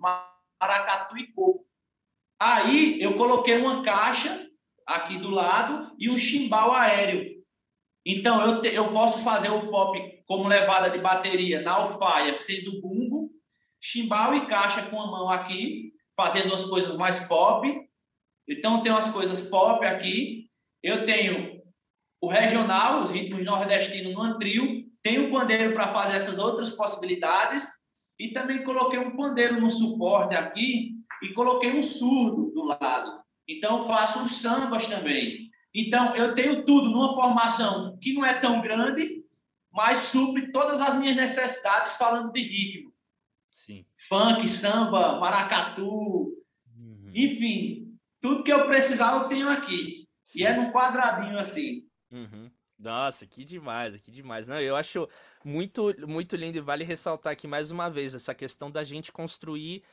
maracatu 0.60 1.16
e 1.16 1.32
coco. 1.32 1.64
Aí, 2.42 3.00
eu 3.00 3.16
coloquei 3.16 3.58
uma 3.58 3.84
caixa 3.84 4.48
aqui 4.88 5.20
do 5.20 5.30
lado 5.30 5.96
e 6.00 6.10
um 6.10 6.18
chimbal 6.18 6.74
aéreo. 6.74 7.34
Então, 8.04 8.42
eu, 8.42 8.62
te, 8.62 8.74
eu 8.74 8.92
posso 8.92 9.24
fazer 9.24 9.52
o 9.52 9.70
pop 9.70 10.24
como 10.26 10.48
levada 10.48 10.90
de 10.90 10.98
bateria 10.98 11.62
na 11.62 11.74
alfaia, 11.74 12.36
sendo 12.36 12.82
bumbo, 12.82 12.93
chimbal 13.84 14.34
e 14.34 14.48
caixa 14.48 14.84
com 14.84 15.02
a 15.02 15.08
mão 15.08 15.30
aqui, 15.30 15.92
fazendo 16.16 16.54
as 16.54 16.64
coisas 16.64 16.96
mais 16.96 17.28
pop. 17.28 17.68
Então, 18.48 18.82
tem 18.82 18.92
umas 18.92 19.10
coisas 19.10 19.42
pop 19.50 19.86
aqui. 19.86 20.50
Eu 20.82 21.06
tenho 21.06 21.62
o 22.22 22.30
regional, 22.30 23.04
os 23.04 23.12
ritmos 23.12 23.44
nordestinos 23.44 24.14
no 24.14 24.38
trio. 24.40 24.86
Tenho 25.04 25.28
o 25.28 25.32
pandeiro 25.32 25.74
para 25.74 25.90
fazer 25.90 26.16
essas 26.16 26.40
outras 26.40 26.72
possibilidades. 26.72 27.68
E 28.18 28.30
também 28.30 28.64
coloquei 28.64 29.00
um 29.00 29.18
pandeiro 29.18 29.60
no 29.60 29.70
suporte 29.70 30.34
aqui 30.34 30.94
e 31.22 31.34
coloquei 31.34 31.78
um 31.78 31.84
surdo 31.84 32.52
do 32.52 32.64
lado. 32.64 33.22
Então, 33.50 33.86
faço 33.86 34.24
os 34.24 34.38
sambas 34.38 34.88
também. 34.88 35.50
Então, 35.76 36.16
eu 36.16 36.34
tenho 36.34 36.64
tudo 36.64 36.90
numa 36.90 37.14
formação 37.14 37.98
que 38.02 38.14
não 38.14 38.24
é 38.24 38.36
tão 38.36 38.62
grande, 38.62 39.24
mas 39.74 39.98
supre 39.98 40.54
todas 40.54 40.80
as 40.80 40.98
minhas 40.98 41.18
necessidades 41.18 41.98
falando 41.98 42.32
de 42.32 42.42
ritmo. 42.42 42.93
Funk, 44.08 44.48
samba, 44.48 45.20
maracatu, 45.20 45.86
uhum. 45.86 47.12
enfim, 47.14 47.98
tudo 48.22 48.44
que 48.44 48.52
eu 48.52 48.68
precisar 48.68 49.16
eu 49.16 49.28
tenho 49.28 49.50
aqui. 49.50 50.08
Sim. 50.26 50.40
E 50.40 50.44
é 50.44 50.56
num 50.56 50.72
quadradinho 50.72 51.38
assim. 51.38 51.88
Uhum. 52.12 52.50
Nossa, 52.78 53.26
que 53.26 53.46
demais, 53.46 54.00
que 54.02 54.12
demais. 54.12 54.46
Não, 54.46 54.60
eu 54.60 54.76
acho 54.76 55.08
muito, 55.44 55.94
muito 56.08 56.36
lindo 56.36 56.58
e 56.58 56.62
vale 56.62 56.84
ressaltar 56.84 57.32
aqui 57.34 57.48
mais 57.48 57.72
uma 57.72 57.90
vez 57.90 58.14
essa 58.14 58.34
questão 58.36 58.70
da 58.70 58.84
gente 58.84 59.12
construir 59.12 59.84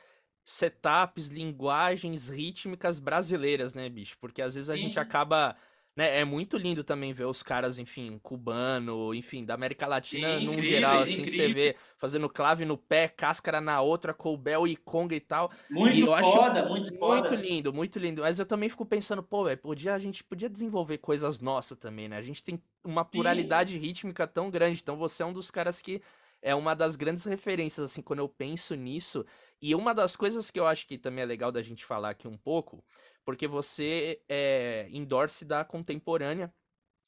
setups, 0.43 1.27
linguagens 1.27 2.29
rítmicas 2.29 2.99
brasileiras, 2.99 3.73
né, 3.73 3.87
bicho? 3.87 4.17
Porque 4.19 4.41
às 4.41 4.55
vezes 4.55 4.69
a 4.69 4.73
Sim. 4.73 4.81
gente 4.83 4.99
acaba 4.99 5.55
né, 5.95 6.19
é 6.19 6.25
muito 6.25 6.57
lindo 6.57 6.83
também 6.83 7.11
ver 7.11 7.25
os 7.25 7.43
caras, 7.43 7.77
enfim, 7.77 8.17
cubano, 8.23 9.13
enfim, 9.13 9.43
da 9.43 9.53
América 9.53 9.85
Latina 9.85 10.39
Sim, 10.39 10.45
num 10.45 10.53
incrível, 10.53 10.75
geral, 10.75 10.99
assim, 11.01 11.25
que 11.25 11.31
você 11.31 11.49
vê 11.49 11.75
fazendo 11.97 12.29
clave 12.29 12.63
no 12.63 12.77
pé, 12.77 13.09
cáscara 13.09 13.59
na 13.59 13.81
outra, 13.81 14.13
colbel 14.13 14.67
e 14.67 14.75
conga 14.77 15.15
e 15.15 15.19
tal. 15.19 15.51
Muito 15.69 15.97
e 15.97 16.05
foda, 16.05 16.59
acho 16.59 16.69
muito 16.69 16.97
foda. 16.97 17.29
Muito 17.29 17.35
lindo, 17.35 17.73
muito 17.73 17.99
lindo. 17.99 18.21
Mas 18.21 18.39
eu 18.39 18.45
também 18.45 18.69
fico 18.69 18.85
pensando, 18.85 19.21
pô, 19.21 19.43
véio, 19.43 19.57
podia, 19.57 19.93
a 19.93 19.99
gente 19.99 20.23
podia 20.23 20.49
desenvolver 20.49 20.97
coisas 20.97 21.41
nossas 21.41 21.77
também, 21.77 22.07
né? 22.07 22.17
A 22.17 22.21
gente 22.21 22.43
tem 22.43 22.61
uma 22.83 23.03
pluralidade 23.03 23.73
Sim. 23.73 23.79
rítmica 23.79 24.25
tão 24.25 24.49
grande, 24.49 24.79
então 24.81 24.95
você 24.97 25.23
é 25.23 25.25
um 25.25 25.33
dos 25.33 25.51
caras 25.51 25.81
que 25.81 26.01
é 26.41 26.55
uma 26.55 26.73
das 26.73 26.95
grandes 26.95 27.23
referências, 27.25 27.91
assim, 27.91 28.01
quando 28.01 28.19
eu 28.19 28.29
penso 28.29 28.73
nisso. 28.75 29.25
E 29.61 29.75
uma 29.75 29.93
das 29.93 30.15
coisas 30.15 30.49
que 30.49 30.59
eu 30.59 30.65
acho 30.65 30.87
que 30.87 30.97
também 30.97 31.21
é 31.23 31.25
legal 31.27 31.51
da 31.51 31.61
gente 31.61 31.85
falar 31.85 32.09
aqui 32.11 32.27
um 32.27 32.37
pouco 32.37 32.83
porque 33.25 33.47
você 33.47 34.21
é 34.27 34.87
endorse 34.91 35.45
da 35.45 35.63
Contemporânea, 35.63 36.53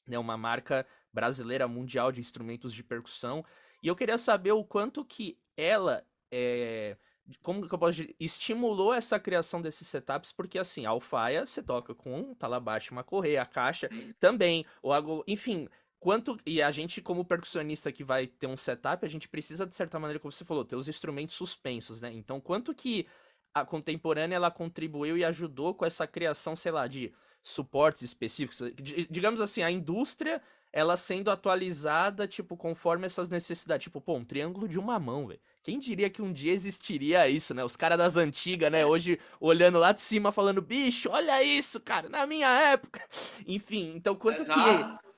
né, 0.07 0.18
uma 0.18 0.38
marca 0.38 0.86
brasileira 1.11 1.68
mundial 1.68 2.11
de 2.11 2.20
instrumentos 2.20 2.74
de 2.74 2.84
percussão. 2.84 3.45
E 3.82 3.88
eu 3.88 3.95
queria 3.95 4.18
saber 4.18 4.51
o 4.51 4.64
quanto 4.64 5.05
que 5.05 5.38
ela 5.55 6.05
é, 6.32 6.97
como 7.41 7.68
que 7.68 7.74
eu 7.74 7.80
posso 7.80 7.97
dizer, 7.97 8.16
estimulou 8.20 8.93
essa 8.93 9.20
criação 9.20 9.61
desses 9.61 9.88
setups, 9.88 10.32
porque 10.32 10.59
assim, 10.59 10.86
a 10.86 10.89
alfaia 10.89 11.45
você 11.45 11.61
toca 11.61 11.93
com 11.95 12.20
um 12.20 12.36
talabaixo, 12.36 12.91
uma 12.91 13.03
correia, 13.03 13.41
a 13.41 13.45
caixa 13.45 13.89
também, 14.20 14.66
o 14.82 15.24
enfim, 15.28 15.68
quanto 15.99 16.38
e 16.45 16.61
a 16.61 16.70
gente 16.72 17.01
como 17.01 17.24
percussionista 17.24 17.91
que 17.91 18.03
vai 18.03 18.28
ter 18.28 18.47
um 18.47 18.57
setup, 18.57 19.05
a 19.05 19.09
gente 19.09 19.30
precisa 19.30 19.66
de 19.66 19.74
certa 19.74 19.99
maneira, 19.99 20.20
como 20.20 20.32
você 20.32 20.43
falou, 20.43 20.66
ter 20.66 20.76
os 20.76 20.88
instrumentos 20.88 21.36
suspensos, 21.36 22.01
né? 22.01 22.11
Então, 22.14 22.41
quanto 22.41 22.74
que 22.74 23.07
a 23.53 23.65
contemporânea 23.65 24.35
ela 24.35 24.51
contribuiu 24.51 25.17
e 25.17 25.23
ajudou 25.23 25.73
com 25.73 25.85
essa 25.85 26.07
criação, 26.07 26.55
sei 26.55 26.71
lá, 26.71 26.87
de 26.87 27.13
suportes 27.41 28.01
específicos? 28.01 28.61
Digamos 29.09 29.41
assim, 29.41 29.61
a 29.61 29.69
indústria 29.69 30.41
ela 30.73 30.97
sendo 30.97 31.29
atualizada, 31.29 32.27
tipo, 32.27 32.57
conforme 32.57 33.05
essas 33.05 33.29
necessidades. 33.29 33.83
Tipo, 33.83 34.01
pô, 34.01 34.15
um 34.15 34.25
triângulo 34.25 34.67
de 34.67 34.79
uma 34.79 34.99
mão, 34.99 35.27
velho. 35.27 35.39
Quem 35.61 35.77
diria 35.77 36.09
que 36.09 36.21
um 36.21 36.33
dia 36.33 36.51
existiria 36.51 37.29
isso, 37.29 37.53
né? 37.53 37.63
Os 37.63 37.77
caras 37.77 37.97
das 37.97 38.17
antigas, 38.17 38.71
né? 38.71 38.83
Hoje 38.83 39.19
olhando 39.39 39.77
lá 39.77 39.91
de 39.91 40.01
cima, 40.01 40.31
falando, 40.31 40.61
bicho, 40.63 41.09
olha 41.11 41.43
isso, 41.43 41.79
cara, 41.79 42.09
na 42.09 42.25
minha 42.25 42.49
época. 42.49 42.99
Enfim, 43.45 43.93
então 43.95 44.15
quanto 44.15 44.43
que, 44.43 44.51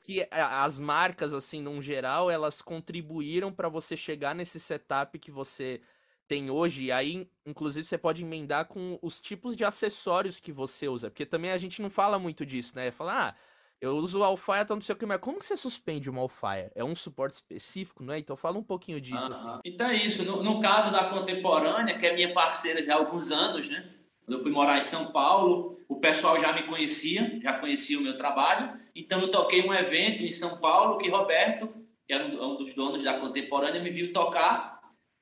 que 0.01 0.27
as 0.29 0.77
marcas, 0.77 1.33
assim, 1.33 1.61
num 1.61 1.81
geral, 1.81 2.29
elas 2.29 2.61
contribuíram 2.61 3.51
para 3.51 3.69
você 3.69 3.95
chegar 3.95 4.35
nesse 4.35 4.59
setup 4.59 5.17
que 5.17 5.31
você 5.31 5.79
tem 6.27 6.49
hoje, 6.49 6.91
aí, 6.91 7.27
inclusive, 7.45 7.85
você 7.85 7.97
pode 7.97 8.23
emendar 8.23 8.65
com 8.65 8.97
os 9.01 9.21
tipos 9.21 9.55
de 9.55 9.63
acessórios 9.63 10.39
que 10.39 10.51
você 10.51 10.87
usa, 10.87 11.09
porque 11.09 11.25
também 11.25 11.51
a 11.51 11.57
gente 11.57 11.81
não 11.81 11.89
fala 11.89 12.17
muito 12.17 12.45
disso, 12.45 12.75
né? 12.75 12.89
Falar, 12.91 13.29
ah, 13.29 13.35
eu 13.79 13.95
uso 13.97 14.23
Alfire, 14.23 14.61
então 14.61 14.77
não 14.77 14.81
sei 14.81 14.95
o 14.95 14.97
que, 14.97 15.05
mas 15.05 15.19
como 15.19 15.37
que 15.37 15.45
você 15.45 15.57
suspende 15.57 16.09
uma 16.09 16.21
Alfire? 16.21 16.71
É 16.73 16.83
um 16.83 16.95
suporte 16.95 17.35
específico, 17.35 18.03
não 18.03 18.13
é? 18.13 18.19
Então 18.19 18.35
fala 18.35 18.57
um 18.57 18.63
pouquinho 18.63 18.99
disso, 18.99 19.31
assim. 19.31 19.59
Então 19.63 19.87
é 19.87 19.95
isso. 19.95 20.23
No, 20.23 20.41
no, 20.41 20.61
caso 20.61 20.91
da 20.91 21.05
Contemporânea, 21.05 21.97
que 21.99 22.05
é 22.05 22.15
minha 22.15 22.33
parceira 22.33 22.83
já 22.83 22.95
há 22.95 22.97
alguns 22.97 23.31
anos, 23.31 23.69
né? 23.69 23.87
Quando 24.25 24.39
eu 24.39 24.43
fui 24.43 24.51
morar 24.51 24.79
em 24.79 24.81
São 24.81 25.11
Paulo, 25.11 25.79
o 25.87 25.97
pessoal 25.97 26.39
já 26.39 26.51
me 26.51 26.63
conhecia, 26.63 27.39
já 27.41 27.59
conhecia 27.59 27.99
o 27.99 28.01
meu 28.01 28.17
trabalho. 28.17 28.79
Então 28.95 29.21
eu 29.21 29.29
toquei 29.29 29.61
um 29.61 29.73
evento 29.73 30.23
em 30.23 30.31
São 30.31 30.57
Paulo 30.57 30.97
que 30.97 31.09
Roberto, 31.09 31.71
que 32.07 32.13
era 32.13 32.25
um 32.25 32.55
dos 32.55 32.73
donos 32.73 33.03
da 33.03 33.19
Contemporânea, 33.19 33.83
me 33.83 33.91
viu 33.91 34.11
tocar 34.11 34.74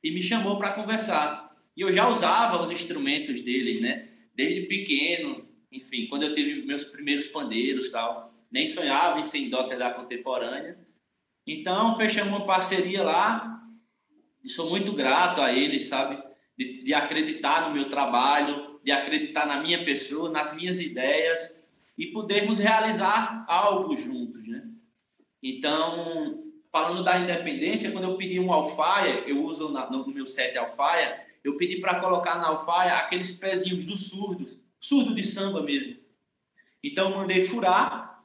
e 0.03 0.11
me 0.11 0.21
chamou 0.21 0.57
para 0.57 0.73
conversar. 0.73 1.55
E 1.75 1.81
eu 1.81 1.91
já 1.91 2.07
usava 2.07 2.59
os 2.59 2.69
instrumentos 2.69 3.41
deles, 3.41 3.81
né? 3.81 4.09
Desde 4.35 4.61
pequeno, 4.61 5.47
enfim, 5.71 6.07
quando 6.07 6.23
eu 6.23 6.35
tive 6.35 6.65
meus 6.65 6.85
primeiros 6.85 7.27
pandeiros 7.27 7.89
tal 7.89 8.33
nem 8.53 8.67
sonhava 8.67 9.19
em 9.19 9.23
ser 9.23 9.39
indócia 9.39 9.75
da 9.75 9.91
contemporânea. 9.91 10.77
Então, 11.45 11.97
fechamos 11.97 12.31
uma 12.31 12.45
parceria 12.45 13.01
lá 13.01 13.59
e 14.43 14.47
sou 14.47 14.69
muito 14.69 14.93
grato 14.93 15.41
a 15.41 15.51
eles, 15.51 15.85
sabe? 15.85 16.21
De, 16.55 16.83
de, 16.83 16.93
acreditar 16.93 17.67
no 17.67 17.73
meu 17.73 17.89
trabalho, 17.89 18.79
de 18.83 18.91
acreditar 18.91 19.47
na 19.47 19.59
minha 19.59 19.83
pessoa, 19.83 20.29
nas 20.29 20.55
minhas 20.55 20.79
ideias 20.79 21.59
e 21.97 22.07
podermos 22.07 22.59
realizar 22.59 23.43
algo 23.47 23.97
juntos, 23.97 24.47
né? 24.47 24.63
Então, 25.41 26.42
falando 26.73 27.03
da 27.03 27.19
independência, 27.19 27.91
quando 27.91 28.05
eu 28.05 28.17
pedi 28.17 28.39
um 28.39 28.51
alfaia, 28.51 29.23
eu 29.27 29.43
uso 29.43 29.71
na, 29.71 29.87
no 29.91 30.07
meu 30.07 30.25
set 30.25 30.57
alfaia, 30.57 31.23
eu 31.43 31.55
pedi 31.55 31.79
para 31.79 31.99
colocar 31.99 32.39
na 32.39 32.47
alfaia 32.47 32.95
aqueles 32.95 33.31
pezinhos 33.31 33.85
do 33.85 33.95
surdo, 33.95 34.49
surdo 34.79 35.13
de 35.13 35.21
samba 35.21 35.61
mesmo. 35.61 35.95
Então, 36.83 37.15
mandei 37.15 37.41
furar 37.41 38.23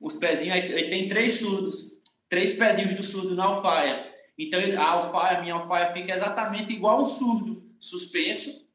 os 0.00 0.16
pezinhos, 0.16 0.56
aí, 0.56 0.90
tem 0.90 1.08
três 1.08 1.34
surdos, 1.34 1.92
três 2.28 2.54
pezinhos 2.54 2.94
do 2.94 3.02
surdo 3.04 3.36
na 3.36 3.44
alfaia. 3.44 4.12
Então 4.36 4.60
a 4.76 4.88
alfaia, 4.88 5.40
minha 5.40 5.54
alfaia 5.54 5.92
fica 5.92 6.12
exatamente 6.12 6.72
igual 6.72 7.00
um 7.00 7.04
surdo, 7.04 7.62
suspenso, 7.78 8.66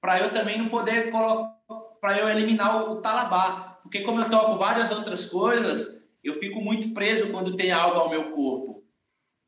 para 0.00 0.18
eu 0.18 0.32
também 0.32 0.58
não 0.58 0.68
poder 0.68 1.12
colocar, 1.12 1.56
para 2.00 2.18
eu 2.18 2.28
eliminar 2.28 2.82
o, 2.82 2.94
o 2.94 3.00
talabá. 3.00 3.78
Porque 3.82 4.00
como 4.00 4.20
eu 4.20 4.30
toco 4.30 4.58
várias 4.58 4.90
outras 4.90 5.26
coisas, 5.26 5.99
eu 6.22 6.34
fico 6.34 6.60
muito 6.60 6.92
preso 6.92 7.30
quando 7.30 7.56
tem 7.56 7.70
algo 7.70 7.98
ao 7.98 8.10
meu 8.10 8.30
corpo. 8.30 8.84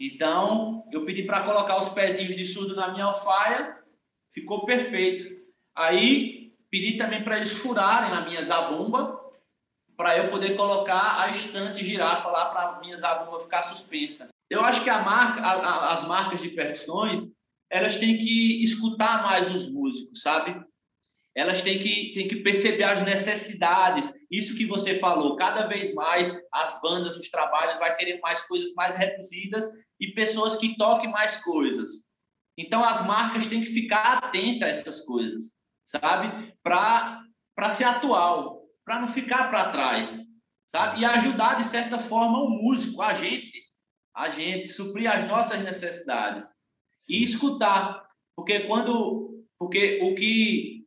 Então, 0.01 0.85
eu 0.91 1.05
pedi 1.05 1.23
para 1.23 1.45
colocar 1.45 1.79
os 1.79 1.89
pezinhos 1.91 2.35
de 2.35 2.45
surdo 2.47 2.75
na 2.75 2.93
minha 2.93 3.05
alfaia, 3.05 3.79
ficou 4.33 4.64
perfeito. 4.64 5.31
Aí, 5.77 6.55
pedi 6.70 6.97
também 6.97 7.23
para 7.23 7.37
eles 7.37 7.53
furarem 7.53 8.11
na 8.11 8.25
minha 8.25 8.43
zabumba, 8.43 9.20
para 9.97 10.16
eu 10.16 10.31
poder 10.31 10.57
colocar 10.57 11.20
a 11.20 11.31
estante 11.31 11.85
girafa 11.85 12.29
lá 12.29 12.47
para 12.47 12.62
a 12.62 12.81
minha 12.81 12.97
zabumba 12.97 13.39
ficar 13.39 13.62
suspensa. 13.62 14.29
Eu 14.51 14.64
acho 14.64 14.83
que 14.83 14.91
a 14.91 15.03
marca, 15.03 15.41
a, 15.41 15.53
a, 15.53 15.95
as 15.95 16.07
marcas 16.07 16.43
de 16.43 16.49
percussões, 16.51 17.29
elas 17.70 17.97
têm 17.97 18.18
que 18.18 18.62
escutar 18.62 19.23
mais 19.23 19.51
os 19.55 19.70
músicos, 19.70 20.20
sabe? 20.20 20.61
Elas 21.35 21.62
têm 21.62 21.78
que, 21.78 22.12
têm 22.12 22.28
que 22.28 22.37
perceber 22.37 22.85
as 22.85 23.03
necessidades. 23.03 24.12
Isso 24.30 24.57
que 24.57 24.66
você 24.66 24.97
falou, 24.97 25.37
cada 25.37 25.66
vez 25.66 25.95
mais 25.95 26.39
as 26.53 26.80
bandas, 26.80 27.16
os 27.16 27.30
trabalhos 27.30 27.78
vai 27.78 27.97
querer 27.97 28.20
mais 28.20 28.41
coisas 28.47 28.74
mais 28.74 28.97
reduzidas 28.97 29.68
e 29.99 30.12
pessoas 30.12 30.57
que 30.57 30.76
toquem 30.76 31.11
mais 31.11 31.43
coisas. 31.43 31.91
Então 32.59 32.85
as 32.85 33.07
marcas 33.07 33.47
têm 33.47 33.61
que 33.61 33.72
ficar 33.72 34.18
atentas 34.18 34.68
a 34.68 34.70
essas 34.70 35.01
coisas, 35.07 35.53
sabe? 35.85 36.55
Para 36.62 37.70
ser 37.70 37.85
atual 37.85 38.62
para 38.85 39.01
não 39.01 39.09
ficar 39.09 39.49
para 39.49 39.70
trás, 39.70 40.20
sabe? 40.66 41.01
E 41.01 41.05
ajudar 41.05 41.55
de 41.55 41.64
certa 41.64 41.99
forma 41.99 42.39
o 42.39 42.51
músico, 42.51 43.03
a 43.03 43.14
gente, 43.14 43.53
a 44.14 44.30
gente 44.30 44.68
suprir 44.68 45.11
as 45.11 45.26
nossas 45.28 45.62
necessidades 45.62 46.45
e 47.09 47.22
escutar, 47.22 48.07
porque 48.37 48.61
quando, 48.61 49.45
porque 49.59 50.01
o 50.03 50.14
que 50.14 50.82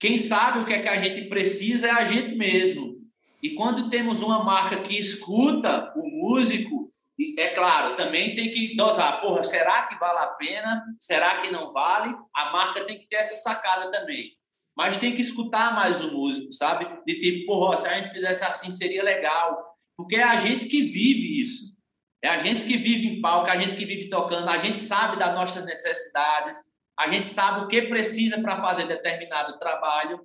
quem 0.00 0.18
sabe 0.18 0.58
o 0.58 0.66
que 0.66 0.72
é 0.72 0.82
que 0.82 0.88
a 0.88 1.00
gente 1.00 1.28
precisa 1.28 1.86
é 1.86 1.90
a 1.90 2.04
gente 2.04 2.34
mesmo. 2.34 2.98
E 3.42 3.50
quando 3.50 3.88
temos 3.88 4.22
uma 4.22 4.42
marca 4.42 4.82
que 4.82 4.98
escuta 4.98 5.92
o 5.94 6.08
músico, 6.08 6.90
é 7.38 7.48
claro, 7.48 7.94
também 7.96 8.34
tem 8.34 8.50
que 8.52 8.74
dosar. 8.74 9.20
Porra, 9.20 9.44
será 9.44 9.86
que 9.86 9.98
vale 9.98 10.18
a 10.18 10.26
pena? 10.28 10.82
Será 10.98 11.40
que 11.40 11.50
não 11.50 11.72
vale? 11.72 12.14
A 12.34 12.50
marca 12.50 12.84
tem 12.84 12.98
que 12.98 13.06
ter 13.06 13.16
essa 13.16 13.36
sacada 13.36 13.90
também 13.90 14.40
mas 14.80 14.96
tem 14.96 15.14
que 15.14 15.20
escutar 15.20 15.74
mais 15.74 16.00
o 16.00 16.10
músico, 16.10 16.52
sabe? 16.54 16.86
De 17.06 17.20
tipo, 17.20 17.46
porra, 17.52 17.76
se 17.76 17.86
a 17.86 17.94
gente 17.94 18.08
fizesse 18.08 18.42
assim 18.42 18.70
seria 18.70 19.02
legal. 19.02 19.76
Porque 19.94 20.16
é 20.16 20.22
a 20.22 20.36
gente 20.36 20.64
que 20.66 20.80
vive 20.80 21.38
isso. 21.38 21.76
É 22.24 22.28
a 22.28 22.42
gente 22.42 22.64
que 22.66 22.78
vive 22.78 23.06
em 23.06 23.20
palco, 23.20 23.48
é 23.48 23.52
a 23.52 23.60
gente 23.60 23.76
que 23.76 23.84
vive 23.84 24.08
tocando, 24.08 24.48
a 24.48 24.56
gente 24.56 24.78
sabe 24.78 25.18
das 25.18 25.34
nossas 25.34 25.66
necessidades, 25.66 26.69
a 27.00 27.10
gente 27.10 27.26
sabe 27.26 27.64
o 27.64 27.68
que 27.68 27.80
precisa 27.82 28.42
para 28.42 28.60
fazer 28.60 28.86
determinado 28.86 29.58
trabalho, 29.58 30.20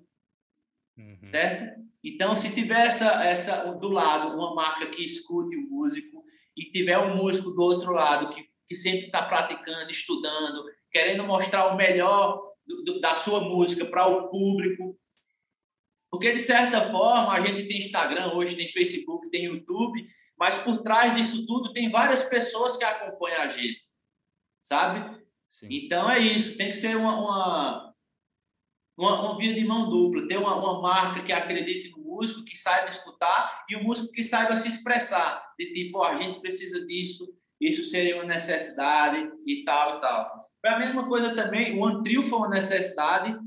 uhum. 0.98 1.26
certo? 1.26 1.82
Então, 2.04 2.36
se 2.36 2.54
tiver 2.54 2.88
essa, 2.88 3.24
essa 3.24 3.72
do 3.76 3.88
lado 3.88 4.36
uma 4.36 4.54
marca 4.54 4.86
que 4.88 5.02
escute 5.02 5.56
o 5.56 5.70
músico 5.70 6.22
e 6.56 6.66
tiver 6.66 6.98
um 6.98 7.16
músico 7.16 7.52
do 7.52 7.62
outro 7.62 7.94
lado 7.94 8.36
que, 8.36 8.46
que 8.68 8.76
sempre 8.76 9.06
está 9.06 9.24
praticando, 9.24 9.90
estudando, 9.90 10.66
querendo 10.92 11.24
mostrar 11.24 11.68
o 11.68 11.78
melhor 11.78 12.42
do, 12.66 13.00
da 13.00 13.16
sua 13.16 13.40
música 13.40 13.86
para 13.86 14.06
o 14.08 14.30
público. 14.30 15.00
Porque, 16.12 16.34
de 16.34 16.40
certa 16.40 16.82
forma, 16.92 17.32
a 17.32 17.40
gente 17.46 17.70
tem 17.70 17.78
Instagram, 17.78 18.34
hoje 18.34 18.58
tem 18.58 18.68
Facebook, 18.68 19.30
tem 19.30 19.46
YouTube, 19.46 20.06
mas 20.38 20.58
por 20.58 20.84
trás 20.84 21.16
disso 21.16 21.46
tudo 21.46 21.72
tem 21.72 21.90
várias 21.90 22.26
pessoas 22.26 22.76
que 22.76 22.84
acompanham 22.84 23.42
a 23.44 23.48
gente, 23.48 23.82
sabe? 24.62 25.25
Sim. 25.60 25.68
Então 25.72 26.10
é 26.10 26.20
isso, 26.20 26.58
tem 26.58 26.68
que 26.68 26.76
ser 26.76 26.98
uma, 26.98 27.18
uma, 27.18 27.94
uma, 28.98 29.22
uma 29.22 29.38
via 29.38 29.54
de 29.54 29.66
mão 29.66 29.90
dupla, 29.90 30.28
ter 30.28 30.38
uma, 30.38 30.54
uma 30.56 30.82
marca 30.82 31.24
que 31.24 31.32
acredite 31.32 31.92
no 31.92 32.04
músico, 32.04 32.44
que 32.44 32.58
saiba 32.58 32.90
escutar, 32.90 33.64
e 33.70 33.76
o 33.78 33.84
músico 33.84 34.12
que 34.12 34.24
saiba 34.24 34.56
se 34.56 34.68
expressar, 34.68 35.42
de 35.58 35.74
tipo, 35.74 36.00
oh, 36.00 36.04
a 36.04 36.18
gente 36.18 36.42
precisa 36.42 36.86
disso, 36.86 37.26
isso 37.62 37.84
seria 37.86 38.16
uma 38.16 38.26
necessidade 38.26 39.32
e 39.48 39.64
tal 39.64 39.98
e 39.98 40.02
tal. 40.02 40.50
Foi 40.60 40.70
a 40.72 40.80
mesma 40.80 41.08
coisa 41.08 41.34
também, 41.34 41.80
o 41.80 41.86
Antrio 41.86 42.22
foi 42.22 42.40
uma 42.40 42.50
necessidade. 42.50 43.38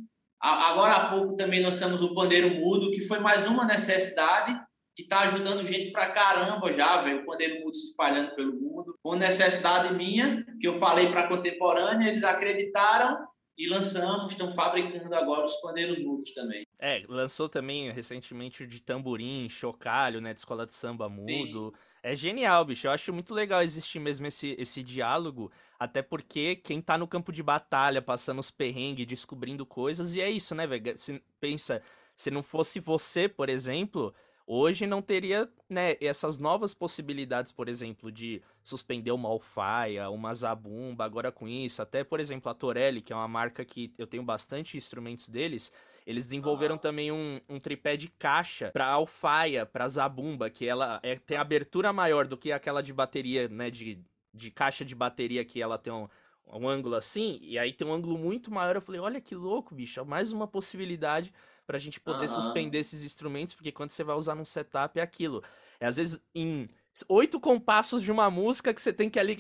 Agora 0.41 0.95
há 0.95 1.11
pouco 1.11 1.37
também 1.37 1.63
nós 1.63 1.79
temos 1.79 2.01
o 2.01 2.15
Pandeiro 2.15 2.55
Mudo, 2.55 2.91
que 2.91 3.03
foi 3.03 3.19
mais 3.19 3.47
uma 3.47 3.67
necessidade 3.67 4.59
que 4.99 5.05
está 5.05 5.21
ajudando 5.21 5.65
gente 5.65 5.93
pra 5.93 6.11
caramba 6.11 6.73
já, 6.73 7.01
velho. 7.03 7.23
O 7.23 7.25
Pandeiro 7.25 7.61
Mudo 7.61 7.73
se 7.73 7.87
espalhando 7.87 8.35
pelo 8.35 8.53
mundo. 8.53 8.99
Uma 9.05 9.15
necessidade 9.15 9.95
minha, 9.95 10.45
que 10.61 10.67
eu 10.67 10.81
falei 10.81 11.09
para 11.09 11.21
a 11.21 11.29
contemporânea, 11.29 12.09
eles 12.09 12.25
acreditaram 12.25 13.17
e 13.57 13.69
lançamos, 13.69 14.33
estão 14.33 14.51
fabricando 14.51 15.15
agora 15.15 15.45
os 15.45 15.61
pandeiros 15.61 16.01
mudos 16.01 16.35
também. 16.35 16.67
É, 16.81 17.05
lançou 17.09 17.49
também 17.49 17.93
recentemente 17.93 18.67
de 18.67 18.83
tamborim, 18.83 19.49
chocalho, 19.49 20.21
né, 20.21 20.35
de 20.35 20.41
escola 20.41 20.67
de 20.67 20.73
samba 20.73 21.09
mudo. 21.09 21.73
Sim. 21.77 21.83
É 22.03 22.17
genial, 22.17 22.65
bicho. 22.65 22.89
Eu 22.89 22.91
acho 22.91 23.13
muito 23.13 23.33
legal 23.33 23.63
existir 23.63 24.01
mesmo 24.01 24.27
esse, 24.27 24.57
esse 24.59 24.83
diálogo, 24.83 25.49
até 25.79 26.03
porque 26.03 26.57
quem 26.57 26.83
tá 26.83 26.99
no 26.99 27.07
campo 27.07 27.31
de 27.31 27.43
batalha, 27.43 28.03
passando 28.03 28.41
os 28.41 28.51
perrengues, 28.51 29.07
descobrindo 29.07 29.65
coisas, 29.65 30.17
e 30.17 30.21
é 30.21 30.29
isso, 30.29 30.57
né, 30.57 30.67
velho? 30.67 30.93
Pensa, 31.39 31.81
se 32.17 32.33
não 32.33 32.43
fosse 32.43 32.81
você, 32.81 33.29
por 33.29 33.49
exemplo, 33.49 34.13
hoje 34.49 34.87
não 34.87 35.03
teria, 35.03 35.47
né, 35.69 35.97
essas 36.01 36.39
novas 36.39 36.73
possibilidades, 36.73 37.53
por 37.53 37.69
exemplo, 37.69 38.11
de 38.11 38.43
suspender 38.63 39.13
uma 39.13 39.29
alfaia, 39.29 40.09
uma 40.09 40.35
zabumba, 40.35 41.05
agora 41.05 41.31
com 41.31 41.47
isso, 41.47 41.83
até, 41.83 42.03
por 42.03 42.19
exemplo, 42.19 42.51
a 42.51 42.55
Torelli, 42.55 43.03
que 43.03 43.13
é 43.13 43.17
uma 43.17 43.29
marca 43.29 43.63
que 43.63 43.93
eu 43.99 44.07
tenho 44.07 44.23
bastante 44.23 44.79
instrumentos 44.79 45.29
deles, 45.29 45.71
eles 46.07 46.25
desenvolveram 46.25 46.77
ah. 46.77 46.79
também 46.79 47.13
um, 47.13 47.39
um, 47.51 47.61
tripé 47.61 47.95
de 47.95 48.09
caixa 48.09 48.71
pra 48.71 48.87
alfaia, 48.87 49.67
pra 49.67 49.87
zabumba, 49.87 50.49
que 50.49 50.67
ela 50.67 50.99
é, 51.03 51.17
tem 51.17 51.37
abertura 51.37 51.93
maior 51.93 52.27
do 52.27 52.39
que 52.39 52.51
aquela 52.51 52.83
de 52.83 52.95
bateria, 52.95 53.47
né? 53.47 53.71
De, 53.71 54.03
de 54.33 54.51
caixa 54.51 54.87
de 54.87 54.95
bateria 54.95 55.45
que 55.45 55.61
ela 55.61 55.77
tem 55.77 55.93
um, 55.93 56.09
um 56.47 56.67
ângulo 56.67 56.95
assim, 56.95 57.39
e 57.43 57.59
aí 57.59 57.75
tem 57.75 57.87
um 57.87 57.93
ângulo 57.93 58.17
muito 58.17 58.51
maior. 58.51 58.75
Eu 58.75 58.81
falei, 58.81 58.99
olha 58.99 59.21
que 59.21 59.35
louco, 59.35 59.75
bicho, 59.75 60.03
mais 60.07 60.33
uma 60.33 60.49
possibilidade 60.49 61.31
pra 61.69 61.79
gente 61.79 62.01
poder 62.01 62.31
uhum. 62.31 62.41
suspender 62.41 62.79
esses 62.79 63.03
instrumentos, 63.03 63.53
porque 63.53 63.71
quando 63.71 63.91
você 63.91 64.03
vai 64.03 64.17
usar 64.17 64.35
num 64.35 64.45
setup 64.47 64.99
é 64.99 65.03
aquilo. 65.03 65.45
É 65.79 65.87
às 65.87 65.99
vezes 65.99 66.19
em 66.35 66.67
oito 67.07 67.39
compassos 67.39 68.03
de 68.03 68.11
uma 68.11 68.31
música 68.31 68.73
que 68.73 68.81
você 68.81 68.91
tem 68.91 69.11
que 69.11 69.21
ali. 69.21 69.37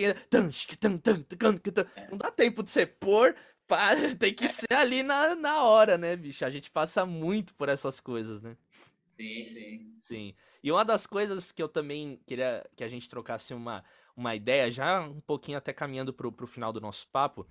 Não 2.10 2.18
dá 2.18 2.30
tempo 2.30 2.62
de 2.62 2.70
você 2.70 2.84
pôr. 2.84 3.34
Tem 4.18 4.32
que 4.32 4.48
ser 4.48 4.72
ali 4.72 5.02
na, 5.02 5.34
na 5.34 5.62
hora, 5.62 5.98
né, 5.98 6.16
bicho? 6.16 6.42
A 6.42 6.48
gente 6.48 6.70
passa 6.70 7.04
muito 7.04 7.54
por 7.54 7.68
essas 7.68 8.00
coisas, 8.00 8.42
né? 8.42 8.56
Sim, 9.14 9.44
sim. 9.44 9.94
Sim. 9.98 10.34
E 10.62 10.72
uma 10.72 10.86
das 10.86 11.06
coisas 11.06 11.52
que 11.52 11.62
eu 11.62 11.68
também 11.68 12.18
queria 12.26 12.64
que 12.74 12.82
a 12.82 12.88
gente 12.88 13.10
trocasse 13.10 13.52
uma, 13.52 13.84
uma 14.16 14.34
ideia, 14.34 14.70
já 14.70 15.02
um 15.02 15.20
pouquinho 15.20 15.58
até 15.58 15.74
caminhando 15.74 16.14
pro, 16.14 16.32
pro 16.32 16.46
final 16.46 16.72
do 16.72 16.80
nosso 16.80 17.06
papo, 17.08 17.46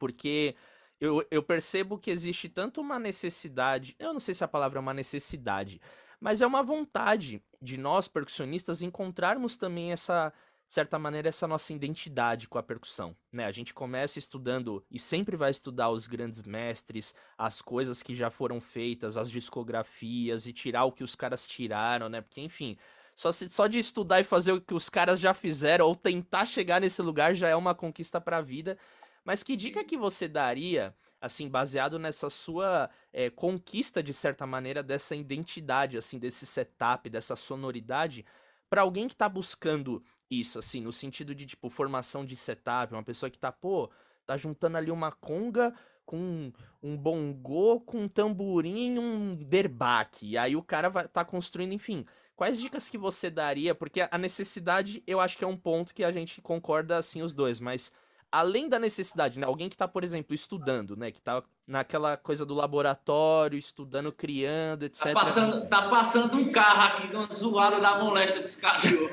porque 0.00 0.56
eu, 1.02 1.26
eu 1.32 1.42
percebo 1.42 1.98
que 1.98 2.12
existe 2.12 2.48
tanto 2.48 2.80
uma 2.80 2.96
necessidade, 2.96 3.96
eu 3.98 4.12
não 4.12 4.20
sei 4.20 4.36
se 4.36 4.44
a 4.44 4.48
palavra 4.48 4.78
é 4.78 4.80
uma 4.80 4.94
necessidade, 4.94 5.80
mas 6.20 6.40
é 6.40 6.46
uma 6.46 6.62
vontade 6.62 7.42
de 7.60 7.76
nós 7.76 8.06
percussionistas 8.06 8.82
encontrarmos 8.82 9.56
também 9.56 9.90
essa 9.90 10.32
de 10.64 10.72
certa 10.72 11.00
maneira 11.00 11.28
essa 11.28 11.48
nossa 11.48 11.72
identidade 11.72 12.48
com 12.48 12.56
a 12.56 12.62
percussão, 12.62 13.16
né? 13.32 13.46
A 13.46 13.50
gente 13.50 13.74
começa 13.74 14.20
estudando 14.20 14.82
e 14.88 14.96
sempre 14.96 15.36
vai 15.36 15.50
estudar 15.50 15.90
os 15.90 16.06
grandes 16.06 16.40
mestres, 16.42 17.12
as 17.36 17.60
coisas 17.60 18.00
que 18.00 18.14
já 18.14 18.30
foram 18.30 18.60
feitas, 18.60 19.16
as 19.16 19.28
discografias 19.28 20.46
e 20.46 20.52
tirar 20.52 20.84
o 20.84 20.92
que 20.92 21.02
os 21.02 21.16
caras 21.16 21.44
tiraram, 21.44 22.08
né? 22.08 22.20
Porque 22.20 22.40
enfim, 22.40 22.78
só, 23.16 23.32
se, 23.32 23.48
só 23.48 23.66
de 23.66 23.80
estudar 23.80 24.20
e 24.20 24.24
fazer 24.24 24.52
o 24.52 24.60
que 24.60 24.72
os 24.72 24.88
caras 24.88 25.18
já 25.18 25.34
fizeram 25.34 25.84
ou 25.84 25.96
tentar 25.96 26.46
chegar 26.46 26.80
nesse 26.80 27.02
lugar 27.02 27.34
já 27.34 27.48
é 27.48 27.56
uma 27.56 27.74
conquista 27.74 28.20
para 28.20 28.38
a 28.38 28.40
vida. 28.42 28.78
Mas 29.24 29.42
que 29.42 29.56
dica 29.56 29.84
que 29.84 29.96
você 29.96 30.28
daria 30.28 30.94
assim, 31.22 31.48
baseado 31.48 32.00
nessa 32.00 32.28
sua 32.28 32.90
é, 33.12 33.30
conquista, 33.30 34.02
de 34.02 34.12
certa 34.12 34.44
maneira, 34.44 34.82
dessa 34.82 35.14
identidade, 35.14 35.96
assim, 35.96 36.18
desse 36.18 36.44
setup, 36.44 37.08
dessa 37.08 37.36
sonoridade, 37.36 38.26
para 38.68 38.82
alguém 38.82 39.06
que 39.06 39.14
tá 39.14 39.28
buscando 39.28 40.02
isso, 40.28 40.58
assim, 40.58 40.80
no 40.80 40.92
sentido 40.92 41.32
de, 41.32 41.46
tipo, 41.46 41.70
formação 41.70 42.24
de 42.24 42.34
setup, 42.34 42.92
uma 42.92 43.04
pessoa 43.04 43.30
que 43.30 43.38
tá, 43.38 43.52
pô, 43.52 43.88
tá 44.26 44.36
juntando 44.36 44.76
ali 44.76 44.90
uma 44.90 45.12
conga 45.12 45.72
com 46.04 46.52
um 46.82 46.96
bongô, 46.96 47.80
com 47.80 48.02
um 48.02 48.08
tamborim 48.08 48.98
um 48.98 49.36
derbaque, 49.36 50.30
e 50.30 50.36
aí 50.36 50.56
o 50.56 50.62
cara 50.62 50.90
vai 50.90 51.06
tá 51.06 51.24
construindo, 51.24 51.72
enfim... 51.72 52.04
Quais 52.34 52.58
dicas 52.58 52.88
que 52.88 52.98
você 52.98 53.30
daria? 53.30 53.72
Porque 53.72 54.00
a 54.10 54.18
necessidade, 54.18 55.00
eu 55.06 55.20
acho 55.20 55.38
que 55.38 55.44
é 55.44 55.46
um 55.46 55.56
ponto 55.56 55.94
que 55.94 56.02
a 56.02 56.10
gente 56.10 56.40
concorda, 56.40 56.96
assim, 56.96 57.22
os 57.22 57.34
dois, 57.34 57.60
mas 57.60 57.92
além 58.32 58.66
da 58.68 58.78
necessidade, 58.78 59.38
né? 59.38 59.46
Alguém 59.46 59.68
que 59.68 59.74
está, 59.74 59.86
por 59.86 60.02
exemplo, 60.02 60.34
estudando, 60.34 60.96
né? 60.96 61.12
Que 61.12 61.18
está 61.18 61.42
naquela 61.66 62.16
coisa 62.16 62.46
do 62.46 62.54
laboratório, 62.54 63.58
estudando, 63.58 64.10
criando, 64.10 64.84
etc. 64.84 65.04
Tá 65.04 65.12
passando, 65.12 65.68
tá 65.68 65.82
passando 65.82 66.38
um 66.38 66.50
carro 66.50 66.82
aqui, 66.82 67.14
uma 67.14 67.30
zoada 67.30 67.78
da 67.78 67.98
moléstia 68.02 68.40
dos 68.40 68.56
cachorros. 68.56 69.10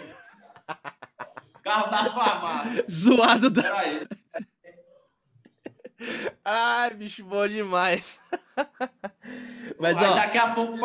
carro 1.62 1.92
da 1.92 2.12
farmácia. 2.14 2.86
Zoado 2.90 3.50
da... 3.50 3.62
Peraí. 3.62 4.08
Ai, 6.46 6.94
bicho, 6.94 7.26
bom 7.26 7.46
demais. 7.46 8.22
Mas, 9.78 10.02
ó... 10.02 10.14
Daqui 10.16 10.38
a 10.38 10.54
pouco 10.54 10.78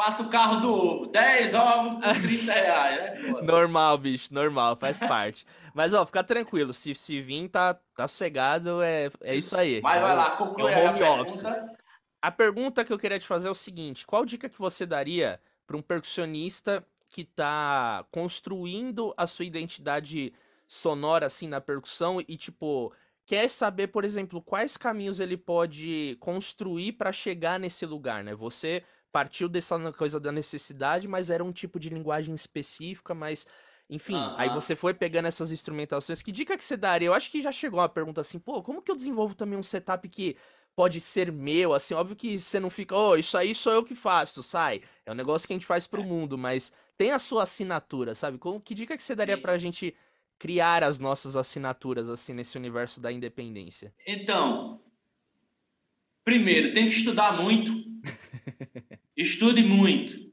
passa 0.00 0.22
o 0.22 0.30
carro 0.30 0.62
do 0.62 0.72
ovo. 0.72 1.06
10 1.08 1.52
ovos 1.52 1.94
por 1.96 2.14
30 2.22 2.52
reais, 2.54 3.22
né? 3.22 3.42
Normal, 3.42 3.98
bicho, 3.98 4.32
normal, 4.32 4.74
faz 4.74 4.98
parte. 4.98 5.44
Mas, 5.74 5.92
ó, 5.92 6.06
fica 6.06 6.24
tranquilo. 6.24 6.72
Se, 6.72 6.94
se 6.94 7.20
vir, 7.20 7.50
tá, 7.50 7.74
tá 7.94 8.08
sossegado, 8.08 8.80
é, 8.80 9.10
é 9.20 9.36
isso 9.36 9.54
aí. 9.54 9.82
Mas 9.82 10.00
vai 10.00 10.16
lá, 10.16 10.30
conclui 10.30 10.72
é 10.72 10.86
a 10.86 11.12
office. 11.20 11.42
Pergunta. 11.42 11.78
A 12.22 12.30
pergunta 12.30 12.84
que 12.84 12.92
eu 12.92 12.98
queria 12.98 13.18
te 13.18 13.26
fazer 13.26 13.48
é 13.48 13.50
o 13.50 13.54
seguinte: 13.54 14.06
qual 14.06 14.24
dica 14.24 14.48
que 14.48 14.58
você 14.58 14.86
daria 14.86 15.38
para 15.66 15.76
um 15.76 15.82
percussionista 15.82 16.82
que 17.06 17.24
tá 17.24 18.06
construindo 18.10 19.12
a 19.18 19.26
sua 19.26 19.44
identidade 19.44 20.32
sonora, 20.66 21.26
assim, 21.26 21.46
na 21.46 21.60
percussão 21.60 22.22
e, 22.26 22.36
tipo, 22.38 22.90
quer 23.26 23.50
saber, 23.50 23.88
por 23.88 24.04
exemplo, 24.04 24.40
quais 24.40 24.78
caminhos 24.78 25.20
ele 25.20 25.36
pode 25.36 26.16
construir 26.20 26.92
para 26.92 27.12
chegar 27.12 27.60
nesse 27.60 27.84
lugar, 27.84 28.24
né? 28.24 28.34
Você 28.34 28.82
partiu 29.12 29.48
dessa 29.48 29.92
coisa 29.92 30.20
da 30.20 30.30
necessidade, 30.30 31.08
mas 31.08 31.30
era 31.30 31.42
um 31.42 31.52
tipo 31.52 31.78
de 31.78 31.88
linguagem 31.88 32.34
específica, 32.34 33.14
mas 33.14 33.46
enfim, 33.90 34.14
uhum. 34.14 34.34
aí 34.36 34.48
você 34.50 34.76
foi 34.76 34.94
pegando 34.94 35.26
essas 35.26 35.50
instrumentações. 35.50 36.22
Que 36.22 36.30
dica 36.30 36.56
que 36.56 36.62
você 36.62 36.76
daria? 36.76 37.08
Eu 37.08 37.14
acho 37.14 37.28
que 37.28 37.42
já 37.42 37.50
chegou 37.50 37.80
uma 37.80 37.88
pergunta 37.88 38.20
assim, 38.20 38.38
pô, 38.38 38.62
como 38.62 38.80
que 38.80 38.90
eu 38.90 38.94
desenvolvo 38.94 39.34
também 39.34 39.58
um 39.58 39.64
setup 39.64 40.08
que 40.08 40.36
pode 40.76 41.00
ser 41.00 41.32
meu? 41.32 41.74
Assim, 41.74 41.94
óbvio 41.94 42.14
que 42.14 42.40
você 42.40 42.60
não 42.60 42.70
fica, 42.70 42.94
oh, 42.94 43.16
isso 43.16 43.36
aí 43.36 43.52
sou 43.52 43.72
eu 43.72 43.84
que 43.84 43.96
faço, 43.96 44.44
sai. 44.44 44.80
É 45.04 45.10
um 45.10 45.16
negócio 45.16 45.44
que 45.44 45.52
a 45.52 45.56
gente 45.56 45.66
faz 45.66 45.88
pro 45.88 46.02
é. 46.02 46.04
mundo, 46.04 46.38
mas 46.38 46.72
tem 46.96 47.10
a 47.10 47.18
sua 47.18 47.42
assinatura, 47.42 48.14
sabe? 48.14 48.38
Como, 48.38 48.60
que 48.60 48.76
dica 48.76 48.96
que 48.96 49.02
você 49.02 49.16
daria 49.16 49.34
Sim. 49.34 49.42
pra 49.42 49.58
gente 49.58 49.92
criar 50.38 50.84
as 50.84 51.00
nossas 51.00 51.34
assinaturas, 51.34 52.08
assim, 52.08 52.32
nesse 52.32 52.56
universo 52.56 53.00
da 53.00 53.10
independência? 53.10 53.92
Então, 54.06 54.80
primeiro, 56.24 56.72
tem 56.72 56.88
que 56.88 56.94
estudar 56.94 57.32
muito. 57.42 57.72
Estude 59.20 59.62
muito. 59.62 60.32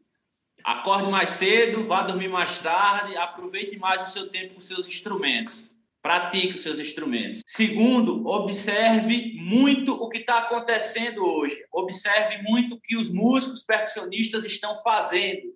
Acorde 0.64 1.12
mais 1.12 1.32
cedo, 1.32 1.86
vá 1.86 2.04
dormir 2.04 2.30
mais 2.30 2.58
tarde, 2.60 3.18
aproveite 3.18 3.78
mais 3.78 4.02
o 4.02 4.06
seu 4.06 4.30
tempo 4.30 4.54
com 4.54 4.62
seus 4.62 4.88
instrumentos. 4.88 5.70
Pratique 6.02 6.56
os 6.56 6.62
seus 6.62 6.80
instrumentos. 6.80 7.42
Segundo, 7.46 8.26
observe 8.26 9.34
muito 9.34 9.94
o 9.94 10.08
que 10.08 10.20
está 10.20 10.38
acontecendo 10.38 11.22
hoje. 11.26 11.62
Observe 11.70 12.42
muito 12.44 12.76
o 12.76 12.80
que 12.80 12.96
os 12.96 13.10
músicos 13.10 13.62
percussionistas 13.62 14.46
estão 14.46 14.78
fazendo. 14.82 15.54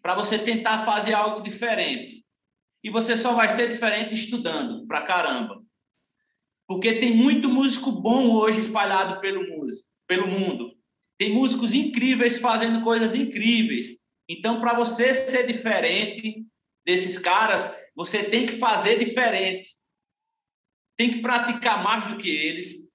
Para 0.00 0.14
você 0.14 0.38
tentar 0.38 0.86
fazer 0.86 1.12
algo 1.12 1.42
diferente. 1.42 2.24
E 2.82 2.88
você 2.88 3.18
só 3.18 3.34
vai 3.34 3.50
ser 3.50 3.68
diferente 3.68 4.14
estudando, 4.14 4.86
pra 4.86 5.02
caramba. 5.02 5.62
Porque 6.66 6.94
tem 6.94 7.14
muito 7.14 7.50
músico 7.50 7.92
bom 7.92 8.30
hoje 8.30 8.60
espalhado 8.60 9.20
pelo, 9.20 9.46
músico, 9.46 9.86
pelo 10.06 10.26
mundo. 10.26 10.74
Tem 11.22 11.32
músicos 11.32 11.72
incríveis 11.72 12.40
fazendo 12.40 12.82
coisas 12.82 13.14
incríveis. 13.14 14.00
Então, 14.28 14.60
para 14.60 14.74
você 14.74 15.14
ser 15.14 15.46
diferente 15.46 16.44
desses 16.84 17.16
caras, 17.16 17.72
você 17.94 18.24
tem 18.24 18.44
que 18.44 18.54
fazer 18.56 18.98
diferente. 18.98 19.70
Tem 20.98 21.12
que 21.12 21.22
praticar 21.22 21.80
mais 21.80 22.08
do 22.08 22.18
que 22.18 22.28
eles. 22.28 22.90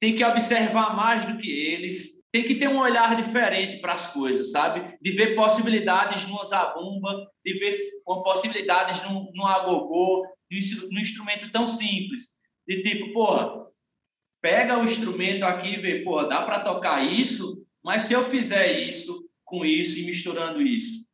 Tem 0.00 0.16
que 0.16 0.24
observar 0.24 0.96
mais 0.96 1.24
do 1.24 1.38
que 1.38 1.48
eles. 1.48 2.20
Tem 2.32 2.42
que 2.42 2.56
ter 2.56 2.66
um 2.66 2.80
olhar 2.80 3.14
diferente 3.14 3.80
para 3.80 3.92
as 3.92 4.12
coisas, 4.12 4.50
sabe? 4.50 4.98
De 5.00 5.12
ver 5.12 5.36
possibilidades 5.36 6.26
no 6.26 6.42
zabumba, 6.42 7.30
de 7.46 7.60
ver 7.60 7.78
possibilidades 8.04 9.04
no, 9.04 9.30
no 9.32 9.46
agogô, 9.46 10.26
no, 10.50 10.88
no 10.90 10.98
instrumento 10.98 11.52
tão 11.52 11.68
simples. 11.68 12.36
De 12.66 12.82
tipo, 12.82 13.12
porra, 13.12 13.68
pega 14.40 14.78
o 14.78 14.84
instrumento 14.84 15.44
aqui 15.44 15.74
e 15.74 15.80
vê, 15.80 16.02
pô, 16.02 16.22
dá 16.24 16.42
para 16.42 16.60
tocar 16.60 17.02
isso, 17.04 17.64
mas 17.82 18.02
se 18.02 18.12
eu 18.12 18.24
fizer 18.24 18.72
isso 18.80 19.28
com 19.44 19.64
isso 19.64 19.98
e 19.98 20.04
misturando 20.04 20.60
isso, 20.60 21.06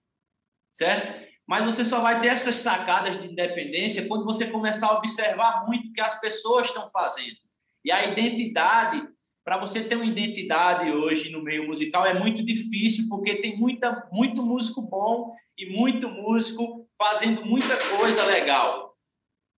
certo? 0.73 1.25
Mas 1.47 1.65
você 1.65 1.85
só 1.85 2.01
vai 2.01 2.21
ter 2.21 2.29
essas 2.29 2.57
sacadas 2.57 3.19
de 3.19 3.31
independência 3.31 4.09
quando 4.09 4.25
você 4.25 4.47
começar 4.47 4.89
a 4.89 4.99
observar 4.99 5.65
muito 5.67 5.89
o 5.89 5.93
que 5.93 6.01
as 6.01 6.19
pessoas 6.19 6.69
estão 6.69 6.89
fazendo. 6.89 7.37
E 7.85 7.93
a 7.93 8.07
identidade, 8.07 9.07
para 9.45 9.59
você 9.59 9.85
ter 9.85 9.97
uma 9.97 10.07
identidade 10.07 10.91
hoje 10.91 11.31
no 11.31 11.43
meio 11.43 11.67
musical 11.67 12.07
é 12.07 12.19
muito 12.19 12.43
difícil, 12.43 13.09
porque 13.11 13.37
tem 13.37 13.59
muita, 13.59 14.09
muito 14.11 14.43
músico 14.43 14.89
bom 14.89 15.35
e 15.57 15.67
muito 15.71 16.09
músico 16.09 16.89
fazendo 16.99 17.45
muita 17.45 17.77
coisa 17.97 18.25
legal, 18.25 18.97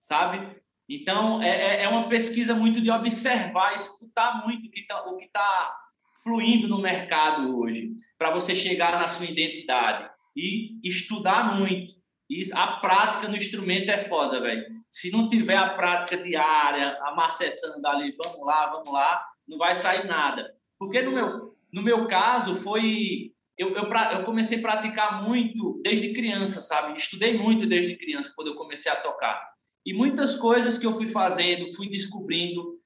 sabe? 0.01 0.56
Então, 0.89 1.43
é, 1.43 1.49
é, 1.49 1.85
é 1.85 1.89
uma 1.89 2.09
pesquisa 2.09 2.55
muito 2.55 2.81
de 2.81 2.91
observar, 2.91 3.75
escutar 3.75 4.45
muito 4.45 4.69
o 4.69 4.71
que 4.71 4.81
está 4.81 5.03
tá 5.33 5.77
fluindo 6.23 6.69
no 6.69 6.81
mercado 6.81 7.57
hoje, 7.59 7.91
para 8.17 8.31
você 8.31 8.55
chegar 8.55 8.93
na 8.93 9.09
sua 9.09 9.27
identidade. 9.27 10.11
E 10.37 10.79
estudar 10.87 11.57
muito. 11.59 11.93
E 12.29 12.41
a 12.53 12.67
prática 12.79 13.27
no 13.27 13.37
instrumento 13.37 13.89
é 13.89 13.99
foda, 13.99 14.41
velho. 14.41 14.65
Se 14.91 15.11
não 15.11 15.29
tiver 15.29 15.57
a 15.57 15.71
prática 15.71 16.23
diária, 16.23 16.99
amacetando 17.03 17.87
ali, 17.87 18.15
vamos 18.23 18.45
lá, 18.45 18.67
vamos 18.67 18.93
lá, 18.93 19.25
não 19.49 19.57
vai 19.57 19.75
sair 19.75 20.07
nada. 20.07 20.55
Porque 20.79 21.01
no 21.03 21.13
meu, 21.13 21.57
no 21.73 21.83
meu 21.83 22.07
caso, 22.07 22.55
foi. 22.55 23.33
Eu, 23.57 23.75
eu, 23.75 23.85
eu 23.85 24.25
comecei 24.25 24.59
a 24.59 24.63
praticar 24.63 25.23
muito 25.23 25.81
desde 25.83 26.13
criança, 26.13 26.61
sabe? 26.61 26.95
Estudei 26.97 27.39
muito 27.39 27.67
desde 27.67 27.97
criança, 27.97 28.33
quando 28.37 28.49
eu 28.49 28.57
comecei 28.57 28.93
a 28.93 28.97
tocar. 28.97 29.56
E 29.87 29.95
muitas 29.95 30.35
coisas 30.35 30.77
que 30.77 30.85
eu 30.85 30.91
fui 30.91 31.07
fazendo, 31.07 31.73
fui 31.73 31.89
descobrindo. 31.89 32.77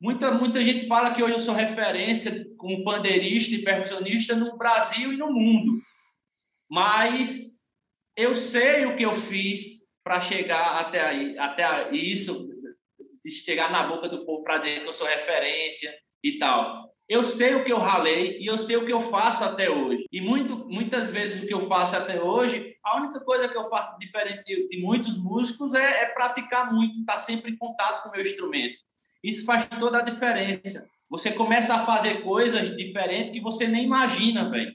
Muita, 0.00 0.32
muita 0.32 0.60
gente 0.60 0.88
fala 0.88 1.14
que 1.14 1.22
hoje 1.22 1.34
eu 1.34 1.38
sou 1.38 1.54
referência 1.54 2.52
como 2.56 2.82
pandeirista 2.82 3.54
e 3.54 3.62
percussionista 3.62 4.34
no 4.34 4.58
Brasil 4.58 5.12
e 5.12 5.16
no 5.16 5.32
mundo. 5.32 5.80
Mas 6.68 7.60
eu 8.16 8.34
sei 8.34 8.86
o 8.86 8.96
que 8.96 9.04
eu 9.04 9.14
fiz 9.14 9.86
para 10.02 10.20
chegar 10.20 10.80
até 10.80 11.00
aí, 11.00 11.38
até 11.38 11.92
isso, 11.92 12.48
chegar 13.28 13.70
na 13.70 13.86
boca 13.86 14.08
do 14.08 14.26
povo 14.26 14.42
para 14.42 14.58
dizer 14.58 14.80
que 14.80 14.88
eu 14.88 14.92
sou 14.92 15.06
referência 15.06 15.96
e 16.24 16.38
tal. 16.38 16.92
Eu 17.10 17.24
sei 17.24 17.56
o 17.56 17.64
que 17.64 17.72
eu 17.72 17.80
ralei 17.80 18.38
e 18.38 18.46
eu 18.46 18.56
sei 18.56 18.76
o 18.76 18.86
que 18.86 18.92
eu 18.92 19.00
faço 19.00 19.42
até 19.42 19.68
hoje. 19.68 20.06
E 20.12 20.20
muito, 20.20 20.64
muitas 20.68 21.10
vezes 21.10 21.42
o 21.42 21.46
que 21.48 21.52
eu 21.52 21.66
faço 21.66 21.96
até 21.96 22.22
hoje, 22.22 22.76
a 22.84 22.98
única 22.98 23.18
coisa 23.24 23.48
que 23.48 23.58
eu 23.58 23.64
faço 23.64 23.98
diferente 23.98 24.44
de, 24.44 24.68
de 24.68 24.80
muitos 24.80 25.18
músicos 25.18 25.74
é, 25.74 26.04
é 26.04 26.06
praticar 26.06 26.72
muito, 26.72 27.00
estar 27.00 27.14
tá 27.14 27.18
sempre 27.18 27.50
em 27.50 27.56
contato 27.56 28.04
com 28.04 28.10
o 28.10 28.12
meu 28.12 28.20
instrumento. 28.20 28.76
Isso 29.24 29.44
faz 29.44 29.66
toda 29.66 29.98
a 29.98 30.02
diferença. 30.02 30.86
Você 31.10 31.32
começa 31.32 31.74
a 31.74 31.84
fazer 31.84 32.22
coisas 32.22 32.76
diferentes 32.76 33.32
que 33.32 33.40
você 33.40 33.66
nem 33.66 33.86
imagina, 33.86 34.48
velho. 34.48 34.72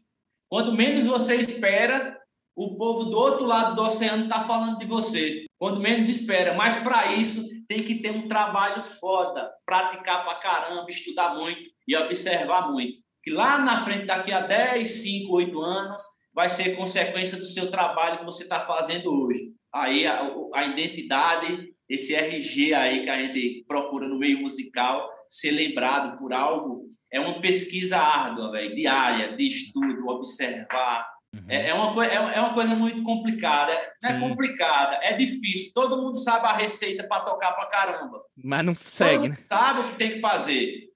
Quando 0.50 0.74
menos 0.74 1.06
você 1.06 1.36
espera, 1.36 2.20
o 2.54 2.76
povo 2.76 3.06
do 3.06 3.16
outro 3.16 3.46
lado 3.46 3.78
do 3.78 3.82
oceano 3.82 4.26
está 4.26 4.42
falando 4.42 4.78
de 4.78 4.86
você. 4.86 5.46
Quando 5.58 5.80
menos 5.80 6.10
espera. 6.10 6.54
Mas 6.54 6.80
para 6.80 7.14
isso, 7.14 7.55
tem 7.68 7.80
que 7.80 7.96
ter 8.02 8.12
um 8.12 8.28
trabalho 8.28 8.82
foda, 8.84 9.52
praticar 9.66 10.24
pra 10.24 10.36
caramba, 10.36 10.90
estudar 10.90 11.36
muito 11.36 11.70
e 11.88 11.96
observar 11.96 12.72
muito. 12.72 13.02
Que 13.24 13.32
lá 13.32 13.58
na 13.60 13.84
frente, 13.84 14.06
daqui 14.06 14.32
a 14.32 14.42
10, 14.42 14.90
5, 14.90 15.36
8 15.36 15.62
anos, 15.62 16.04
vai 16.34 16.50
ser 16.50 16.76
consequência 16.76 17.38
do 17.38 17.46
seu 17.46 17.72
trabalho 17.72 18.20
que 18.20 18.26
você 18.26 18.44
está 18.44 18.60
fazendo 18.60 19.10
hoje. 19.10 19.52
Aí 19.74 20.06
a, 20.06 20.30
a 20.54 20.66
identidade, 20.66 21.74
esse 21.90 22.14
RG 22.14 22.74
aí 22.74 23.04
que 23.04 23.10
a 23.10 23.26
gente 23.26 23.64
procura 23.68 24.08
no 24.08 24.20
meio 24.20 24.40
musical, 24.40 25.10
ser 25.30 25.52
lembrado 25.52 26.18
por 26.18 26.34
algo, 26.34 26.86
é 27.12 27.20
uma 27.20 27.40
pesquisa 27.40 27.98
árdua, 27.98 28.52
véio, 28.52 28.76
diária, 28.76 29.36
de 29.36 29.48
estudo, 29.48 30.08
observar, 30.08 31.08
Uhum. 31.36 31.46
É, 31.50 31.70
é, 31.70 31.74
uma, 31.74 32.06
é, 32.06 32.16
é 32.16 32.40
uma 32.40 32.54
coisa 32.54 32.74
muito 32.76 33.04
complicada. 33.04 33.74
Não 34.02 34.10
é 34.10 34.14
Sim. 34.14 34.20
complicada, 34.22 34.96
é 35.04 35.14
difícil. 35.14 35.72
Todo 35.74 36.02
mundo 36.02 36.16
sabe 36.16 36.46
a 36.48 36.54
receita 36.54 37.06
para 37.06 37.26
tocar 37.26 37.52
para 37.52 37.66
caramba. 37.66 38.22
Mas 38.42 38.66
não 38.66 38.74
segue, 38.74 39.30
né? 39.30 39.38
sabe 39.50 39.82
o 39.82 39.88
que 39.90 39.96
tem 39.96 40.12
que 40.12 40.20
fazer. 40.20 40.90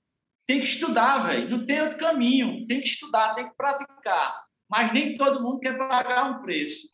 Tem 0.48 0.60
que 0.60 0.66
estudar, 0.66 1.28
velho. 1.28 1.50
Não 1.50 1.66
tem 1.66 1.82
outro 1.82 1.98
caminho. 1.98 2.66
Tem 2.68 2.80
que 2.80 2.88
estudar, 2.88 3.36
tem 3.36 3.50
que 3.50 3.56
praticar. 3.56 4.44
Mas 4.70 4.94
nem 4.94 5.14
todo 5.14 5.44
mundo 5.44 5.60
quer 5.60 5.78
pagar 5.78 6.30
um 6.30 6.42
preço. 6.42 6.88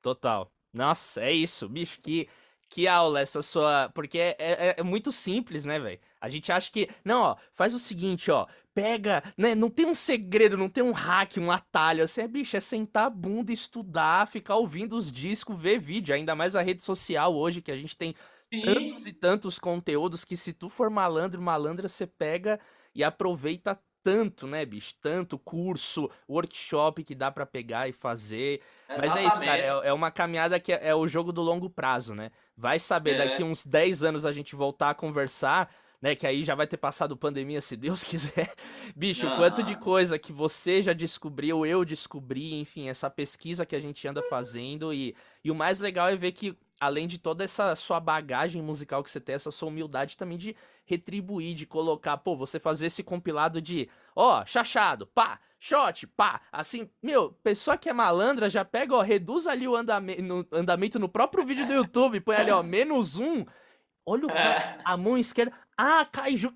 Total. 0.00 0.50
Nossa, 0.72 1.20
é 1.20 1.32
isso, 1.32 1.68
bicho. 1.68 2.00
Que, 2.00 2.28
que 2.72 2.88
aula 2.88 3.20
essa 3.20 3.42
sua. 3.42 3.90
Porque 3.94 4.18
é, 4.18 4.36
é, 4.38 4.74
é 4.78 4.82
muito 4.82 5.12
simples, 5.12 5.64
né, 5.66 5.78
velho? 5.78 6.00
A 6.18 6.28
gente 6.30 6.50
acha 6.50 6.72
que. 6.72 6.88
Não, 7.04 7.22
ó, 7.22 7.36
faz 7.52 7.74
o 7.74 7.78
seguinte, 7.78 8.30
ó 8.30 8.46
pega, 8.74 9.22
né? 9.36 9.54
Não 9.54 9.68
tem 9.68 9.84
um 9.84 9.94
segredo, 9.94 10.56
não 10.56 10.66
tem 10.66 10.82
um 10.82 10.92
hack, 10.92 11.36
um 11.36 11.50
atalho. 11.50 12.04
Assim, 12.04 12.22
é, 12.22 12.26
bicho, 12.26 12.56
é 12.56 12.60
sentar 12.60 13.04
a 13.04 13.10
bunda, 13.10 13.52
estudar, 13.52 14.26
ficar 14.26 14.56
ouvindo 14.56 14.96
os 14.96 15.12
discos, 15.12 15.60
ver 15.60 15.78
vídeo. 15.78 16.14
Ainda 16.14 16.34
mais 16.34 16.56
a 16.56 16.62
rede 16.62 16.82
social 16.82 17.34
hoje, 17.34 17.60
que 17.60 17.70
a 17.70 17.76
gente 17.76 17.94
tem 17.94 18.14
Sim. 18.50 18.62
tantos 18.62 19.06
e 19.06 19.12
tantos 19.12 19.58
conteúdos 19.58 20.24
que 20.24 20.38
se 20.38 20.54
tu 20.54 20.70
for 20.70 20.88
malandro, 20.88 21.42
malandra, 21.42 21.86
você 21.86 22.06
pega 22.06 22.58
e 22.94 23.04
aproveita 23.04 23.78
tanto, 24.02 24.46
né, 24.46 24.64
bicho? 24.64 24.94
Tanto 25.00 25.38
curso, 25.38 26.10
workshop 26.28 27.04
que 27.04 27.14
dá 27.14 27.30
para 27.30 27.46
pegar 27.46 27.88
e 27.88 27.92
fazer. 27.92 28.60
Exatamente. 28.88 29.08
Mas 29.08 29.16
é 29.16 29.26
isso, 29.26 29.40
cara. 29.40 29.62
É, 29.62 29.88
é, 29.88 29.92
uma 29.92 30.10
caminhada 30.10 30.58
que 30.58 30.72
é, 30.72 30.88
é, 30.88 30.94
o 30.94 31.06
jogo 31.06 31.32
do 31.32 31.40
longo 31.40 31.70
prazo, 31.70 32.14
né? 32.14 32.30
Vai 32.56 32.78
saber, 32.78 33.12
é. 33.12 33.28
daqui 33.28 33.42
uns 33.42 33.64
10 33.64 34.02
anos 34.02 34.26
a 34.26 34.32
gente 34.32 34.54
voltar 34.54 34.90
a 34.90 34.94
conversar 34.94 35.70
né? 36.02 36.16
Que 36.16 36.26
aí 36.26 36.42
já 36.42 36.56
vai 36.56 36.66
ter 36.66 36.76
passado 36.76 37.16
pandemia, 37.16 37.60
se 37.60 37.76
Deus 37.76 38.02
quiser. 38.04 38.52
Bicho, 38.96 39.28
ah. 39.28 39.36
quanto 39.36 39.62
de 39.62 39.76
coisa 39.76 40.18
que 40.18 40.32
você 40.32 40.82
já 40.82 40.92
descobriu, 40.92 41.64
eu 41.64 41.84
descobri, 41.84 42.54
enfim, 42.54 42.88
essa 42.88 43.08
pesquisa 43.08 43.64
que 43.64 43.76
a 43.76 43.80
gente 43.80 44.06
anda 44.08 44.20
fazendo. 44.24 44.92
E, 44.92 45.14
e 45.44 45.50
o 45.50 45.54
mais 45.54 45.78
legal 45.78 46.08
é 46.08 46.16
ver 46.16 46.32
que, 46.32 46.58
além 46.82 47.06
de 47.06 47.16
toda 47.16 47.44
essa 47.44 47.76
sua 47.76 48.00
bagagem 48.00 48.60
musical 48.60 49.04
que 49.04 49.10
você 49.10 49.20
tem, 49.20 49.36
essa 49.36 49.52
sua 49.52 49.68
humildade 49.68 50.16
também 50.16 50.36
de 50.36 50.56
retribuir, 50.84 51.54
de 51.54 51.64
colocar, 51.64 52.16
pô, 52.16 52.36
você 52.36 52.58
fazer 52.58 52.86
esse 52.86 53.04
compilado 53.04 53.62
de, 53.62 53.88
ó, 54.16 54.44
chachado, 54.44 55.06
pá, 55.06 55.38
shot, 55.60 56.08
pá, 56.08 56.40
assim, 56.50 56.90
meu, 57.00 57.34
pessoa 57.44 57.78
que 57.78 57.88
é 57.88 57.92
malandra 57.92 58.50
já 58.50 58.64
pega, 58.64 58.96
ó, 58.96 59.00
reduz 59.00 59.46
ali 59.46 59.68
o 59.68 59.76
andamento 59.76 60.22
no, 60.22 60.44
andamento 60.50 60.98
no 60.98 61.08
próprio 61.08 61.46
vídeo 61.46 61.64
do 61.64 61.72
YouTube, 61.72 62.20
põe 62.20 62.34
ali, 62.34 62.50
ó, 62.50 62.60
menos 62.64 63.16
um, 63.16 63.46
olha 64.04 64.26
o, 64.26 64.30
a 64.84 64.96
mão 64.96 65.16
esquerda, 65.16 65.52
ah, 65.78 66.04
Kaiju. 66.04 66.52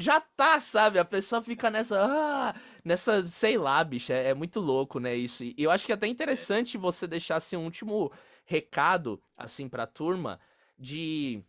Já 0.00 0.20
tá, 0.20 0.60
sabe? 0.60 1.00
A 1.00 1.04
pessoa 1.04 1.42
fica 1.42 1.68
nessa. 1.68 2.00
Ah, 2.00 2.54
nessa, 2.84 3.26
sei 3.26 3.58
lá, 3.58 3.82
bicho. 3.82 4.12
É, 4.12 4.28
é, 4.28 4.34
muito 4.34 4.60
louco, 4.60 5.00
né? 5.00 5.12
Isso. 5.16 5.42
E 5.42 5.56
eu 5.58 5.72
acho 5.72 5.84
que 5.84 5.90
é 5.90 5.96
até 5.96 6.06
interessante 6.06 6.78
você 6.78 7.04
deixar 7.04 7.34
assim, 7.34 7.56
um 7.56 7.64
último 7.64 8.12
recado, 8.48 9.22
assim, 9.36 9.68
pra 9.68 9.86
turma, 9.86 10.40
de. 10.76 11.44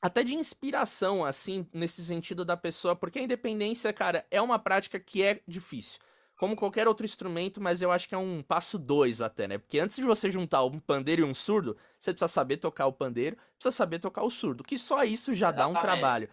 Até 0.00 0.22
de 0.22 0.34
inspiração, 0.34 1.24
assim, 1.24 1.66
nesse 1.72 2.04
sentido 2.04 2.44
da 2.44 2.56
pessoa, 2.56 2.94
porque 2.96 3.18
a 3.18 3.22
independência, 3.22 3.92
cara, 3.92 4.24
é 4.30 4.40
uma 4.40 4.58
prática 4.58 4.98
que 4.98 5.22
é 5.22 5.40
difícil 5.46 5.98
como 6.36 6.54
qualquer 6.54 6.86
outro 6.86 7.04
instrumento, 7.04 7.60
mas 7.60 7.82
eu 7.82 7.90
acho 7.90 8.08
que 8.08 8.14
é 8.14 8.18
um 8.18 8.44
passo 8.44 8.78
dois 8.78 9.20
até, 9.20 9.48
né? 9.48 9.58
Porque 9.58 9.80
antes 9.80 9.96
de 9.96 10.04
você 10.04 10.30
juntar 10.30 10.62
um 10.64 10.78
pandeiro 10.78 11.22
e 11.22 11.24
um 11.24 11.34
surdo, 11.34 11.76
você 11.98 12.12
precisa 12.12 12.28
saber 12.28 12.58
tocar 12.58 12.86
o 12.86 12.92
pandeiro, 12.92 13.36
precisa 13.56 13.72
saber 13.72 13.98
tocar 13.98 14.22
o 14.22 14.30
surdo, 14.30 14.62
que 14.62 14.78
só 14.78 15.02
isso 15.02 15.34
já 15.34 15.50
dá 15.50 15.66
um 15.66 15.74
trabalho. 15.74 16.28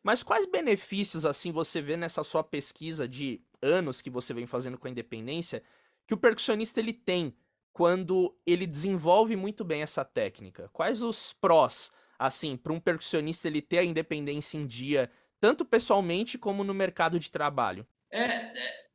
Mas 0.00 0.22
quais 0.22 0.46
benefícios, 0.46 1.26
assim, 1.26 1.50
você 1.50 1.82
vê 1.82 1.96
nessa 1.96 2.22
sua 2.22 2.44
pesquisa 2.44 3.08
de 3.08 3.42
anos 3.60 4.00
que 4.00 4.08
você 4.08 4.32
vem 4.32 4.46
fazendo 4.46 4.78
com 4.78 4.86
a 4.86 4.90
independência, 4.92 5.60
que 6.06 6.14
o 6.14 6.16
percussionista 6.16 6.78
ele 6.78 6.92
tem 6.92 7.34
quando 7.72 8.36
ele 8.46 8.66
desenvolve 8.66 9.36
muito 9.36 9.64
bem 9.64 9.82
essa 9.82 10.04
técnica? 10.04 10.68
Quais 10.72 11.02
os 11.02 11.32
prós, 11.32 11.92
assim, 12.18 12.56
para 12.56 12.72
um 12.72 12.80
percussionista 12.80 13.48
ele 13.48 13.62
ter 13.62 13.78
a 13.78 13.84
independência 13.84 14.58
em 14.58 14.66
dia, 14.66 15.10
tanto 15.40 15.64
pessoalmente 15.64 16.36
como 16.36 16.64
no 16.64 16.74
mercado 16.74 17.18
de 17.18 17.30
trabalho? 17.30 17.86
É, 18.10 18.24
é 18.24 18.88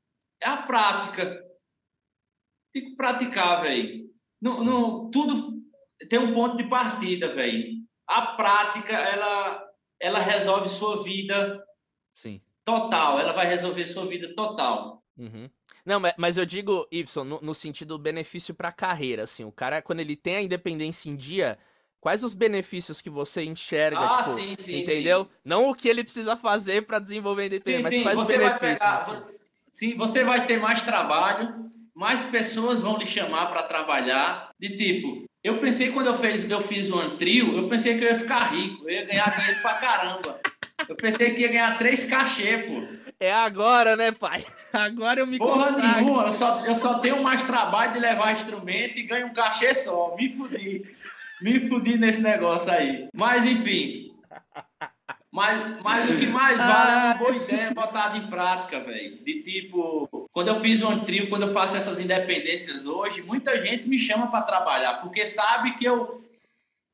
é 0.44 0.50
a 0.50 0.58
prática. 0.58 1.42
Tem 2.72 2.90
que 2.90 2.96
praticar, 2.96 3.62
velho. 3.62 4.10
Não, 4.42 4.64
não, 4.64 5.10
tudo 5.10 5.54
tem 6.10 6.20
um 6.20 6.34
ponto 6.34 6.58
de 6.58 6.68
partida, 6.68 7.34
velho. 7.34 7.82
A 8.06 8.36
prática, 8.36 8.94
ela, 8.94 9.64
ela 10.00 10.20
resolve 10.20 10.68
sua 10.68 11.02
vida 11.02 11.64
Sim. 12.12 12.42
total. 12.66 13.20
Ela 13.20 13.32
vai 13.32 13.46
resolver 13.46 13.86
sua 13.86 14.06
vida 14.06 14.36
total. 14.36 15.02
Uhum. 15.18 15.50
Não, 15.86 16.02
mas 16.18 16.38
eu 16.38 16.46
digo, 16.46 16.88
Y, 16.92 17.24
no, 17.26 17.42
no 17.42 17.54
sentido 17.54 17.98
benefício 17.98 18.54
para 18.54 18.70
a 18.70 18.74
carreira, 18.74 19.24
assim, 19.24 19.44
o 19.44 19.52
cara, 19.52 19.82
quando 19.82 20.00
ele 20.00 20.16
tem 20.16 20.38
a 20.38 20.42
independência 20.42 21.10
em 21.10 21.16
dia, 21.16 21.58
quais 22.00 22.24
os 22.24 22.34
benefícios 22.34 23.02
que 23.02 23.10
você 23.10 23.44
enxerga, 23.44 24.00
ah, 24.00 24.24
tipo, 24.24 24.36
sim, 24.36 24.56
sim, 24.58 24.82
entendeu? 24.82 25.26
Sim. 25.26 25.30
Não 25.44 25.70
o 25.70 25.76
que 25.76 25.90
ele 25.90 26.04
precisa 26.04 26.38
fazer 26.38 26.86
para 26.86 27.00
desenvolver 27.00 27.44
a 27.44 27.46
independência, 27.48 28.04
mas 28.04 28.04
quais 28.04 28.20
os 28.20 28.28
benefícios. 28.28 28.80
Pegar, 28.80 28.96
assim. 28.96 29.24
Sim, 29.72 29.98
você 29.98 30.24
vai 30.24 30.46
ter 30.46 30.58
mais 30.60 30.82
trabalho, 30.84 31.72
mais 31.94 32.26
pessoas 32.26 32.80
vão 32.80 32.98
lhe 32.98 33.06
chamar 33.06 33.48
para 33.48 33.64
trabalhar. 33.64 34.52
De 34.58 34.78
tipo, 34.78 35.26
eu 35.44 35.60
pensei 35.60 35.92
quando 35.92 36.08
eu 36.08 36.16
fiz, 36.16 36.50
eu 36.50 36.62
fiz 36.62 36.92
um 36.92 37.18
trio, 37.18 37.58
eu 37.58 37.68
pensei 37.68 37.98
que 37.98 38.06
eu 38.06 38.10
ia 38.10 38.16
ficar 38.16 38.54
rico, 38.54 38.88
eu 38.88 38.90
ia 38.90 39.06
ganhar 39.06 39.36
dinheiro 39.36 39.62
pra 39.62 39.74
caramba. 39.74 40.40
Eu 40.88 40.96
pensei 40.96 41.34
que 41.34 41.42
ia 41.42 41.48
ganhar 41.50 41.78
três 41.78 42.06
cachê, 42.06 42.60
pô. 42.60 43.03
É 43.24 43.32
agora, 43.32 43.96
né, 43.96 44.12
pai? 44.12 44.46
Agora 44.74 45.22
eu 45.22 45.26
me 45.26 45.38
Porra 45.38 45.72
nenhuma, 45.72 46.24
eu 46.24 46.32
só, 46.34 46.60
eu 46.66 46.76
só 46.76 47.00
tenho 47.00 47.24
mais 47.24 47.42
trabalho 47.42 47.94
de 47.94 48.00
levar 48.00 48.34
instrumento 48.34 49.00
e 49.00 49.04
ganho 49.04 49.28
um 49.28 49.34
cachê 49.34 49.74
só. 49.74 50.14
Me 50.18 50.30
fudi. 50.34 50.84
Me 51.42 51.70
fudi 51.70 51.98
nesse 51.98 52.22
negócio 52.22 52.74
aí. 52.74 53.08
Mas, 53.14 53.46
enfim. 53.46 54.14
Mas, 55.32 55.82
mas 55.82 56.10
o 56.10 56.18
que 56.18 56.26
mais 56.26 56.58
vale 56.58 56.92
é 56.92 56.96
uma 56.96 57.14
boa 57.14 57.34
ideia 57.34 57.74
botada 57.74 58.18
em 58.18 58.28
prática, 58.28 58.82
velho. 58.82 59.24
De 59.24 59.42
tipo, 59.42 60.28
quando 60.34 60.50
eu 60.50 60.60
fiz 60.60 60.84
um 60.84 61.00
trio, 61.06 61.30
quando 61.30 61.44
eu 61.44 61.54
faço 61.54 61.78
essas 61.78 62.02
independências 62.02 62.86
hoje, 62.86 63.22
muita 63.22 63.58
gente 63.66 63.88
me 63.88 63.98
chama 63.98 64.28
para 64.28 64.42
trabalhar, 64.42 64.96
porque 64.96 65.26
sabe 65.26 65.78
que 65.78 65.86
eu, 65.86 66.22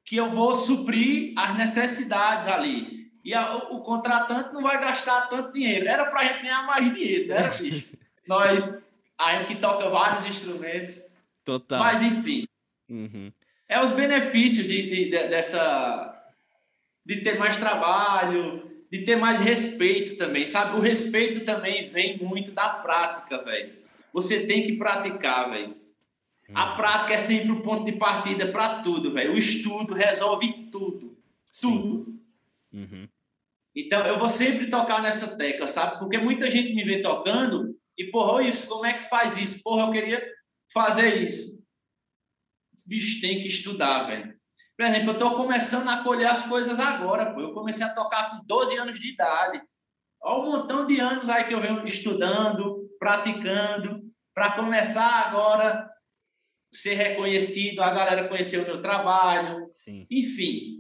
que 0.06 0.18
eu 0.18 0.30
vou 0.30 0.56
suprir 0.56 1.34
as 1.36 1.58
necessidades 1.58 2.46
ali. 2.46 2.99
E 3.30 3.34
a, 3.36 3.58
o, 3.58 3.82
contratante 3.82 4.52
não 4.52 4.64
vai 4.64 4.80
gastar 4.80 5.30
tanto 5.30 5.54
dinheiro. 5.54 5.88
Era 5.88 6.08
para 6.08 6.22
a 6.22 6.24
gente 6.24 6.42
ganhar 6.42 6.66
mais 6.66 6.92
dinheiro, 6.92 7.28
né, 7.28 7.48
bicho? 7.60 7.88
Nós, 8.28 8.84
a 9.16 9.36
gente 9.36 9.50
que 9.50 9.62
toca 9.62 9.88
vários 9.88 10.26
instrumentos. 10.26 11.12
Total. 11.46 11.78
Mas, 11.78 12.02
enfim. 12.02 12.48
Uhum. 12.90 13.32
É 13.68 13.80
os 13.86 13.92
benefícios 13.92 14.68
de, 14.68 14.82
de, 14.82 15.06
de, 15.06 15.28
dessa 15.28 16.34
de 17.06 17.18
ter 17.22 17.38
mais 17.38 17.56
trabalho, 17.56 18.68
de 18.92 19.04
ter 19.04 19.16
mais 19.16 19.40
respeito 19.42 20.18
também, 20.18 20.48
sabe? 20.48 20.80
O 20.80 20.82
respeito 20.82 21.46
também 21.46 21.92
vem 21.92 22.18
muito 22.18 22.52
da 22.52 22.68
prática, 22.68 23.44
velho. 23.44 23.74
Você 24.12 24.48
tem 24.48 24.66
que 24.66 24.74
praticar, 24.74 25.52
velho. 25.52 25.78
A 26.52 26.72
uhum. 26.72 26.78
prática 26.78 27.14
é 27.14 27.20
sempre 27.20 27.52
o 27.52 27.62
ponto 27.62 27.86
de 27.86 27.92
partida 27.92 28.48
para 28.48 28.82
tudo, 28.82 29.14
velho. 29.14 29.36
O 29.36 29.38
estudo 29.38 29.94
resolve 29.94 30.68
tudo. 30.72 31.16
Tudo. 31.62 32.20
Uhum. 32.74 33.08
Então, 33.76 34.06
eu 34.06 34.18
vou 34.18 34.30
sempre 34.30 34.70
tocar 34.70 35.02
nessa 35.02 35.38
tecla, 35.38 35.68
sabe? 35.68 36.00
Porque 36.00 36.18
muita 36.18 36.50
gente 36.50 36.74
me 36.74 36.84
vê 36.84 37.02
tocando 37.02 37.76
e, 37.98 38.06
porra, 38.06 38.44
isso, 38.44 38.68
como 38.68 38.86
é 38.86 38.94
que 38.94 39.10
faz 39.10 39.38
isso? 39.38 39.62
Porra, 39.64 39.88
eu 39.88 39.92
queria 39.92 40.26
fazer 40.74 41.24
isso. 41.24 41.60
Esse 42.74 42.90
bicho 42.90 43.22
tem 43.22 43.42
que 43.42 43.48
estudar, 43.48 44.08
velho. 44.08 44.38
Por 44.78 44.86
exemplo, 44.86 45.10
eu 45.10 45.14
estou 45.14 45.36
começando 45.36 45.90
a 45.90 46.04
colher 46.04 46.28
as 46.28 46.48
coisas 46.48 46.80
agora, 46.80 47.34
pô. 47.34 47.42
Eu 47.42 47.54
comecei 47.54 47.86
a 47.86 47.94
tocar 47.94 48.32
com 48.32 48.46
12 48.46 48.78
anos 48.78 49.00
de 49.00 49.14
idade. 49.14 49.62
Olha 50.22 50.42
um 50.42 50.52
montão 50.52 50.86
de 50.86 51.00
anos 51.00 51.30
aí 51.30 51.46
que 51.46 51.54
eu 51.54 51.62
venho 51.62 51.86
estudando, 51.86 52.90
praticando, 52.98 54.02
para 54.34 54.54
começar 54.54 55.28
agora 55.28 55.90
ser 56.72 56.94
reconhecido, 56.94 57.82
a 57.82 57.94
galera 57.94 58.28
conhecer 58.28 58.60
o 58.60 58.66
meu 58.66 58.82
trabalho. 58.82 59.70
Sim. 59.78 60.08
Enfim, 60.10 60.78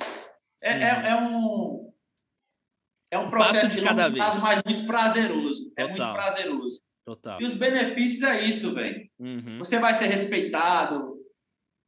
é, 0.61 0.71
é, 0.71 1.09
é, 1.09 1.15
um 1.15 1.91
é 3.11 3.17
um 3.17 3.29
processo 3.29 3.71
de, 3.71 3.77
de 3.77 3.81
cada 3.81 4.07
vez. 4.07 4.39
mas 4.39 4.61
muito 4.63 4.85
prazeroso. 4.85 5.69
Total. 5.69 5.85
É 5.85 5.87
muito 5.87 6.13
prazeroso. 6.13 6.81
Total. 7.05 7.41
E 7.41 7.43
os 7.43 7.55
benefícios 7.55 8.23
é 8.23 8.45
isso, 8.45 8.73
velho. 8.73 9.09
Uhum. 9.19 9.57
Você 9.57 9.79
vai 9.79 9.93
ser 9.93 10.07
respeitado. 10.07 11.15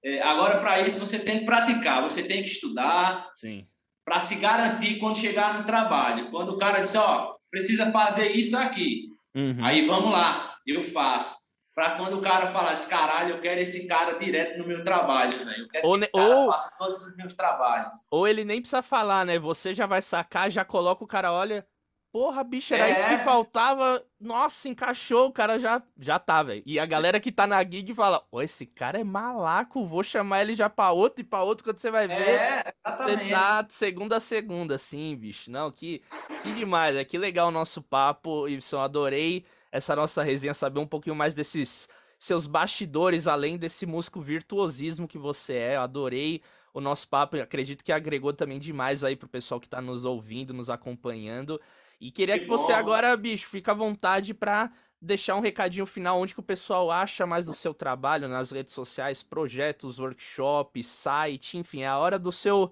É, 0.04 0.22
agora, 0.22 0.60
para 0.60 0.82
isso, 0.82 1.00
você 1.00 1.20
tem 1.20 1.40
que 1.40 1.46
praticar, 1.46 2.02
você 2.02 2.24
tem 2.24 2.42
que 2.42 2.50
estudar. 2.50 3.30
Sim. 3.36 3.68
Para 4.04 4.20
se 4.20 4.36
garantir 4.36 4.98
quando 4.98 5.18
chegar 5.18 5.60
no 5.60 5.66
trabalho. 5.66 6.32
Quando 6.32 6.54
o 6.54 6.58
cara 6.58 6.82
diz, 6.82 6.96
ó, 6.96 7.36
precisa 7.52 7.92
fazer 7.92 8.32
isso 8.32 8.58
aqui. 8.58 9.10
Uhum. 9.36 9.64
Aí 9.64 9.86
vamos 9.86 10.12
lá, 10.12 10.56
eu 10.66 10.82
faço 10.82 11.41
para 11.74 11.96
quando 11.96 12.18
o 12.18 12.22
cara 12.22 12.48
falar 12.48 12.72
assim, 12.72 12.90
caralho, 12.90 13.36
eu 13.36 13.42
quero 13.42 13.62
esse 13.62 13.88
cara 13.88 14.20
direto 14.20 14.58
no 14.58 14.68
meu 14.68 14.84
trabalho, 14.84 15.32
velho. 15.32 15.64
Eu 15.64 15.70
quero 15.70 15.88
ou, 15.88 15.98
que 15.98 16.04
esse 16.04 16.12
cara 16.12 16.36
ou, 16.36 16.52
faça 16.52 16.74
todos 16.78 17.02
os 17.02 17.16
meus 17.16 17.34
trabalhos. 17.34 17.96
Ou 18.12 18.28
ele 18.28 18.44
nem 18.44 18.60
precisa 18.60 18.82
falar, 18.82 19.26
né? 19.26 19.40
Você 19.40 19.74
já 19.74 19.86
vai 19.86 20.02
sacar, 20.02 20.52
já 20.52 20.66
coloca 20.66 21.04
o 21.04 21.08
cara, 21.08 21.32
olha, 21.32 21.66
porra, 22.12 22.44
bicho, 22.44 22.74
era 22.74 22.90
é. 22.90 22.92
isso 22.92 23.08
que 23.08 23.18
faltava. 23.20 24.04
Nossa, 24.20 24.68
encaixou, 24.68 25.30
o 25.30 25.32
cara 25.32 25.58
já, 25.58 25.82
já 25.98 26.20
tá, 26.20 26.44
velho. 26.44 26.62
E 26.66 26.78
a 26.78 26.86
galera 26.86 27.22
que 27.22 27.32
tá 27.32 27.48
na 27.48 27.64
gig 27.64 27.94
fala, 27.96 28.22
ô, 28.30 28.42
esse 28.42 28.66
cara 28.66 29.00
é 29.00 29.04
malaco, 29.04 29.86
vou 29.86 30.04
chamar 30.04 30.42
ele 30.42 30.54
já 30.54 30.70
pra 30.70 30.92
outro 30.92 31.22
e 31.22 31.24
pra 31.24 31.42
outro 31.42 31.64
quando 31.64 31.78
você 31.78 31.90
vai 31.90 32.06
ver. 32.06 32.14
É, 32.16 32.74
exatamente. 32.86 33.24
Você 33.24 33.30
tá 33.32 33.66
segunda 33.70 34.18
a 34.18 34.20
segunda, 34.20 34.76
assim, 34.76 35.16
bicho. 35.16 35.50
Não, 35.50 35.72
que, 35.72 36.02
que 36.44 36.52
demais, 36.52 36.98
é 36.98 37.06
que 37.06 37.18
legal 37.18 37.48
o 37.48 37.52
nosso 37.52 37.82
papo, 37.82 38.46
Ibson, 38.50 38.82
adorei 38.82 39.46
essa 39.72 39.96
nossa 39.96 40.24
resenha, 40.24 40.54
saber 40.54 40.80
um 40.80 40.88
pouquinho 40.88 41.16
mais 41.16 41.34
desses 41.34 41.88
seus 42.20 42.46
bastidores, 42.46 43.26
além 43.26 43.58
desse 43.58 43.86
músico 43.86 44.22
virtuosismo 44.22 45.08
que 45.08 45.18
você 45.18 45.54
é. 45.54 45.76
Eu 45.76 45.82
adorei 45.82 46.42
o 46.74 46.80
nosso 46.80 47.08
papo, 47.08 47.36
acredito 47.38 47.84
que 47.84 47.92
agregou 47.92 48.34
também 48.34 48.60
demais 48.60 49.04
aí 49.04 49.16
pro 49.16 49.28
pessoal 49.28 49.60
que 49.60 49.70
tá 49.70 49.82
nos 49.82 50.06
ouvindo, 50.06 50.54
nos 50.54 50.70
acompanhando. 50.70 51.60
E 52.00 52.12
queria 52.12 52.36
que, 52.36 52.46
que 52.46 52.50
você 52.50 52.72
agora, 52.72 53.16
bicho, 53.16 53.48
fica 53.48 53.72
à 53.72 53.76
vontade 53.76 54.34
para 54.34 54.72
deixar 55.02 55.36
um 55.36 55.40
recadinho 55.40 55.86
final 55.86 56.22
onde 56.22 56.34
que 56.34 56.40
o 56.40 56.44
pessoal 56.44 56.92
acha 56.92 57.26
mais 57.26 57.46
do 57.46 57.54
seu 57.54 57.74
trabalho 57.74 58.28
nas 58.28 58.52
redes 58.52 58.74
sociais, 58.74 59.24
projetos, 59.24 60.00
workshops, 60.00 60.88
site, 60.88 61.58
enfim, 61.58 61.82
é 61.82 61.88
a 61.88 61.98
hora 61.98 62.20
do 62.20 62.32
seu 62.32 62.72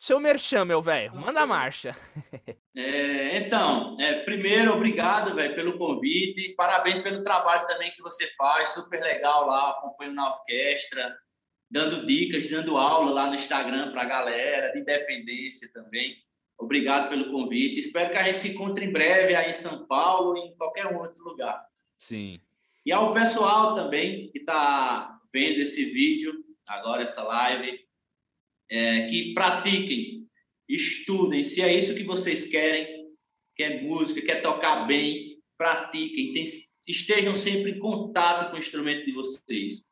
seu 0.00 0.18
merchan, 0.18 0.64
meu 0.64 0.80
velho, 0.80 1.14
manda 1.14 1.46
marcha. 1.46 1.94
É, 2.74 3.36
então, 3.36 3.96
é, 4.00 4.20
primeiro, 4.20 4.72
obrigado, 4.72 5.34
velho, 5.34 5.54
pelo 5.56 5.76
convite. 5.76 6.54
Parabéns 6.54 7.00
pelo 7.00 7.22
trabalho 7.22 7.66
também 7.66 7.90
que 7.90 8.00
você 8.00 8.28
faz, 8.28 8.70
super 8.70 9.00
legal 9.00 9.44
lá, 9.44 9.72
acompanho 9.72 10.12
na 10.12 10.36
orquestra, 10.36 11.18
dando 11.68 12.06
dicas, 12.06 12.48
dando 12.48 12.78
aula 12.78 13.10
lá 13.10 13.26
no 13.26 13.34
Instagram 13.34 13.90
para 13.90 14.02
a 14.02 14.06
galera, 14.06 14.72
de 14.72 14.78
independência 14.78 15.68
também. 15.72 16.16
Obrigado 16.56 17.08
pelo 17.10 17.30
convite. 17.30 17.80
Espero 17.80 18.10
que 18.10 18.16
a 18.16 18.22
gente 18.22 18.38
se 18.38 18.52
encontre 18.52 18.86
em 18.86 18.92
breve 18.92 19.34
aí 19.34 19.50
em 19.50 19.54
São 19.54 19.86
Paulo 19.86 20.36
e 20.38 20.48
em 20.48 20.56
qualquer 20.56 20.86
outro 20.86 21.22
lugar. 21.24 21.62
Sim. 21.98 22.40
E 22.86 22.92
ao 22.92 23.12
pessoal 23.12 23.74
também 23.74 24.30
que 24.30 24.38
está 24.38 25.18
vendo 25.32 25.58
esse 25.58 25.84
vídeo, 25.86 26.32
agora 26.66 27.02
essa 27.02 27.22
live, 27.22 27.89
é, 28.70 29.06
que 29.06 29.34
pratiquem, 29.34 30.26
estudem, 30.68 31.42
se 31.42 31.60
é 31.60 31.72
isso 31.72 31.94
que 31.94 32.04
vocês 32.04 32.48
querem, 32.48 33.08
quer 33.56 33.82
música, 33.82 34.22
quer 34.22 34.40
tocar 34.40 34.86
bem, 34.86 35.38
pratiquem, 35.58 36.32
tem, 36.32 36.44
estejam 36.86 37.34
sempre 37.34 37.72
em 37.72 37.78
contato 37.78 38.50
com 38.50 38.56
o 38.56 38.60
instrumento 38.60 39.04
de 39.04 39.12
vocês. 39.12 39.84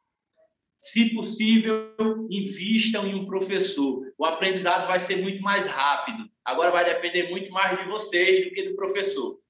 Se 0.80 1.12
possível, 1.12 1.92
invistam 2.30 3.06
em 3.06 3.14
um 3.14 3.26
professor. 3.26 4.00
O 4.16 4.24
aprendizado 4.24 4.86
vai 4.86 5.00
ser 5.00 5.16
muito 5.16 5.42
mais 5.42 5.66
rápido. 5.66 6.30
Agora 6.44 6.70
vai 6.70 6.84
depender 6.84 7.28
muito 7.28 7.50
mais 7.50 7.76
de 7.76 7.84
vocês 7.88 8.44
do 8.44 8.54
que 8.54 8.62
do 8.62 8.76
professor, 8.76 9.40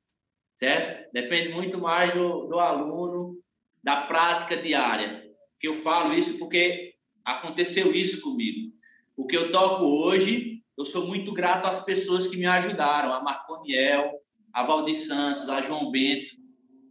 certo? 0.56 1.12
Depende 1.12 1.50
muito 1.50 1.78
mais 1.78 2.12
do, 2.14 2.46
do 2.46 2.58
aluno, 2.58 3.38
da 3.84 4.06
prática 4.06 4.56
diária. 4.56 5.22
Eu 5.62 5.74
falo 5.74 6.14
isso 6.14 6.38
porque 6.38 6.94
aconteceu 7.24 7.94
isso 7.94 8.22
comigo. 8.22 8.72
O 9.18 9.26
que 9.26 9.36
eu 9.36 9.50
toco 9.50 9.84
hoje, 9.84 10.62
eu 10.78 10.84
sou 10.84 11.08
muito 11.08 11.32
grato 11.32 11.66
às 11.66 11.84
pessoas 11.84 12.28
que 12.28 12.36
me 12.36 12.46
ajudaram, 12.46 13.12
a 13.12 13.20
Marconiel, 13.20 14.12
a 14.54 14.62
Valdir 14.62 14.94
Santos, 14.94 15.48
a 15.48 15.60
João 15.60 15.90
Bento, 15.90 16.36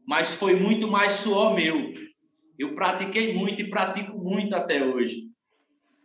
mas 0.05 0.35
foi 0.35 0.59
muito 0.59 0.89
mais 0.89 1.13
suor 1.13 1.55
meu. 1.55 1.93
Eu 2.59 2.75
pratiquei 2.75 3.33
muito 3.33 3.61
e 3.61 3.69
pratico 3.69 4.17
muito 4.17 4.53
até 4.53 4.83
hoje, 4.83 5.29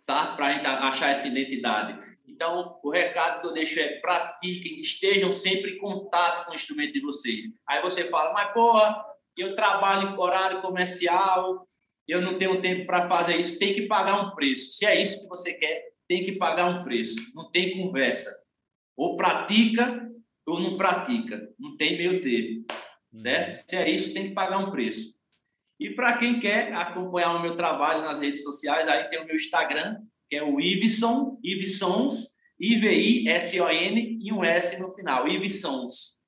sabe? 0.01 0.37
Para 0.37 0.89
achar 0.89 1.11
essa 1.11 1.27
identidade. 1.27 2.01
Então, 2.29 2.79
o 2.85 2.91
recado 2.91 3.41
que 3.41 3.49
eu 3.49 3.53
deixo 3.53 3.81
é 3.81 3.99
pratiquem, 3.99 4.81
estejam 4.81 5.31
sempre 5.33 5.73
em 5.73 5.79
contato 5.79 6.47
com 6.47 6.53
o 6.53 6.55
instrumento 6.55 6.93
de 6.93 7.01
vocês. 7.01 7.47
Aí 7.66 7.83
você 7.83 8.05
fala, 8.05 8.33
mas 8.33 8.53
porra, 8.53 9.05
eu 9.37 9.57
trabalho 9.57 10.11
em 10.11 10.16
horário 10.16 10.62
comercial, 10.62 11.66
eu 12.07 12.20
não 12.20 12.39
tenho 12.39 12.62
tempo 12.62 12.87
para 12.87 13.09
fazer 13.09 13.35
isso, 13.39 13.59
tem 13.59 13.75
que 13.75 13.89
pagar 13.89 14.25
um 14.25 14.37
preço. 14.37 14.77
Se 14.77 14.87
é 14.87 15.03
isso 15.03 15.20
que 15.20 15.29
você 15.29 15.55
quer, 15.55 15.91
tem 16.13 16.23
que 16.23 16.33
pagar 16.33 16.67
um 16.67 16.85
preço. 16.85 17.17
Não 17.35 17.51
tem 17.51 17.73
conversa. 17.73 18.31
Ou 18.95 19.17
pratica 19.17 20.11
ou 20.47 20.61
não 20.61 20.77
pratica. 20.77 21.49
Não 21.59 21.75
tem 21.79 21.97
meio 21.97 22.21
termo. 22.21 22.67
Certo? 23.17 23.49
Uhum. 23.49 23.63
Se 23.67 23.77
é 23.77 23.91
isso, 23.91 24.13
tem 24.13 24.29
que 24.29 24.35
pagar 24.35 24.59
um 24.59 24.71
preço. 24.71 25.17
E 25.81 25.89
para 25.95 26.19
quem 26.19 26.39
quer 26.39 26.75
acompanhar 26.75 27.35
o 27.35 27.41
meu 27.41 27.57
trabalho 27.57 28.03
nas 28.03 28.21
redes 28.21 28.43
sociais, 28.43 28.89
aí 28.89 29.09
tem 29.09 29.23
o 29.23 29.25
meu 29.25 29.35
Instagram, 29.35 30.03
que 30.29 30.37
é 30.37 30.43
o 30.43 30.61
Ivison, 30.61 31.41
Ivisons, 31.43 32.37
I-V-I-S-O-N 32.61 34.19
e 34.23 34.33
um 34.33 34.45
S 34.45 34.79
no 34.81 34.95
final, 34.95 35.27
Ivisons. 35.27 36.19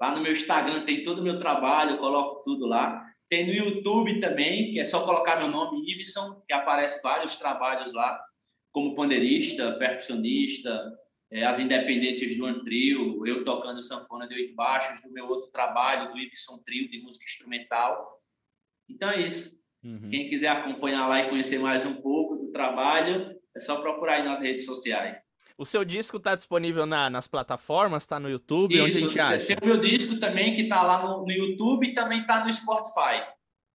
Lá 0.00 0.14
no 0.14 0.22
meu 0.22 0.32
Instagram 0.32 0.86
tem 0.86 1.02
todo 1.02 1.18
o 1.18 1.22
meu 1.22 1.38
trabalho, 1.38 1.92
eu 1.92 1.98
coloco 1.98 2.40
tudo 2.42 2.66
lá. 2.66 3.04
Tem 3.28 3.46
no 3.46 3.52
YouTube 3.52 4.18
também, 4.18 4.72
que 4.72 4.80
é 4.80 4.84
só 4.84 5.04
colocar 5.04 5.36
meu 5.36 5.48
nome, 5.48 5.92
Ivison, 5.92 6.42
que 6.48 6.54
aparece 6.54 7.02
vários 7.02 7.36
trabalhos 7.36 7.92
lá 7.92 8.18
como 8.72 8.94
pandeirista, 8.94 9.72
percussionista, 9.78 10.70
é, 11.32 11.44
as 11.44 11.58
independências 11.58 12.36
do 12.36 12.44
Antrio, 12.44 13.24
eu 13.26 13.44
tocando 13.44 13.80
sanfona 13.80 14.26
de 14.26 14.34
oito 14.34 14.54
baixos, 14.54 15.00
do 15.02 15.12
meu 15.12 15.28
outro 15.28 15.50
trabalho, 15.50 16.12
do 16.12 16.18
Ibson 16.18 16.60
Trio 16.64 16.90
de 16.90 17.00
música 17.00 17.24
instrumental. 17.24 18.20
Então 18.88 19.10
é 19.10 19.20
isso. 19.20 19.60
Uhum. 19.82 20.10
Quem 20.10 20.28
quiser 20.28 20.48
acompanhar 20.48 21.06
lá 21.06 21.20
e 21.20 21.28
conhecer 21.28 21.58
mais 21.58 21.86
um 21.86 21.94
pouco 21.94 22.36
do 22.36 22.50
trabalho, 22.50 23.34
é 23.56 23.60
só 23.60 23.80
procurar 23.80 24.14
aí 24.14 24.24
nas 24.24 24.40
redes 24.40 24.66
sociais. 24.66 25.20
O 25.56 25.64
seu 25.64 25.84
disco 25.84 26.16
está 26.16 26.34
disponível 26.34 26.86
na, 26.86 27.10
nas 27.10 27.28
plataformas, 27.28 28.02
está 28.02 28.18
no 28.18 28.30
YouTube? 28.30 28.74
Isso, 28.74 28.82
onde 28.82 28.96
a 28.96 29.00
gente 29.00 29.20
acha? 29.20 29.46
Tem 29.46 29.58
o 29.62 29.66
meu 29.66 29.76
disco 29.76 30.18
também 30.18 30.54
que 30.54 30.62
está 30.62 30.82
lá 30.82 31.06
no, 31.06 31.22
no, 31.22 31.30
YouTube 31.30 31.86
e 31.86 31.94
também 31.94 32.22
está 32.22 32.42
no 32.42 32.52
Spotify. 32.52 33.22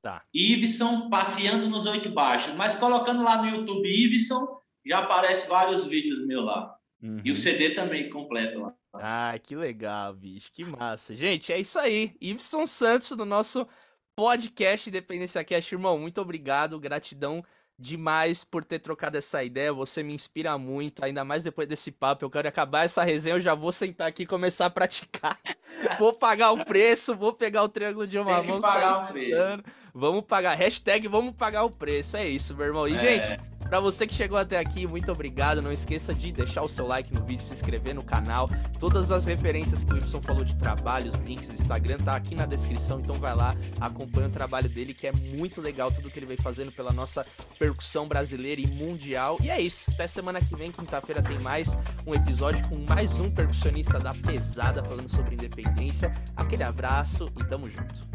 Tá. 0.02 0.22
Iveson 0.32 1.08
passeando 1.08 1.68
nos 1.68 1.86
oito 1.86 2.10
baixos. 2.10 2.54
Mas 2.54 2.74
colocando 2.74 3.22
lá 3.22 3.42
no 3.42 3.48
YouTube 3.48 3.88
Iveson, 3.88 4.59
já 4.86 5.00
aparece 5.00 5.48
vários 5.48 5.86
vídeos 5.86 6.26
meus 6.26 6.44
lá. 6.44 6.76
Uhum. 7.02 7.20
E 7.24 7.32
o 7.32 7.36
CD 7.36 7.70
também 7.70 8.10
completo 8.10 8.60
lá. 8.60 8.74
Ah, 8.92 9.38
que 9.42 9.56
legal, 9.56 10.12
bicho. 10.14 10.50
Que 10.52 10.64
massa. 10.64 11.14
Gente, 11.14 11.52
é 11.52 11.58
isso 11.58 11.78
aí. 11.78 12.14
Iveson 12.20 12.66
Santos 12.66 13.16
do 13.16 13.24
nosso 13.24 13.66
podcast 14.14 14.88
Independência 14.88 15.42
Cash. 15.44 15.72
Irmão, 15.72 15.98
muito 15.98 16.20
obrigado. 16.20 16.78
Gratidão 16.78 17.42
demais 17.80 18.44
por 18.44 18.62
ter 18.62 18.78
trocado 18.78 19.16
essa 19.16 19.42
ideia. 19.42 19.72
Você 19.72 20.02
me 20.02 20.12
inspira 20.12 20.58
muito, 20.58 21.02
ainda 21.02 21.24
mais 21.24 21.42
depois 21.42 21.66
desse 21.66 21.90
papo. 21.90 22.24
Eu 22.24 22.30
quero 22.30 22.48
acabar 22.48 22.84
essa 22.84 23.02
resenha, 23.02 23.36
eu 23.36 23.40
já 23.40 23.54
vou 23.54 23.72
sentar 23.72 24.08
aqui 24.08 24.24
e 24.24 24.26
começar 24.26 24.66
a 24.66 24.70
praticar. 24.70 25.40
vou 25.98 26.12
pagar 26.12 26.52
o 26.52 26.64
preço, 26.64 27.16
vou 27.16 27.32
pegar 27.32 27.62
o 27.62 27.68
triângulo 27.68 28.06
de 28.06 28.18
uma 28.18 28.42
mão. 28.42 28.60
Pagar 28.60 29.04
o 29.04 29.08
preço. 29.08 29.62
Vamos 29.94 30.24
pagar. 30.24 30.54
Hashtag 30.56 31.08
vamos 31.08 31.34
pagar 31.34 31.64
o 31.64 31.70
preço. 31.70 32.16
É 32.16 32.28
isso, 32.28 32.54
meu 32.54 32.66
irmão. 32.66 32.88
E, 32.88 32.94
é. 32.94 32.98
gente, 32.98 33.40
Pra 33.70 33.78
você 33.78 34.04
que 34.04 34.12
chegou 34.12 34.36
até 34.36 34.58
aqui, 34.58 34.84
muito 34.84 35.12
obrigado. 35.12 35.62
Não 35.62 35.72
esqueça 35.72 36.12
de 36.12 36.32
deixar 36.32 36.60
o 36.60 36.68
seu 36.68 36.88
like 36.88 37.14
no 37.14 37.24
vídeo, 37.24 37.44
se 37.44 37.52
inscrever 37.52 37.94
no 37.94 38.02
canal. 38.02 38.50
Todas 38.80 39.12
as 39.12 39.24
referências 39.24 39.84
que 39.84 39.92
o 39.92 39.94
Wilson 39.94 40.20
falou 40.20 40.42
de 40.42 40.56
trabalhos, 40.56 41.14
links 41.24 41.46
do 41.46 41.54
Instagram, 41.54 41.98
tá 41.98 42.16
aqui 42.16 42.34
na 42.34 42.46
descrição. 42.46 42.98
Então 42.98 43.14
vai 43.14 43.32
lá, 43.32 43.54
acompanha 43.80 44.26
o 44.26 44.30
trabalho 44.30 44.68
dele, 44.68 44.92
que 44.92 45.06
é 45.06 45.12
muito 45.12 45.60
legal 45.60 45.88
tudo 45.88 46.10
que 46.10 46.18
ele 46.18 46.26
vem 46.26 46.36
fazendo 46.36 46.72
pela 46.72 46.90
nossa 46.90 47.24
percussão 47.60 48.08
brasileira 48.08 48.60
e 48.60 48.66
mundial. 48.66 49.36
E 49.40 49.48
é 49.48 49.60
isso. 49.60 49.88
Até 49.92 50.08
semana 50.08 50.40
que 50.40 50.56
vem, 50.56 50.72
quinta-feira, 50.72 51.22
tem 51.22 51.38
mais 51.38 51.68
um 52.04 52.12
episódio 52.12 52.68
com 52.68 52.76
mais 52.92 53.20
um 53.20 53.30
percussionista 53.30 54.00
da 54.00 54.12
pesada 54.12 54.82
falando 54.82 55.08
sobre 55.08 55.36
independência. 55.36 56.10
Aquele 56.34 56.64
abraço 56.64 57.30
e 57.38 57.44
tamo 57.44 57.68
junto. 57.68 58.10